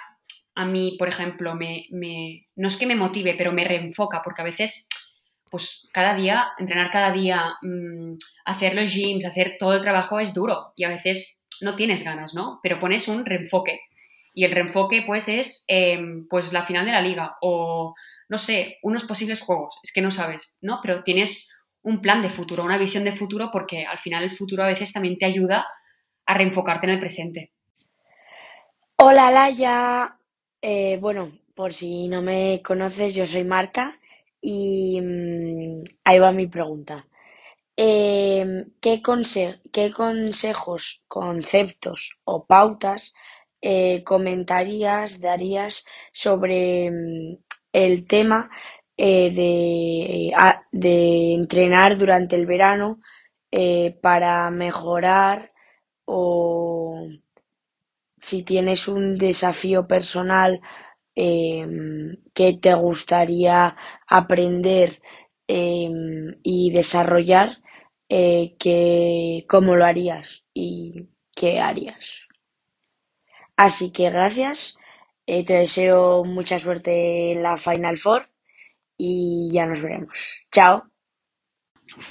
mí, 0.66 0.96
por 0.98 1.10
ejemplo, 1.10 1.54
me, 1.54 1.86
no 2.56 2.68
es 2.68 2.78
que 2.78 2.88
me 2.88 2.96
motive, 2.96 3.36
pero 3.38 3.52
me 3.52 3.66
reenfoca, 3.66 4.22
porque 4.24 4.42
a 4.42 4.46
veces, 4.46 4.90
pues 5.52 5.90
cada 5.94 6.16
día, 6.16 6.48
entrenar 6.58 6.90
cada 6.90 7.12
día, 7.12 7.56
mm, 7.62 8.14
hacer 8.46 8.76
los 8.76 8.92
gyms, 8.92 9.26
hacer 9.26 9.58
todo 9.60 9.74
el 9.74 9.82
trabajo 9.82 10.20
es 10.20 10.34
duro 10.34 10.74
y 10.76 10.86
a 10.86 10.90
veces 10.90 11.46
no 11.62 11.76
tienes 11.76 12.04
ganas, 12.04 12.34
¿no? 12.34 12.60
Pero 12.64 12.80
pones 12.80 13.08
un 13.08 13.26
reenfoque. 13.26 13.82
Y 14.34 14.46
el 14.46 14.52
reenfoque, 14.52 15.04
pues, 15.06 15.28
es 15.28 15.66
em, 15.68 16.28
pues 16.28 16.54
la 16.54 16.64
final 16.64 16.86
de 16.86 16.92
la 16.92 17.02
liga 17.02 17.36
o, 17.42 17.96
no 18.30 18.38
sé, 18.38 18.78
unos 18.82 19.04
posibles 19.04 19.42
juegos. 19.42 19.80
Es 19.84 19.92
que 19.92 20.02
no 20.02 20.12
sabes, 20.12 20.56
¿no? 20.62 20.80
Pero 20.82 21.04
tienes 21.04 21.52
un 21.82 22.02
plan 22.02 22.22
de 22.22 22.30
futuro, 22.30 22.64
una 22.64 22.78
visión 22.78 23.04
de 23.04 23.12
futuro, 23.12 23.50
porque 23.52 23.86
al 23.86 23.98
final 23.98 24.24
el 24.24 24.32
futuro 24.32 24.64
a 24.64 24.68
veces 24.68 24.94
también 24.94 25.18
te 25.18 25.26
ayuda 25.26 25.66
a 26.28 26.34
reenfocarte 26.36 26.86
en 26.86 26.94
el 26.94 27.00
presente. 27.00 27.52
Hola 28.98 29.32
Laia, 29.32 30.20
eh, 30.62 30.98
bueno, 31.02 31.32
por 31.56 31.74
si 31.74 32.08
no 32.08 32.22
me 32.22 32.62
conoces, 32.62 33.16
yo 33.16 33.26
soy 33.26 33.44
Marta 33.44 34.00
y 34.42 35.00
mm, 35.02 35.84
ahí 36.04 36.20
va 36.20 36.32
mi 36.32 36.48
pregunta. 36.48 37.08
Em, 37.76 38.72
¿qué, 38.82 39.02
¿Qué 39.72 39.92
consejos, 39.92 41.04
conceptos 41.08 42.20
o 42.24 42.46
pautas 42.46 43.14
eh, 43.62 44.04
comentarías, 44.04 45.22
darías 45.22 45.86
sobre 46.12 46.90
mm, 46.92 47.38
el 47.74 48.08
tema 48.08 48.50
eh, 48.98 49.32
de, 49.32 50.32
de, 50.72 51.34
entrenar 51.34 51.98
durante 51.98 52.36
el 52.36 52.46
verano 52.48 53.00
eh, 53.52 53.98
para 54.02 54.50
mejorar 54.52 55.52
o 56.08 57.08
si 58.18 58.44
tienes 58.44 58.88
un 58.88 59.18
desafío 59.18 59.88
personal 59.88 60.62
em, 61.16 62.18
que 62.34 62.58
te 62.62 62.74
gustaría 62.76 63.76
aprender 64.08 65.02
em, 65.48 66.36
y 66.44 66.72
desarrollar, 66.72 67.50
eh, 68.10 68.56
que, 68.60 69.46
cómo 69.50 69.76
lo 69.76 69.86
harías 69.86 70.44
y 70.54 71.08
qué 71.36 71.60
harías. 71.60 71.98
Así 73.58 73.92
que 73.92 74.10
gracias, 74.10 74.78
eh, 75.26 75.44
te 75.46 75.54
deseo 75.54 76.24
mucha 76.24 76.60
suerte 76.60 77.32
en 77.32 77.44
la 77.44 77.58
Final 77.58 77.98
Four 77.98 78.30
y 78.98 79.50
ya 79.54 79.66
nos 79.66 79.82
veremos. 79.82 80.18
Chao. 80.52 80.97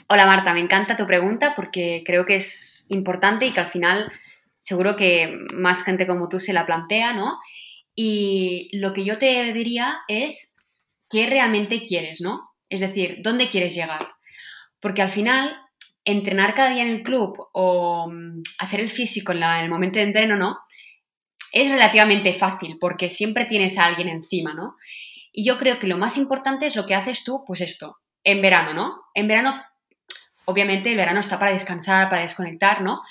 Hola 0.08 0.26
Marta, 0.26 0.54
me 0.54 0.60
encanta 0.60 0.96
tu 0.96 1.06
pregunta 1.06 1.54
porque 1.54 2.02
creo 2.04 2.24
que 2.24 2.36
es 2.36 2.86
importante 2.88 3.46
y 3.46 3.52
que 3.52 3.60
al 3.60 3.70
final 3.70 4.10
seguro 4.58 4.96
que 4.96 5.38
más 5.52 5.84
gente 5.84 6.06
como 6.06 6.28
tú 6.28 6.38
se 6.40 6.52
la 6.52 6.66
plantea, 6.66 7.12
¿no? 7.12 7.38
Y 7.94 8.68
lo 8.76 8.92
que 8.92 9.04
yo 9.04 9.18
te 9.18 9.52
diría 9.52 9.98
es 10.08 10.56
qué 11.10 11.26
realmente 11.26 11.82
quieres, 11.82 12.20
¿no? 12.20 12.50
Es 12.68 12.80
decir, 12.80 13.18
¿dónde 13.22 13.48
quieres 13.48 13.74
llegar? 13.74 14.08
Porque 14.80 15.02
al 15.02 15.10
final, 15.10 15.56
entrenar 16.04 16.54
cada 16.54 16.70
día 16.70 16.82
en 16.82 16.90
el 16.90 17.02
club 17.02 17.36
o 17.52 18.08
mm, 18.10 18.42
hacer 18.58 18.80
el 18.80 18.88
físico 18.88 19.32
en, 19.32 19.42
el 19.42 19.68
momento 19.68 19.98
de 19.98 20.06
entreno, 20.06 20.36
¿no? 20.36 20.58
Es 21.52 21.70
relativamente 21.70 22.32
fácil 22.32 22.76
porque 22.80 23.08
siempre 23.08 23.44
tienes 23.44 23.78
a 23.78 23.86
alguien 23.86 24.08
encima, 24.08 24.52
¿no? 24.52 24.76
Y 25.32 25.44
yo 25.44 25.58
creo 25.58 25.78
que 25.78 25.86
lo 25.86 25.98
más 25.98 26.16
importante 26.16 26.66
es 26.66 26.76
lo 26.76 26.86
que 26.86 26.94
haces 26.94 27.24
tú, 27.24 27.44
pues 27.46 27.60
esto, 27.60 27.98
en 28.26 28.42
verano, 28.42 28.74
¿no? 28.74 29.04
En 29.14 29.28
verano, 29.28 29.62
obviamente 30.46 30.90
el 30.90 30.96
verano 30.96 31.20
está 31.20 31.38
para 31.38 31.52
descansar, 31.52 32.10
para 32.10 32.22
desconectar, 32.22 32.82
¿no? 32.82 33.02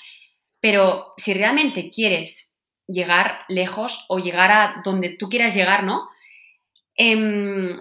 Pero 0.60 1.14
si 1.16 1.32
realmente 1.32 1.88
quieres 1.88 2.58
llegar 2.86 3.40
lejos 3.48 4.04
o 4.08 4.18
llegar 4.18 4.52
a 4.52 4.82
donde 4.84 5.08
tú 5.08 5.30
quieras 5.30 5.54
llegar, 5.54 5.84
¿no? 5.84 6.08
Em, 6.96 7.80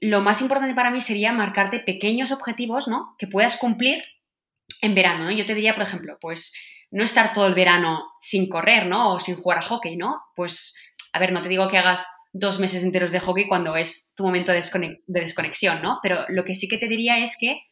lo 0.00 0.20
más 0.20 0.42
importante 0.42 0.74
para 0.74 0.90
mí 0.90 1.00
sería 1.00 1.32
marcarte 1.32 1.80
pequeños 1.80 2.32
objetivos, 2.32 2.86
¿no? 2.86 3.16
Que 3.18 3.26
puedas 3.26 3.56
cumplir 3.56 4.04
en 4.82 4.94
verano, 4.94 5.24
¿no? 5.24 5.32
Yo 5.32 5.46
te 5.46 5.54
diría, 5.54 5.74
por 5.74 5.84
ejemplo, 5.84 6.18
pues 6.20 6.54
no 6.90 7.02
estar 7.02 7.32
todo 7.32 7.46
el 7.46 7.54
verano 7.54 8.12
sin 8.20 8.46
correr, 8.48 8.86
¿no? 8.86 9.14
O 9.14 9.20
sin 9.20 9.36
jugar 9.36 9.58
a 9.58 9.62
hockey, 9.62 9.96
¿no? 9.96 10.22
Pues, 10.36 10.76
a 11.14 11.18
ver, 11.18 11.32
no 11.32 11.40
te 11.40 11.48
digo 11.48 11.68
que 11.68 11.78
hagas 11.78 12.06
dos 12.38 12.60
meses 12.60 12.84
enteros 12.84 13.10
de 13.10 13.20
hockey 13.20 13.48
cuando 13.48 13.76
es 13.76 14.12
tu 14.16 14.24
momento 14.24 14.52
de, 14.52 14.62
desconexión, 15.06 15.82
¿no? 15.82 15.98
Pero 16.02 16.24
lo 16.28 16.44
que 16.44 16.54
sí 16.54 16.68
que 16.68 16.78
te 16.78 16.88
diría 16.88 17.18
es 17.18 17.36
que 17.38 17.62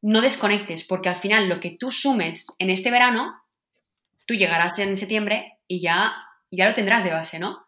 no 0.00 0.20
desconectes, 0.20 0.84
porque 0.84 1.08
al 1.08 1.16
final 1.16 1.48
lo 1.48 1.60
que 1.60 1.76
tú 1.78 1.90
sumes 1.90 2.46
en 2.58 2.70
este 2.70 2.90
verano, 2.90 3.34
tú 4.26 4.34
llegarás 4.34 4.78
en 4.78 4.96
septiembre 4.96 5.58
y 5.66 5.80
ya, 5.80 6.14
ya 6.50 6.68
lo 6.68 6.74
tendrás 6.74 7.02
de 7.02 7.10
base, 7.10 7.38
¿no? 7.38 7.66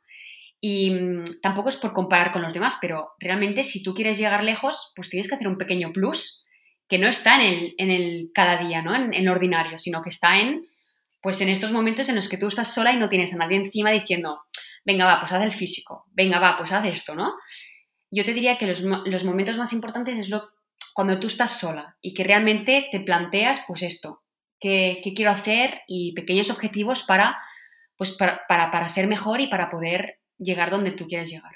Y 0.60 0.90
mm, 0.90 1.40
tampoco 1.42 1.68
es 1.68 1.76
por 1.76 1.92
comparar 1.92 2.30
con 2.30 2.42
los 2.42 2.54
demás, 2.54 2.78
pero 2.80 3.12
realmente 3.18 3.64
si 3.64 3.82
tú 3.82 3.94
quieres 3.94 4.18
llegar 4.18 4.44
lejos, 4.44 4.92
pues 4.94 5.08
tienes 5.08 5.28
que 5.28 5.34
hacer 5.34 5.48
un 5.48 5.58
pequeño 5.58 5.92
plus 5.92 6.44
que 6.88 6.98
no 6.98 7.08
está 7.08 7.34
en 7.34 7.40
el, 7.40 7.74
en 7.78 7.90
el 7.90 8.30
cada 8.32 8.56
día, 8.56 8.82
¿no? 8.82 8.94
En, 8.94 9.12
en, 9.12 9.24
lo 9.24 9.32
ordinario, 9.32 9.76
sino 9.78 10.02
que 10.02 10.10
está 10.10 10.38
en, 10.38 10.66
pues 11.20 11.40
en 11.40 11.48
estos 11.48 11.72
momentos 11.72 12.08
en 12.08 12.16
los 12.16 12.28
que 12.28 12.38
tú 12.38 12.46
estás 12.46 12.72
sola 12.72 12.92
y 12.92 12.96
no 12.96 13.08
tienes 13.08 13.34
a 13.34 13.36
nadie 13.36 13.56
encima 13.56 13.90
diciendo, 13.90 14.40
venga, 14.88 15.04
va, 15.04 15.20
pues 15.20 15.32
haz 15.32 15.42
el 15.42 15.52
físico, 15.52 16.06
venga, 16.12 16.40
va, 16.40 16.56
pues 16.56 16.72
haz 16.72 16.86
esto, 16.86 17.14
¿no? 17.14 17.34
Yo 18.10 18.24
te 18.24 18.32
diría 18.32 18.56
que 18.56 18.66
los, 18.66 18.82
momentos 19.24 19.58
más 19.58 19.74
importantes 19.74 20.18
es 20.18 20.30
lo, 20.30 20.48
cuando 20.94 21.20
tú 21.20 21.26
estás 21.26 21.60
sola 21.60 21.98
y 22.00 22.14
que 22.14 22.24
realmente 22.24 22.88
te 22.90 23.00
planteas, 23.00 23.60
pues 23.66 23.82
esto, 23.82 24.22
qué, 24.58 25.02
quiero 25.14 25.30
hacer 25.30 25.82
y 25.86 26.14
pequeños 26.14 26.48
objetivos 26.48 27.02
para, 27.02 27.36
pues 27.98 28.12
para, 28.12 28.40
para, 28.48 28.70
para 28.70 28.88
ser 28.88 29.08
mejor 29.08 29.42
y 29.42 29.48
para 29.48 29.68
poder 29.68 30.20
llegar 30.38 30.70
donde 30.70 30.92
tú 30.92 31.06
quieres 31.06 31.30
llegar. 31.30 31.52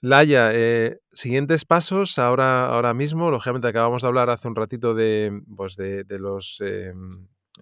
Laia, 0.00 0.50
eh, 0.52 0.98
siguientes 1.12 1.64
pasos 1.64 2.18
ahora, 2.18 2.66
ahora 2.66 2.92
mismo. 2.92 3.30
Lógicamente 3.30 3.68
acabamos 3.68 4.02
de 4.02 4.08
hablar 4.08 4.30
hace 4.30 4.48
un 4.48 4.56
ratito 4.56 4.94
de, 4.94 5.42
pues 5.56 5.76
de, 5.76 6.02
de 6.02 6.18
los, 6.18 6.60
eh, 6.60 6.92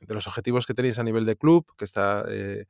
de 0.01 0.15
los 0.15 0.27
objetivos 0.27 0.67
que 0.67 0.75
tenéis 0.75 0.99
a 0.99 1.05
nivel 1.05 1.27
de 1.27 1.37
club, 1.37 1.67
que 1.77 1.85
está 1.85 2.25
eh, 2.31 2.65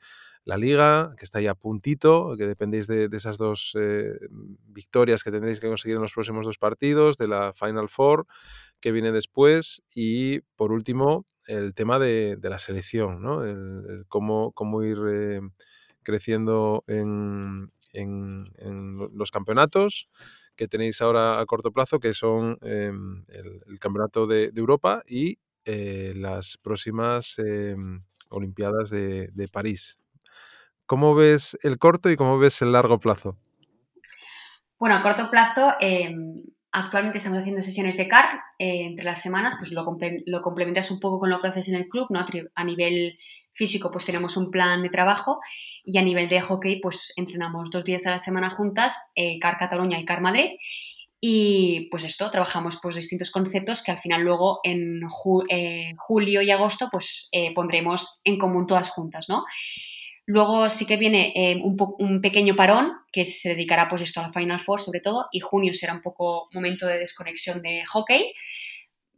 la 0.44 0.56
liga, 0.56 1.14
que 1.18 1.24
está 1.24 1.38
ahí 1.38 1.46
a 1.46 1.54
puntito, 1.54 2.34
que 2.36 2.46
dependéis 2.46 2.86
de, 2.86 3.08
de 3.08 3.16
esas 3.16 3.38
dos 3.38 3.72
eh, 3.78 4.18
victorias 4.66 5.22
que 5.22 5.30
tendréis 5.30 5.60
que 5.60 5.68
conseguir 5.68 5.96
en 5.96 6.02
los 6.02 6.12
próximos 6.14 6.46
dos 6.46 6.58
partidos, 6.58 7.16
de 7.16 7.28
la 7.28 7.52
Final 7.52 7.88
Four 7.88 8.26
que 8.80 8.92
viene 8.92 9.12
después 9.12 9.82
y 9.94 10.40
por 10.56 10.72
último 10.72 11.24
el 11.46 11.74
tema 11.74 11.98
de, 11.98 12.36
de 12.36 12.50
la 12.50 12.58
selección, 12.58 13.22
¿no? 13.22 13.44
el, 13.44 13.84
el 13.88 14.06
cómo, 14.08 14.52
cómo 14.52 14.82
ir 14.82 14.98
eh, 15.08 15.40
creciendo 16.02 16.84
en, 16.88 17.72
en, 17.92 18.44
en, 18.58 18.98
los 19.14 19.30
campeonatos 19.30 20.08
que 20.56 20.68
tenéis 20.68 21.00
ahora 21.00 21.40
a 21.40 21.46
corto 21.46 21.72
plazo, 21.72 22.00
que 22.00 22.12
son 22.12 22.58
eh, 22.62 22.92
el, 23.28 23.62
el, 23.66 23.78
campeonato 23.78 24.26
de, 24.26 24.50
de 24.50 24.60
Europa 24.60 25.02
y 25.06 25.38
eh, 25.64 26.12
las 26.16 26.58
próximas 26.58 27.38
eh, 27.38 27.74
Olimpiadas 28.30 28.90
de, 28.90 29.28
de, 29.32 29.48
París. 29.48 29.98
¿Cómo 30.92 31.14
ves 31.14 31.56
el 31.62 31.78
corto 31.78 32.10
y 32.10 32.16
cómo 32.16 32.36
ves 32.36 32.60
el 32.60 32.72
largo 32.72 33.00
plazo? 33.00 33.38
Bueno, 34.78 34.96
a 34.96 35.02
corto 35.02 35.30
plazo, 35.30 35.72
eh, 35.80 36.14
actualmente 36.70 37.16
estamos 37.16 37.38
haciendo 37.38 37.62
sesiones 37.62 37.96
de 37.96 38.08
CAR 38.08 38.26
eh, 38.58 38.84
entre 38.88 39.06
las 39.06 39.22
semanas, 39.22 39.54
pues 39.58 39.72
lo, 39.72 39.86
comple 39.86 40.22
lo, 40.26 40.42
complementas 40.42 40.90
un 40.90 41.00
poco 41.00 41.18
con 41.18 41.30
lo 41.30 41.40
que 41.40 41.48
haces 41.48 41.70
en 41.70 41.76
el 41.76 41.88
club, 41.88 42.08
¿no? 42.10 42.22
A 42.54 42.64
nivel 42.64 43.18
físico, 43.54 43.90
pues 43.90 44.04
tenemos 44.04 44.36
un 44.36 44.50
plan 44.50 44.82
de 44.82 44.90
trabajo 44.90 45.40
y 45.82 45.96
a 45.96 46.02
nivel 46.02 46.28
de 46.28 46.42
hockey, 46.42 46.78
pues 46.82 47.14
entrenamos 47.16 47.70
dos 47.70 47.86
días 47.86 48.06
a 48.06 48.10
la 48.10 48.18
semana 48.18 48.50
juntas, 48.50 48.94
eh, 49.14 49.38
CAR 49.40 49.56
Cataluña 49.56 49.98
y 49.98 50.04
CAR 50.04 50.20
Madrid. 50.20 50.50
Y 51.22 51.88
pues 51.90 52.04
esto, 52.04 52.30
trabajamos 52.30 52.80
pues 52.82 52.96
distintos 52.96 53.30
conceptos 53.30 53.82
que 53.82 53.92
al 53.92 53.98
final 53.98 54.20
luego 54.20 54.60
en 54.62 55.00
eh, 55.48 55.94
julio 55.96 56.42
y 56.42 56.50
agosto 56.50 56.90
pues 56.92 57.30
pondremos 57.54 58.20
en 58.24 58.36
común 58.36 58.66
todas 58.66 58.90
juntas, 58.90 59.30
¿no? 59.30 59.44
Luego 60.24 60.68
sí 60.70 60.86
que 60.86 60.96
viene 60.96 61.32
eh, 61.34 61.60
un, 61.62 62.20
pequeño 62.20 62.54
parón 62.54 62.92
que 63.10 63.24
se 63.24 63.50
dedicará 63.50 63.88
pues 63.88 64.02
esto 64.02 64.20
a 64.20 64.24
la 64.24 64.32
Final 64.32 64.60
Four 64.60 64.80
sobre 64.80 65.00
todo 65.00 65.26
y 65.32 65.40
junio 65.40 65.74
será 65.74 65.94
un 65.94 66.00
poco 66.00 66.48
momento 66.52 66.86
de 66.86 66.98
desconexión 66.98 67.60
de 67.60 67.84
hockey. 67.86 68.32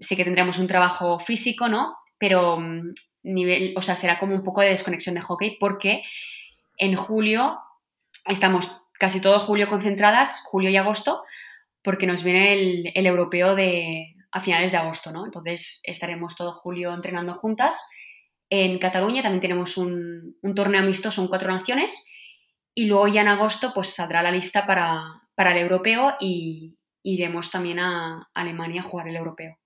Sí 0.00 0.16
que 0.16 0.24
tendremos 0.24 0.58
un 0.58 0.66
trabajo 0.66 1.20
físico, 1.20 1.68
¿no? 1.68 1.94
Pero 2.18 2.58
mm, 2.58 2.94
nivel, 3.22 3.74
o 3.76 3.82
sea, 3.82 3.96
será 3.96 4.18
como 4.18 4.34
un 4.34 4.42
poco 4.42 4.62
de 4.62 4.70
desconexión 4.70 5.14
de 5.14 5.20
hockey 5.20 5.58
porque 5.60 6.02
en 6.78 6.96
julio 6.96 7.58
estamos 8.26 8.82
casi 8.98 9.20
todo 9.20 9.38
julio 9.38 9.68
concentradas, 9.68 10.42
julio 10.46 10.70
y 10.70 10.76
agosto, 10.76 11.22
porque 11.82 12.06
nos 12.06 12.22
viene 12.24 12.54
el, 12.54 12.92
el 12.94 13.06
europeo 13.06 13.54
de, 13.54 14.14
a 14.32 14.40
finales 14.40 14.72
de 14.72 14.78
agosto, 14.78 15.12
¿no? 15.12 15.26
Entonces 15.26 15.80
estaremos 15.84 16.34
todo 16.34 16.52
julio 16.52 16.94
entrenando 16.94 17.34
juntas 17.34 17.86
en 18.50 18.78
Cataluña 18.78 19.22
también 19.22 19.40
tenemos 19.40 19.76
un, 19.76 20.36
un, 20.42 20.54
torneo 20.54 20.80
amistoso 20.82 21.22
en 21.22 21.28
cuatro 21.28 21.48
naciones 21.48 22.06
y 22.74 22.86
luego 22.86 23.08
ya 23.08 23.22
en 23.22 23.28
agosto 23.28 23.72
pues 23.74 23.88
saldrá 23.88 24.22
la 24.22 24.30
lista 24.30 24.66
para, 24.66 25.22
para 25.34 25.52
el 25.52 25.58
europeo 25.58 26.14
y 26.20 26.76
iremos 27.02 27.50
también 27.50 27.78
a 27.78 28.28
Alemania 28.34 28.80
a 28.80 28.84
jugar 28.84 29.08
el 29.08 29.16
europeo. 29.16 29.56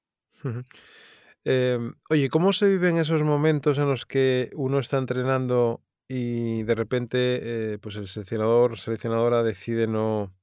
eh, 1.45 1.79
oye, 2.11 2.29
¿cómo 2.29 2.53
se 2.53 2.69
viven 2.69 2.99
esos 2.99 3.23
momentos 3.23 3.79
en 3.79 3.89
los 3.89 4.05
que 4.07 4.51
uno 4.55 4.79
está 4.79 4.99
entrenando 4.99 5.83
y 6.09 6.63
de 6.63 6.75
repente 6.75 7.19
eh, 7.75 7.79
pues 7.79 7.97
el 7.97 8.07
seleccionador 8.07 8.79
seleccionadora 8.79 9.43
decide 9.43 9.87
no, 9.87 10.35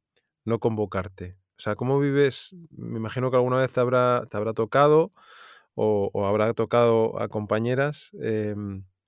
no 0.45 0.59
convocarte? 0.59 1.31
O 1.57 1.61
sea, 1.61 1.75
¿cómo 1.75 1.99
vives? 1.99 2.55
Me 2.71 2.97
imagino 2.97 3.29
que 3.29 3.37
alguna 3.37 3.57
vez 3.57 3.71
te 3.71 3.79
habrá, 3.79 4.23
te 4.29 4.35
habrá 4.35 4.53
tocado 4.53 5.11
o, 5.75 6.25
habrá 6.25 6.53
tocado 6.53 7.21
a 7.21 7.27
compañeras. 7.27 8.11
Eh, 8.21 8.55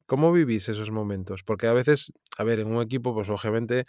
¿Cómo 0.05 0.31
vivís 0.31 0.69
esos 0.69 0.91
momentos? 0.91 1.43
Porque 1.43 1.67
a 1.67 1.73
veces, 1.73 2.13
a 2.37 2.43
ver, 2.43 2.59
en 2.59 2.67
un 2.67 2.81
equipo, 2.81 3.13
pues 3.13 3.27
lógicamente 3.27 3.83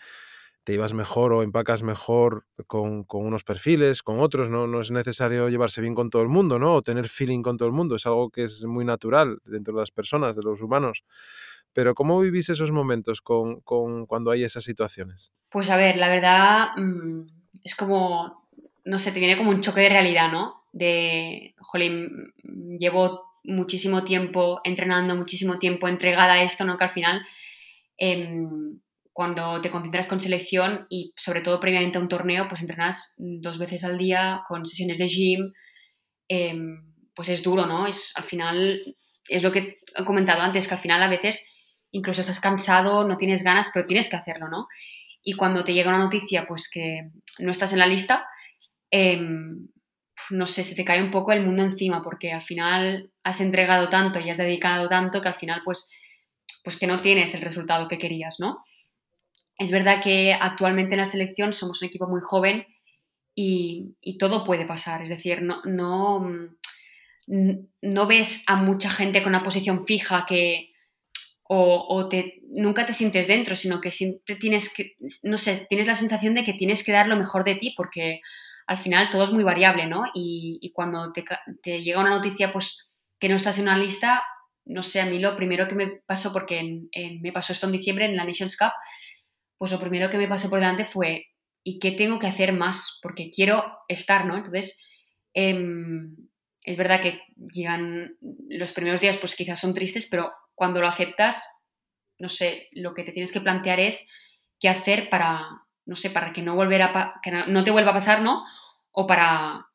te 0.65 0.73
llevas 0.73 0.93
mejor 0.93 1.33
o 1.33 1.43
empacas 1.43 1.83
mejor 1.83 2.45
con, 2.67 3.05
con, 3.05 3.25
unos 3.25 3.45
perfiles, 3.45 4.03
con 4.03 4.21
otros, 4.21 4.51
¿no? 4.51 4.67
No 4.67 4.81
es 4.81 4.91
necesario 4.91 5.49
llevarse 5.49 5.81
bien 5.81 5.95
con 5.95 6.11
todo 6.11 6.23
el 6.23 6.29
mundo, 6.29 6.59
¿no? 6.59 6.75
O 6.75 6.83
tener 6.83 7.09
feeling 7.09 7.43
con 7.43 7.57
todo 7.57 7.69
el 7.69 7.75
mundo, 7.75 7.97
es 7.97 8.05
algo 8.07 8.31
que 8.31 8.43
es 8.45 8.65
muy 8.65 8.85
natural 8.85 9.39
dentro 9.45 9.75
de 9.75 9.81
las 9.81 9.91
personas, 9.91 10.37
de 10.37 10.43
los 10.43 10.61
humanos. 10.61 11.05
Pero 11.73 11.95
¿cómo 11.95 12.21
vivís 12.21 12.49
esos 12.49 12.73
momentos 12.73 13.23
con, 13.23 13.61
con 13.61 14.07
cuando 14.07 14.31
hay 14.31 14.43
esas 14.43 14.65
situaciones? 14.65 15.33
Pues 15.49 15.71
a 15.71 15.77
ver, 15.77 15.97
la 15.97 16.09
verdad 16.09 16.69
mmm, 16.77 17.23
es 17.63 17.75
como, 17.75 18.49
no 18.85 18.99
sé, 18.99 19.13
te 19.13 19.21
viene 19.21 19.39
como 19.39 19.51
un 19.51 19.61
choque 19.61 19.83
de 19.83 19.89
realidad, 19.89 20.31
¿no? 20.31 20.58
De, 20.73 21.55
jolín, 21.59 22.33
llevo 22.79 23.29
muchísimo 23.45 24.05
tiempo 24.05 24.61
entrenando, 24.65 25.17
muchísimo 25.17 25.59
tiempo 25.59 25.89
entregada 25.89 26.35
a 26.35 26.43
esto, 26.43 26.65
¿no? 26.65 26.77
Que 26.77 26.85
al 26.85 26.91
final, 26.91 27.23
eh, 27.97 28.29
cuando 29.13 29.61
te 29.61 29.71
concentras 29.71 30.07
con 30.07 30.21
selección 30.21 30.87
y 30.89 31.13
sobre 31.17 31.41
todo 31.41 31.59
previamente 31.59 31.99
a 31.99 32.01
un 32.01 32.09
torneo, 32.09 32.47
pues 32.49 32.61
entrenas 32.61 33.15
dos 33.19 33.59
veces 33.59 33.83
al 33.85 33.99
día 33.99 34.43
con 34.47 34.65
sesiones 34.65 34.99
de 34.99 35.09
gym, 35.09 35.53
em, 36.29 36.95
pues 37.15 37.29
es 37.31 37.43
duro, 37.43 37.67
¿no? 37.67 37.87
Es, 37.87 38.13
al 38.15 38.25
final, 38.25 38.97
es 39.29 39.43
lo 39.43 39.51
que 39.51 39.79
he 39.97 40.05
comentado 40.05 40.43
antes, 40.43 40.69
que 40.69 40.75
al 40.75 40.81
final 40.81 41.03
a 41.03 41.09
veces 41.09 41.59
incluso 41.91 42.21
estás 42.21 42.41
cansado, 42.41 43.09
no 43.09 43.17
tienes 43.17 43.43
ganas, 43.43 43.71
pero 43.73 43.87
tienes 43.87 44.09
que 44.09 44.17
hacerlo, 44.17 44.49
¿no? 44.49 44.69
Y 45.23 45.33
cuando 45.33 45.65
te 45.65 45.75
llega 45.75 45.89
una 45.89 45.99
noticia, 46.05 46.47
pues 46.47 46.71
que 46.73 47.11
no 47.39 47.51
estás 47.51 47.73
en 47.73 47.81
la 47.81 47.87
lista, 47.87 48.27
em, 48.91 49.69
no 50.31 50.47
sé, 50.47 50.65
se 50.65 50.75
te 50.75 50.85
cae 50.85 51.03
un 51.03 51.11
poco 51.11 51.33
el 51.33 51.45
mundo 51.45 51.63
encima, 51.63 52.03
porque 52.03 52.33
al 52.33 52.43
final 52.43 53.11
has 53.23 53.41
entregado 53.41 53.89
tanto 53.89 54.21
y 54.21 54.31
has 54.31 54.39
dedicado 54.39 54.89
tanto 54.89 55.21
que 55.21 55.29
al 55.29 55.35
final, 55.35 55.61
pues, 55.65 55.93
pues 56.63 56.79
que 56.79 56.87
no 56.87 57.01
tienes 57.01 57.35
el 57.35 57.43
resultado 57.43 57.89
que 57.89 57.99
querías, 57.99 58.41
¿no? 58.41 58.65
Es 59.59 59.71
verdad 59.71 60.03
que 60.03 60.33
actualmente 60.33 60.95
en 60.95 61.01
la 61.01 61.07
selección 61.07 61.53
somos 61.53 61.83
un 61.83 61.89
equipo 61.89 62.07
muy 62.07 62.21
joven 62.23 62.67
y, 63.35 63.97
todo 64.19 64.45
puede 64.45 64.67
pasar, 64.67 65.03
es 65.03 65.11
decir, 65.11 65.43
no, 65.43 65.63
no, 65.65 66.29
no 67.27 68.07
ves 68.07 68.43
a 68.49 68.57
mucha 68.57 68.91
gente 68.91 69.23
con 69.23 69.31
una 69.31 69.45
posición 69.45 69.87
fija 69.87 70.27
que, 70.29 70.73
o, 71.49 72.09
te, 72.11 72.41
nunca 72.51 72.85
te 72.85 72.93
sientes 72.93 73.27
dentro, 73.27 73.57
sino 73.57 73.81
que 73.81 73.91
siempre 73.91 74.37
tienes 74.37 74.73
que, 74.73 74.97
no 75.23 75.39
sé, 75.39 75.67
tienes 75.69 75.87
la 75.87 75.95
sensación 75.95 76.35
de 76.35 76.45
que 76.45 76.53
tienes 76.53 76.85
que 76.85 76.93
dar 76.93 77.09
lo 77.09 77.17
mejor 77.17 77.45
de 77.45 77.55
ti 77.55 77.73
porque 77.77 78.21
al 78.69 78.77
final 78.77 79.09
todo 79.11 79.25
es 79.25 79.33
muy 79.33 79.43
variable, 79.43 79.87
¿no? 79.87 80.05
Y, 80.15 80.71
cuando 80.75 81.11
te, 81.13 81.83
llega 81.83 82.01
una 82.01 82.11
noticia, 82.11 82.53
pues, 82.53 82.91
que 83.19 83.31
no 83.31 83.35
estás 83.35 83.57
en 83.57 83.65
una 83.65 83.79
lista, 83.79 84.23
no 84.67 84.83
sé, 84.83 85.01
a 85.01 85.07
mí 85.07 85.19
lo 85.19 85.35
primero 85.37 85.67
que 85.67 85.75
me 85.75 86.03
pasó, 86.07 86.35
porque 86.35 86.83
me 87.23 87.33
pasó 87.33 87.55
esto 87.55 87.65
en 87.67 87.73
diciembre 87.73 88.05
en 88.05 88.15
la 88.15 88.27
Nations 88.27 88.59
Cup, 88.59 88.73
pues 89.57 89.73
lo 89.73 89.81
primero 89.81 90.11
que 90.11 90.19
me 90.19 90.29
pasó 90.29 90.51
por 90.51 90.61
delante 90.61 90.85
fue, 90.85 91.29
¿y 91.65 91.79
qué 91.79 91.93
tengo 91.93 92.19
que 92.19 92.27
hacer 92.27 92.53
más? 92.53 93.01
Porque 93.03 93.31
quiero 93.31 93.65
estar, 93.89 94.27
¿no? 94.27 94.37
Entonces, 94.37 94.87
em, 95.33 96.15
es 96.63 96.77
verdad 96.77 97.01
que 97.01 97.23
llegan 97.51 98.19
los 98.51 98.75
primeros 98.75 99.01
días, 99.01 99.17
pues 99.17 99.35
quizás 99.35 99.61
son 99.61 99.73
tristes, 99.73 100.07
pero 100.11 100.31
cuando 100.55 100.83
lo 100.83 100.89
aceptas, 100.89 101.43
no 102.19 102.29
sé, 102.29 102.69
lo 102.73 102.93
que 102.93 103.03
te 103.03 103.13
tienes 103.13 103.33
que 103.33 103.41
plantear 103.41 103.81
es 103.81 104.13
qué 104.61 104.69
hacer 104.69 105.09
para, 105.09 105.49
no 105.89 105.97
sé, 105.97 106.11
para 106.11 106.33
que 106.33 106.43
no, 106.43 106.55
volver 106.55 106.83
que 107.23 107.33
no 107.33 107.65
te 107.65 107.71
vuelva 107.71 107.91
a 107.91 107.95
pasar, 107.95 108.23
¿no? 108.23 108.45
O 108.93 109.07
para, 109.07 109.67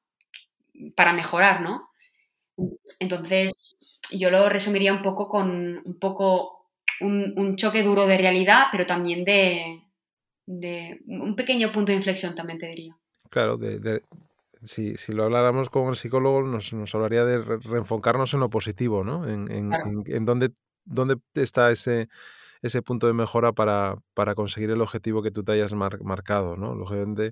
para 0.95 1.11
mejorar, 1.11 1.61
¿no? 1.61 1.89
Entonces, 2.99 3.75
yo 4.11 4.29
lo 4.29 4.47
resumiría 4.47 4.93
un 4.93 5.01
poco 5.01 5.27
con 5.27 5.81
un 5.83 5.99
poco 5.99 6.69
un, 7.01 7.55
choque 7.55 7.83
duro 7.83 8.05
de 8.05 8.17
realidad, 8.17 8.67
pero 8.71 8.85
también 8.85 9.25
de, 9.25 9.81
un 11.07 11.35
pequeño 11.35 11.71
punto 11.71 11.91
de 11.91 11.97
inflexión, 11.97 12.35
también 12.35 12.59
te 12.59 12.67
diría. 12.67 12.95
Claro, 13.29 13.57
de, 13.57 14.03
si, 14.61 14.95
lo 15.09 15.23
habláramos 15.23 15.69
con 15.69 15.89
el 15.89 15.95
psicólogo, 15.95 16.43
nos, 16.43 16.95
hablaría 16.95 17.25
de 17.25 17.39
reenfocarnos 17.39 18.33
en 18.35 18.39
lo 18.39 18.49
positivo, 18.49 19.03
¿no? 19.03 19.27
En, 19.27 19.47
en 19.49 20.25
dónde 20.25 20.51
dónde 20.85 21.17
está 21.35 21.71
ese, 21.71 22.09
ese 22.63 22.81
punto 22.81 23.07
de 23.07 23.13
mejora 23.13 23.51
para, 23.51 23.95
para, 24.15 24.33
conseguir 24.33 24.71
el 24.71 24.81
objetivo 24.81 25.21
que 25.21 25.31
tú 25.31 25.43
te 25.43 25.51
hayas 25.51 25.73
marcado, 25.73 26.57
¿no? 26.57 26.73
Lógicamente, 26.73 27.31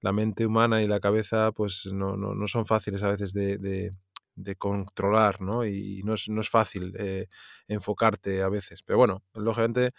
la 0.00 0.12
mente 0.12 0.44
humana 0.44 0.82
y 0.82 0.86
la 0.86 1.00
cabeza, 1.00 1.52
pues 1.52 1.88
no, 1.90 2.16
no, 2.16 2.34
no 2.34 2.48
son 2.48 2.66
fáciles 2.66 3.02
a 3.02 3.12
veces 3.12 3.32
de, 3.32 3.58
de, 3.58 3.90
de 4.34 4.56
controlar, 4.56 5.40
¿no? 5.40 5.64
Y 5.64 6.02
no 6.04 6.14
es, 6.14 6.28
no 6.28 6.40
es 6.40 6.50
fácil 6.50 6.94
eh, 6.98 7.26
enfocarte 7.68 8.42
a 8.42 8.48
veces. 8.48 8.82
Pero 8.82 8.98
bueno, 8.98 9.22
lógicamente 9.34 9.90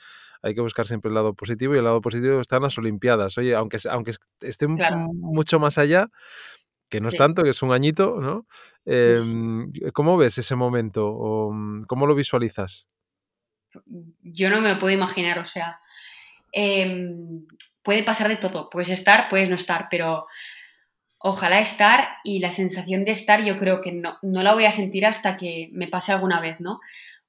hay 0.41 0.53
que 0.53 0.61
buscar 0.61 0.85
siempre 0.85 1.09
el 1.09 1.15
lado 1.15 1.33
positivo 1.33 1.73
y 1.73 1.79
el 1.79 1.85
lado 1.85 2.01
positivo 2.01 2.39
está 2.41 2.57
en 2.57 2.63
las 2.63 2.77
Olimpiadas. 2.77 3.37
Oye, 3.37 3.55
aunque, 3.55 3.77
aunque 3.89 4.13
esté 4.41 4.67
mucho 4.67 5.59
más 5.59 5.77
allá, 5.77 6.07
que 6.89 7.01
no 7.01 7.09
es 7.09 7.17
tanto, 7.17 7.43
que 7.43 7.49
es 7.49 7.61
un 7.61 7.71
añito, 7.71 8.19
¿no? 8.21 8.45
Em, 8.85 9.67
¿Cómo 9.93 10.17
ves 10.17 10.37
ese 10.37 10.55
momento? 10.55 11.49
Mm, 11.51 11.83
¿Cómo 11.83 12.07
lo 12.07 12.15
visualizas? 12.15 12.85
Yo 14.21 14.49
no 14.49 14.61
me 14.61 14.73
lo 14.73 14.79
puedo 14.79 14.93
imaginar, 14.93 15.39
o 15.39 15.45
sea, 15.45 15.79
em, 16.51 17.45
puede 17.83 18.03
pasar 18.03 18.27
de 18.27 18.35
todo, 18.37 18.69
puedes 18.69 18.89
estar, 18.89 19.29
puedes 19.29 19.49
no 19.49 19.55
estar, 19.55 19.87
pero 19.89 20.27
ojalá 21.19 21.59
estar 21.59 22.09
y 22.23 22.39
la 22.39 22.51
sensación 22.51 23.05
de 23.05 23.11
estar 23.11 23.43
yo 23.43 23.57
creo 23.57 23.81
que 23.81 23.91
no, 23.91 24.17
no 24.21 24.43
la 24.43 24.53
voy 24.53 24.65
a 24.65 24.71
sentir 24.71 25.05
hasta 25.05 25.37
que 25.37 25.69
me 25.71 25.87
pase 25.87 26.11
alguna 26.11 26.39
vez, 26.39 26.59
¿no? 26.59 26.79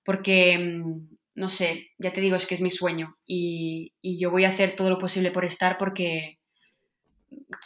Porque, 0.05 0.59
mm, 0.59 1.17
no 1.35 1.49
sé, 1.49 1.91
ya 1.99 2.13
te 2.13 2.21
digo, 2.21 2.37
es 2.37 2.47
que 2.47 2.55
es 2.55 2.61
mi 2.61 2.71
sueño 2.71 3.17
y, 3.27 3.95
y 4.03 4.19
yo 4.19 4.31
voy 4.31 4.45
a 4.45 4.51
hacer 4.51 4.77
todo 4.77 4.91
lo 4.91 4.99
posible 4.99 5.31
por 5.31 5.45
estar 5.45 5.79
porque 5.79 6.39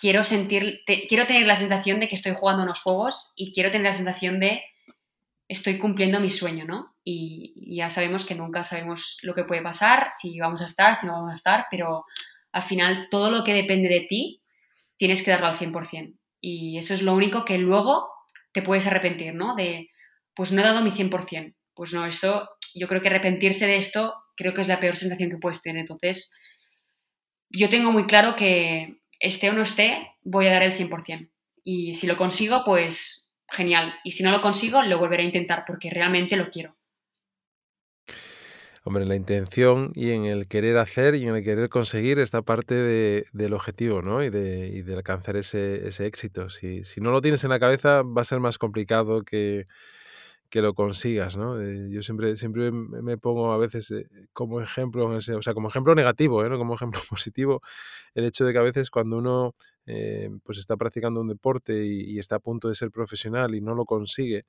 quiero 0.01 0.23
sentir, 0.23 0.81
quiero 1.09 1.27
tener 1.27 1.47
la 1.47 1.57
sensación 1.57 2.01
de 2.01 2.09
que 2.09 2.17
estoy 2.17 2.35
jugando 2.35 2.63
unos 2.63 2.83
juegos 2.83 3.33
y 3.37 3.53
quiero 3.53 3.71
tener 3.71 3.87
la 3.87 3.97
sensación 3.97 4.41
de 4.41 4.63
estoy 5.53 5.79
cumpliendo 5.79 6.21
mi 6.21 6.31
sueño, 6.31 6.65
¿no? 6.65 6.95
Y, 7.05 7.77
ya 7.77 7.91
sabemos 7.91 8.25
que 8.25 8.35
nunca 8.35 8.65
sabemos 8.65 9.19
lo 9.23 9.35
que 9.35 9.45
puede 9.45 9.63
pasar, 9.63 10.09
si 10.11 10.39
vamos 10.39 10.63
a 10.63 10.67
estar, 10.67 10.97
si 10.97 11.07
no 11.07 11.13
vamos 11.13 11.33
a 11.33 11.35
estar, 11.35 11.67
pero 11.71 12.05
al 12.53 12.63
final 12.63 13.09
todo 13.11 13.31
lo 13.31 13.45
que 13.45 13.55
depende 13.55 13.89
de 13.89 14.03
ti 14.03 14.43
tienes 14.97 15.23
que 15.23 15.31
darlo 15.31 15.47
al 15.47 15.57
100%. 15.57 16.19
Y 16.41 16.79
eso 16.79 16.95
es 16.95 17.03
lo 17.03 17.15
único 17.15 17.45
que 17.45 17.59
luego 17.59 18.09
te 18.53 18.63
puedes 18.63 18.87
arrepentir, 18.87 19.35
¿no? 19.35 19.55
De, 19.55 19.91
pues 20.35 20.53
no 20.53 20.61
he 20.61 20.65
dado 20.65 20.83
mi 20.83 20.91
100%. 20.91 21.55
Pues 21.75 21.95
no, 21.95 22.05
esto, 22.05 22.49
yo 22.75 22.89
creo 22.89 23.01
que 23.01 23.09
arrepentirse 23.09 23.67
de 23.67 23.77
esto 23.77 24.15
creo 24.37 24.55
que 24.55 24.63
es 24.63 24.69
la 24.69 24.81
peor 24.81 24.97
sensación 24.97 25.31
que 25.31 25.39
puedes 25.39 25.63
tener. 25.63 25.81
Entonces, 25.81 26.35
yo 27.49 27.69
tengo 27.69 27.93
muy 27.93 28.07
claro 28.07 28.37
que 28.37 29.01
esté 29.21 29.51
o 29.51 29.53
no 29.53 29.63
esté, 29.63 30.09
voy 30.23 30.47
a 30.47 30.53
dar 30.53 30.63
el 30.63 30.77
100%. 30.77 31.31
Y 31.65 31.95
si 31.95 32.07
lo 32.07 32.17
consigo, 32.17 32.63
pues 32.65 33.32
genial. 33.53 33.95
Y 34.05 34.13
si 34.13 34.23
no 34.23 34.31
lo 34.31 34.43
consigo, 34.43 34.83
lo 34.83 34.99
volveré 34.99 35.23
a 35.23 35.27
intentar 35.27 35.65
porque 35.67 35.91
realmente 35.91 36.37
lo 36.37 36.49
quiero. 36.51 36.77
Hombre, 38.85 39.05
la 39.07 39.15
intención 39.15 39.93
y 39.95 40.11
en 40.11 40.25
el 40.25 40.49
querer 40.49 40.77
hacer 40.77 41.15
y 41.15 41.25
en 41.27 41.37
el 41.37 41.45
querer 41.45 41.69
conseguir 41.69 42.19
esta 42.19 42.43
parte 42.43 43.25
del 43.33 43.55
objetivo, 43.55 44.03
¿no? 44.03 44.25
Y 44.25 44.31
de, 44.31 44.85
alcanzar 44.97 45.37
ese, 45.37 45.87
éxito. 46.05 46.51
Si, 46.51 46.83
si, 46.83 47.01
no 47.01 47.13
lo 47.13 47.21
tienes 47.21 47.45
en 47.45 47.51
la 47.51 47.61
cabeza, 47.61 48.03
va 48.03 48.23
a 48.23 48.25
ser 48.25 48.41
más 48.41 48.59
complicado 48.59 49.23
que, 49.23 49.65
que 50.53 50.61
lo 50.61 50.75
consigas, 50.75 51.35
¿no? 51.35 51.59
Eh, 51.63 51.89
yo 51.91 52.03
siempre, 52.03 52.37
siempre 52.37 52.71
me 52.71 53.17
pongo 53.17 53.53
a 53.53 53.57
veces 53.57 53.91
eh, 53.91 54.07
como 54.35 54.61
ejemplo, 54.61 55.07
o 55.07 55.21
sea, 55.23 55.55
como 55.55 55.69
ejemplo 55.69 55.95
negativo, 55.95 56.45
¿eh? 56.45 56.51
¿no? 56.51 56.59
como 56.59 56.75
ejemplo 56.75 57.01
positivo, 57.09 57.63
el 58.15 58.27
hecho 58.27 58.45
de 58.45 58.53
que 58.53 58.59
a 58.59 58.63
veces 58.63 58.91
cuando 58.91 59.17
uno 59.17 59.55
pues 60.45 60.59
está 60.59 60.77
practicando 60.77 61.23
un 61.23 61.29
deporte 61.29 61.87
y, 61.87 62.19
está 62.19 62.37
a 62.37 62.39
punto 62.39 62.69
de 62.69 62.75
ser 62.75 62.91
profesional 62.91 63.55
y 63.55 63.63
no 63.63 63.75
lo 63.75 63.85
consigue, 63.85 64.43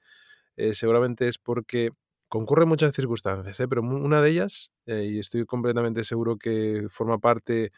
seguramente 0.74 1.28
es 1.28 1.38
porque 1.40 1.90
concurren 2.30 2.68
muchas 2.68 2.94
circunstancias, 2.94 3.58
pero 3.70 3.82
una 3.82 4.22
de 4.22 4.30
ellas, 4.30 4.72
y 4.86 5.18
estoy 5.20 5.46
completamente 5.46 6.04
seguro 6.04 6.38
que 6.38 6.86
forma 6.90 7.18
parte 7.18 7.72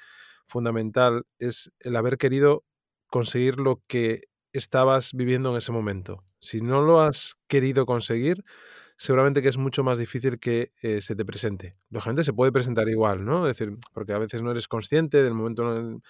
fundamental, 0.48 1.26
es 1.40 1.72
el 1.80 1.96
haber 1.96 2.18
querido 2.18 2.64
conseguir 3.08 3.58
lo 3.60 3.82
que 3.88 4.24
estabas 4.52 5.14
viviendo 5.14 5.52
en 5.52 5.58
ese 5.58 5.72
momento. 5.72 6.24
Si 6.46 6.62
no 6.62 6.82
lo 6.82 7.02
has 7.02 7.36
querido 7.48 7.86
conseguir, 7.86 8.44
seguramente 8.98 9.42
que 9.42 9.50
es 9.50 9.58
mucho 9.58 9.84
más 9.84 9.98
difícil 9.98 10.40
que 10.40 10.72
eh, 10.82 11.02
se 11.02 11.16
te 11.16 11.26
presente. 11.26 11.72
Lógicamente 11.90 12.24
se 12.24 12.34
puede 12.34 12.52
presentar 12.52 12.88
igual, 12.90 13.26
¿no? 13.26 13.48
Es 13.48 13.58
decir, 13.58 13.76
porque 13.94 14.14
a 14.14 14.20
veces 14.20 14.42
no 14.42 14.52
eres 14.52 14.68
consciente 14.68 15.24
del 15.24 15.34
momento 15.34 15.76
en 15.78 16.02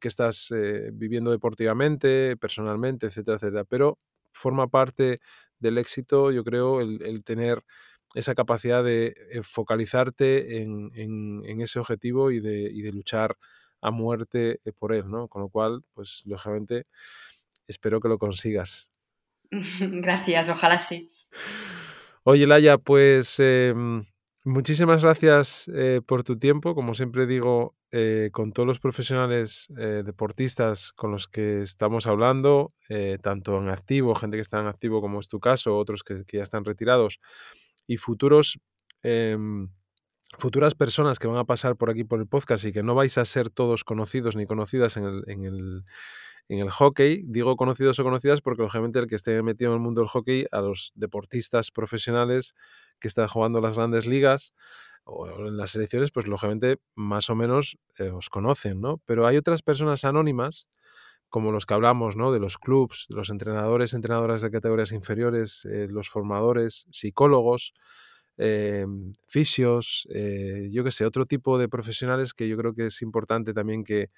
que 0.00 0.08
estás 0.08 0.50
eh, 0.52 0.90
viviendo 0.92 1.30
deportivamente, 1.30 2.36
personalmente, 2.36 3.06
etcétera, 3.06 3.36
etcétera. 3.36 3.64
Pero 3.64 3.98
forma 4.32 4.68
parte 4.68 5.16
del 5.58 5.78
éxito, 5.78 6.30
yo 6.30 6.44
creo, 6.44 6.80
el, 6.80 7.24
tener 7.24 7.64
esa 8.14 8.34
capacidad 8.34 8.84
de 8.84 9.14
eh, 9.30 9.42
focalizarte 9.42 10.62
en, 10.62 11.60
ese 11.60 11.78
objetivo 11.80 12.30
y 12.30 12.40
de, 12.40 12.70
y 12.72 12.82
de, 12.82 12.92
luchar 12.92 13.36
a 13.80 13.90
muerte 13.90 14.60
por 14.78 14.92
él, 14.94 15.06
¿no? 15.08 15.28
Con 15.28 15.42
lo 15.42 15.48
cual, 15.48 15.82
pues 15.94 16.22
lógicamente 16.26 16.84
Espero 17.68 18.00
que 18.00 18.08
lo 18.08 18.18
consigas. 18.18 18.90
Gracias, 19.80 20.48
ojalá 20.48 20.78
sí. 20.78 21.12
Oye, 22.24 22.46
Laia, 22.46 22.78
pues 22.78 23.40
em, 23.40 24.02
muchísimas 24.44 25.02
gracias 25.02 25.70
eh, 25.74 26.02
por 26.06 26.24
tu 26.24 26.38
tiempo. 26.38 26.74
Como 26.74 26.94
siempre 26.94 27.26
digo, 27.26 27.74
eh, 27.90 28.28
con 28.32 28.52
todos 28.52 28.66
los 28.66 28.80
profesionales 28.80 29.68
eh, 29.78 30.02
deportistas 30.04 30.92
con 30.92 31.10
los 31.10 31.26
que 31.26 31.62
estamos 31.62 32.06
hablando, 32.06 32.70
tanto 33.22 33.60
en 33.60 33.70
activo, 33.70 34.14
gente 34.14 34.36
que 34.36 34.42
está 34.42 34.60
en 34.60 34.66
activo 34.66 35.00
como 35.00 35.20
es 35.20 35.28
tu 35.28 35.40
caso, 35.40 35.76
otros 35.76 36.02
que, 36.02 36.24
ya 36.30 36.42
están 36.42 36.64
retirados, 36.64 37.20
y 37.86 37.96
futuros 37.96 38.58
em, 39.02 39.70
futuras 40.36 40.74
personas 40.74 41.18
que 41.18 41.26
van 41.26 41.38
a 41.38 41.44
pasar 41.44 41.76
por 41.76 41.90
aquí 41.90 42.04
por 42.04 42.20
el 42.20 42.26
podcast 42.26 42.64
y 42.64 42.72
que 42.72 42.82
no 42.82 42.94
vais 42.94 43.16
a 43.16 43.24
ser 43.24 43.48
todos 43.48 43.84
conocidos 43.84 44.36
ni 44.36 44.44
conocidas 44.44 44.96
en 44.96 45.04
el, 45.04 45.24
en 45.28 45.44
el, 45.46 45.84
en 46.48 46.60
el 46.60 46.70
hockey, 46.70 47.22
digo 47.26 47.56
conocidos 47.56 47.98
o 47.98 48.04
conocidas 48.04 48.40
porque 48.40 48.62
lógicamente 48.62 48.98
el 48.98 49.06
que 49.06 49.16
esté 49.16 49.42
metido 49.42 49.70
en 49.72 49.76
el 49.76 49.82
mundo 49.82 50.00
del 50.00 50.08
hockey, 50.08 50.46
a 50.50 50.60
los 50.60 50.92
deportistas 50.94 51.70
profesionales 51.70 52.54
que 52.98 53.08
están 53.08 53.28
jugando 53.28 53.60
las 53.60 53.76
grandes 53.76 54.06
ligas 54.06 54.54
o 55.04 55.28
en 55.28 55.56
las 55.56 55.70
selecciones, 55.70 56.10
pues 56.10 56.26
lógicamente 56.26 56.78
más 56.94 57.28
o 57.30 57.34
menos 57.34 57.78
eh, 57.98 58.10
os 58.10 58.30
conocen, 58.30 58.80
¿no? 58.80 58.98
Pero 59.04 59.26
hay 59.26 59.36
otras 59.36 59.62
personas 59.62 60.04
anónimas, 60.04 60.66
como 61.28 61.52
los 61.52 61.66
que 61.66 61.74
hablamos, 61.74 62.16
¿no? 62.16 62.32
De 62.32 62.40
los 62.40 62.56
clubs, 62.56 63.06
los 63.10 63.28
entrenadores, 63.28 63.92
entrenadoras 63.92 64.40
de 64.40 64.50
categorías 64.50 64.92
inferiores, 64.92 65.66
eh, 65.66 65.86
los 65.90 66.08
formadores, 66.08 66.86
psicólogos, 66.90 67.74
fisios, 69.26 70.06
yo 70.70 70.84
qué 70.84 70.92
sé, 70.92 71.04
otro 71.04 71.26
tipo 71.26 71.58
de 71.58 71.68
profesionales 71.68 72.34
que 72.34 72.46
yo 72.46 72.56
creo 72.56 72.72
que 72.72 72.86
es 72.86 73.02
importante 73.02 73.52
también 73.52 73.82
que, 73.82 74.10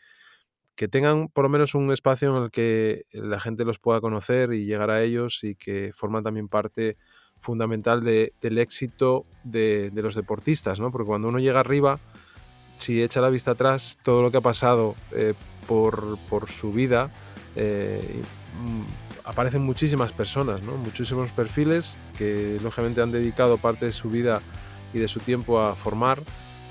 que 0.80 0.88
tengan 0.88 1.28
por 1.28 1.44
lo 1.44 1.50
menos 1.50 1.74
un 1.74 1.92
espacio 1.92 2.34
en 2.34 2.44
el 2.44 2.50
que 2.50 3.04
la 3.12 3.38
gente 3.38 3.66
los 3.66 3.78
pueda 3.78 4.00
conocer 4.00 4.54
y 4.54 4.64
llegar 4.64 4.90
a 4.90 5.02
ellos 5.02 5.44
y 5.44 5.54
que 5.54 5.92
forman 5.94 6.24
también 6.24 6.48
parte 6.48 6.96
fundamental 7.38 8.02
del 8.02 8.58
éxito 8.58 9.24
de, 9.44 9.92
los 9.94 10.14
deportistas, 10.14 10.80
¿no? 10.80 10.90
Porque 10.90 11.06
cuando 11.06 11.28
uno 11.28 11.38
llega 11.38 11.60
arriba, 11.60 11.98
si 12.78 13.02
echa 13.02 13.20
la 13.20 13.28
vista 13.28 13.50
atrás, 13.50 13.98
todo 14.02 14.22
lo 14.22 14.30
que 14.30 14.38
ha 14.38 14.40
pasado 14.40 14.94
eh, 15.12 15.34
por, 15.68 16.16
su 16.48 16.72
vida, 16.72 17.10
eh, 17.56 18.22
mm, 18.64 19.28
aparecen 19.28 19.60
muchísimas 19.60 20.12
personas, 20.12 20.62
¿no? 20.62 20.76
muchísimos 20.76 21.30
perfiles 21.32 21.98
que 22.16 22.58
lógicamente 22.62 23.02
han 23.02 23.12
dedicado 23.12 23.58
parte 23.58 23.84
de 23.84 23.92
su 23.92 24.08
vida 24.08 24.40
y 24.94 24.98
de 24.98 25.08
su 25.08 25.20
tiempo 25.20 25.60
a 25.60 25.74
formar 25.74 26.22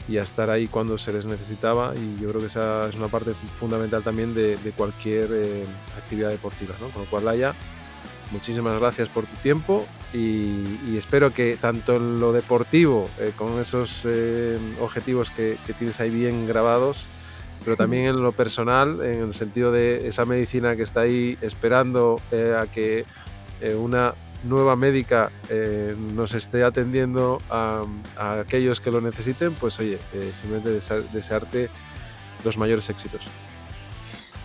y 0.10 0.18
a 0.18 0.24
estar 0.24 0.50
ahí 0.50 0.68
cuando 0.68 0.98
se 0.98 1.14
les 1.14 1.28
necesitaba 1.28 1.94
y 1.96 2.20
yo 2.20 2.30
creo 2.30 2.42
que 2.42 2.48
esa 2.48 2.90
es 2.90 2.96
una 2.96 3.10
parte 3.10 3.34
fundamental 3.34 4.02
también 4.04 4.34
de, 4.34 4.58
cualquier 4.76 5.30
eh, 5.32 5.66
actividad 5.98 6.30
deportiva, 6.30 6.74
¿no? 6.82 6.90
Con 6.90 7.04
lo 7.04 7.10
cual, 7.10 7.26
Laia, 7.26 7.54
muchísimas 8.32 8.80
gracias 8.80 9.08
por 9.08 9.28
tu 9.28 9.36
tiempo 9.38 9.86
y, 10.12 10.98
espero 10.98 11.32
que 11.32 11.58
tanto 11.62 11.98
en 11.98 12.20
lo 12.20 12.34
deportivo, 12.34 13.08
eh, 13.20 13.32
con 13.36 13.60
esos 13.60 14.02
eh, 14.06 14.58
objetivos 14.82 15.30
que, 15.30 15.58
tienes 15.78 16.00
ahí 16.00 16.10
bien 16.10 16.48
grabados, 16.48 17.06
pero 17.64 17.78
también 17.78 18.06
en 18.06 18.24
lo 18.24 18.32
personal, 18.32 19.06
en 19.06 19.22
el 19.22 19.34
sentido 19.36 19.72
de 19.72 20.08
esa 20.08 20.26
medicina 20.26 20.76
que 20.76 20.82
está 20.82 21.02
ahí 21.02 21.38
esperando 21.42 22.20
a 22.58 22.66
que 22.66 23.06
una 23.78 24.14
nueva 24.44 24.76
médica 24.76 25.32
eh, 25.50 25.96
nos 25.98 26.34
esté 26.34 26.64
atendiendo 26.64 27.40
a, 27.50 27.86
aquellos 28.40 28.80
que 28.80 28.92
lo 28.92 29.02
necesiten, 29.02 29.54
pues 29.54 29.80
oye, 29.80 30.00
eh, 30.14 30.32
simplemente 30.34 30.80
desearte 31.12 31.70
los 32.44 32.58
mayores 32.58 32.90
éxitos. 32.90 33.28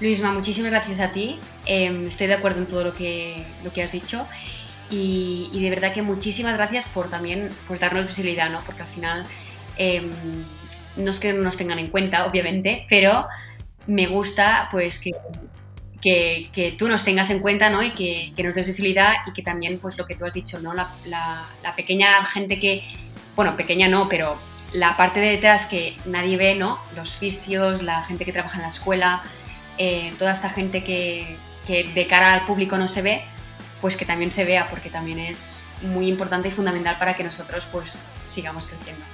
Luisma, 0.01 0.33
muchísimas 0.33 0.73
gracias 0.73 1.01
a 1.01 1.13
ti. 1.13 1.39
Em, 1.67 2.09
estoy 2.09 2.27
de 2.27 2.35
acuerdo 2.35 2.61
en 2.61 2.67
todo 2.67 2.83
lo 2.85 2.95
que, 2.95 3.47
lo 3.63 3.73
que 3.73 3.83
has 3.83 3.93
dicho. 3.93 4.27
Y, 4.91 5.49
de 5.61 5.71
verdad 5.71 5.93
que 5.93 6.03
muchísimas 6.03 6.55
gracias 6.57 6.87
por 6.87 7.09
también 7.09 7.51
pues, 7.67 7.81
darnos 7.81 8.07
visibilidad, 8.07 8.51
¿no? 8.51 8.61
Porque 8.67 8.83
al 8.83 8.89
final 8.89 9.25
em, 9.77 10.11
no 10.97 11.11
es 11.11 11.19
que 11.19 11.33
no 11.33 11.43
nos 11.43 11.57
tengan 11.57 11.79
en 11.79 11.89
cuenta, 11.89 12.27
obviamente, 12.27 12.87
pero 12.89 13.27
me 13.87 14.07
gusta 14.07 14.69
pues 14.71 14.99
que 14.99 15.13
que, 16.05 16.75
tú 16.79 16.89
nos 16.89 17.03
tengas 17.03 17.31
en 17.31 17.41
cuenta 17.41 17.71
¿no? 17.71 17.83
y 17.83 17.93
que, 17.93 18.43
nos 18.43 18.55
des 18.55 18.67
visibilidad 18.67 19.15
y 19.27 19.33
que 19.33 19.43
también, 19.43 19.79
pues 19.79 19.97
lo 19.97 20.07
que 20.07 20.15
tú 20.15 20.27
has 20.27 20.35
dicho, 20.35 20.59
¿no? 20.61 20.75
La, 20.75 20.89
la, 21.07 21.77
pequeña 21.77 22.25
gente 22.27 22.61
que, 22.61 22.85
bueno, 23.35 23.57
pequeña 23.57 23.89
no, 23.89 24.09
pero 24.09 24.39
la 24.73 24.97
parte 24.97 25.21
de 25.21 25.31
detrás 25.31 25.67
que 25.67 25.97
nadie 26.05 26.37
ve, 26.37 26.55
¿no? 26.55 26.79
Los 26.95 27.15
fisios, 27.15 27.83
la 27.83 28.03
gente 28.03 28.25
que 28.25 28.33
trabaja 28.33 28.57
en 28.57 28.63
la 28.63 28.69
escuela, 28.69 29.23
eh, 29.79 30.13
toda 30.19 30.33
esta 30.33 30.51
gente 30.51 30.85
que, 30.85 31.37
que 31.67 31.85
de 31.85 32.07
cara 32.07 32.35
al 32.35 32.45
público 32.45 32.77
no 32.77 32.87
se 32.87 33.01
ve, 33.01 33.23
pues 33.81 33.97
que 33.97 34.05
también 34.05 34.31
se 34.31 34.45
vea, 34.45 34.69
porque 34.69 34.91
también 34.91 35.19
es 35.19 35.65
muy 35.81 36.07
importante 36.07 36.49
y 36.49 36.51
fundamental 36.51 36.99
para 36.99 37.15
que 37.15 37.25
nosotros 37.25 37.67
pues 37.67 38.13
sigamos 38.27 38.67
creciendo. 38.67 39.05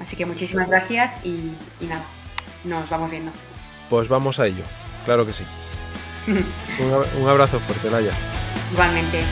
Así 0.00 0.16
que 0.16 0.24
muchísimas 0.24 0.68
gracias 0.68 1.20
y, 1.24 1.52
y 1.80 1.86
nada, 1.86 2.04
nos 2.62 2.88
vamos 2.88 3.10
viendo. 3.10 3.32
Pues 3.90 4.08
vamos 4.08 4.38
a 4.38 4.46
ello, 4.46 4.64
claro 5.04 5.26
que 5.26 5.32
sí. 5.32 5.44
Un, 6.26 7.28
abrazo 7.28 7.60
fuerte, 7.60 7.90
Laya. 7.90 8.12
Igualmente. 8.72 9.24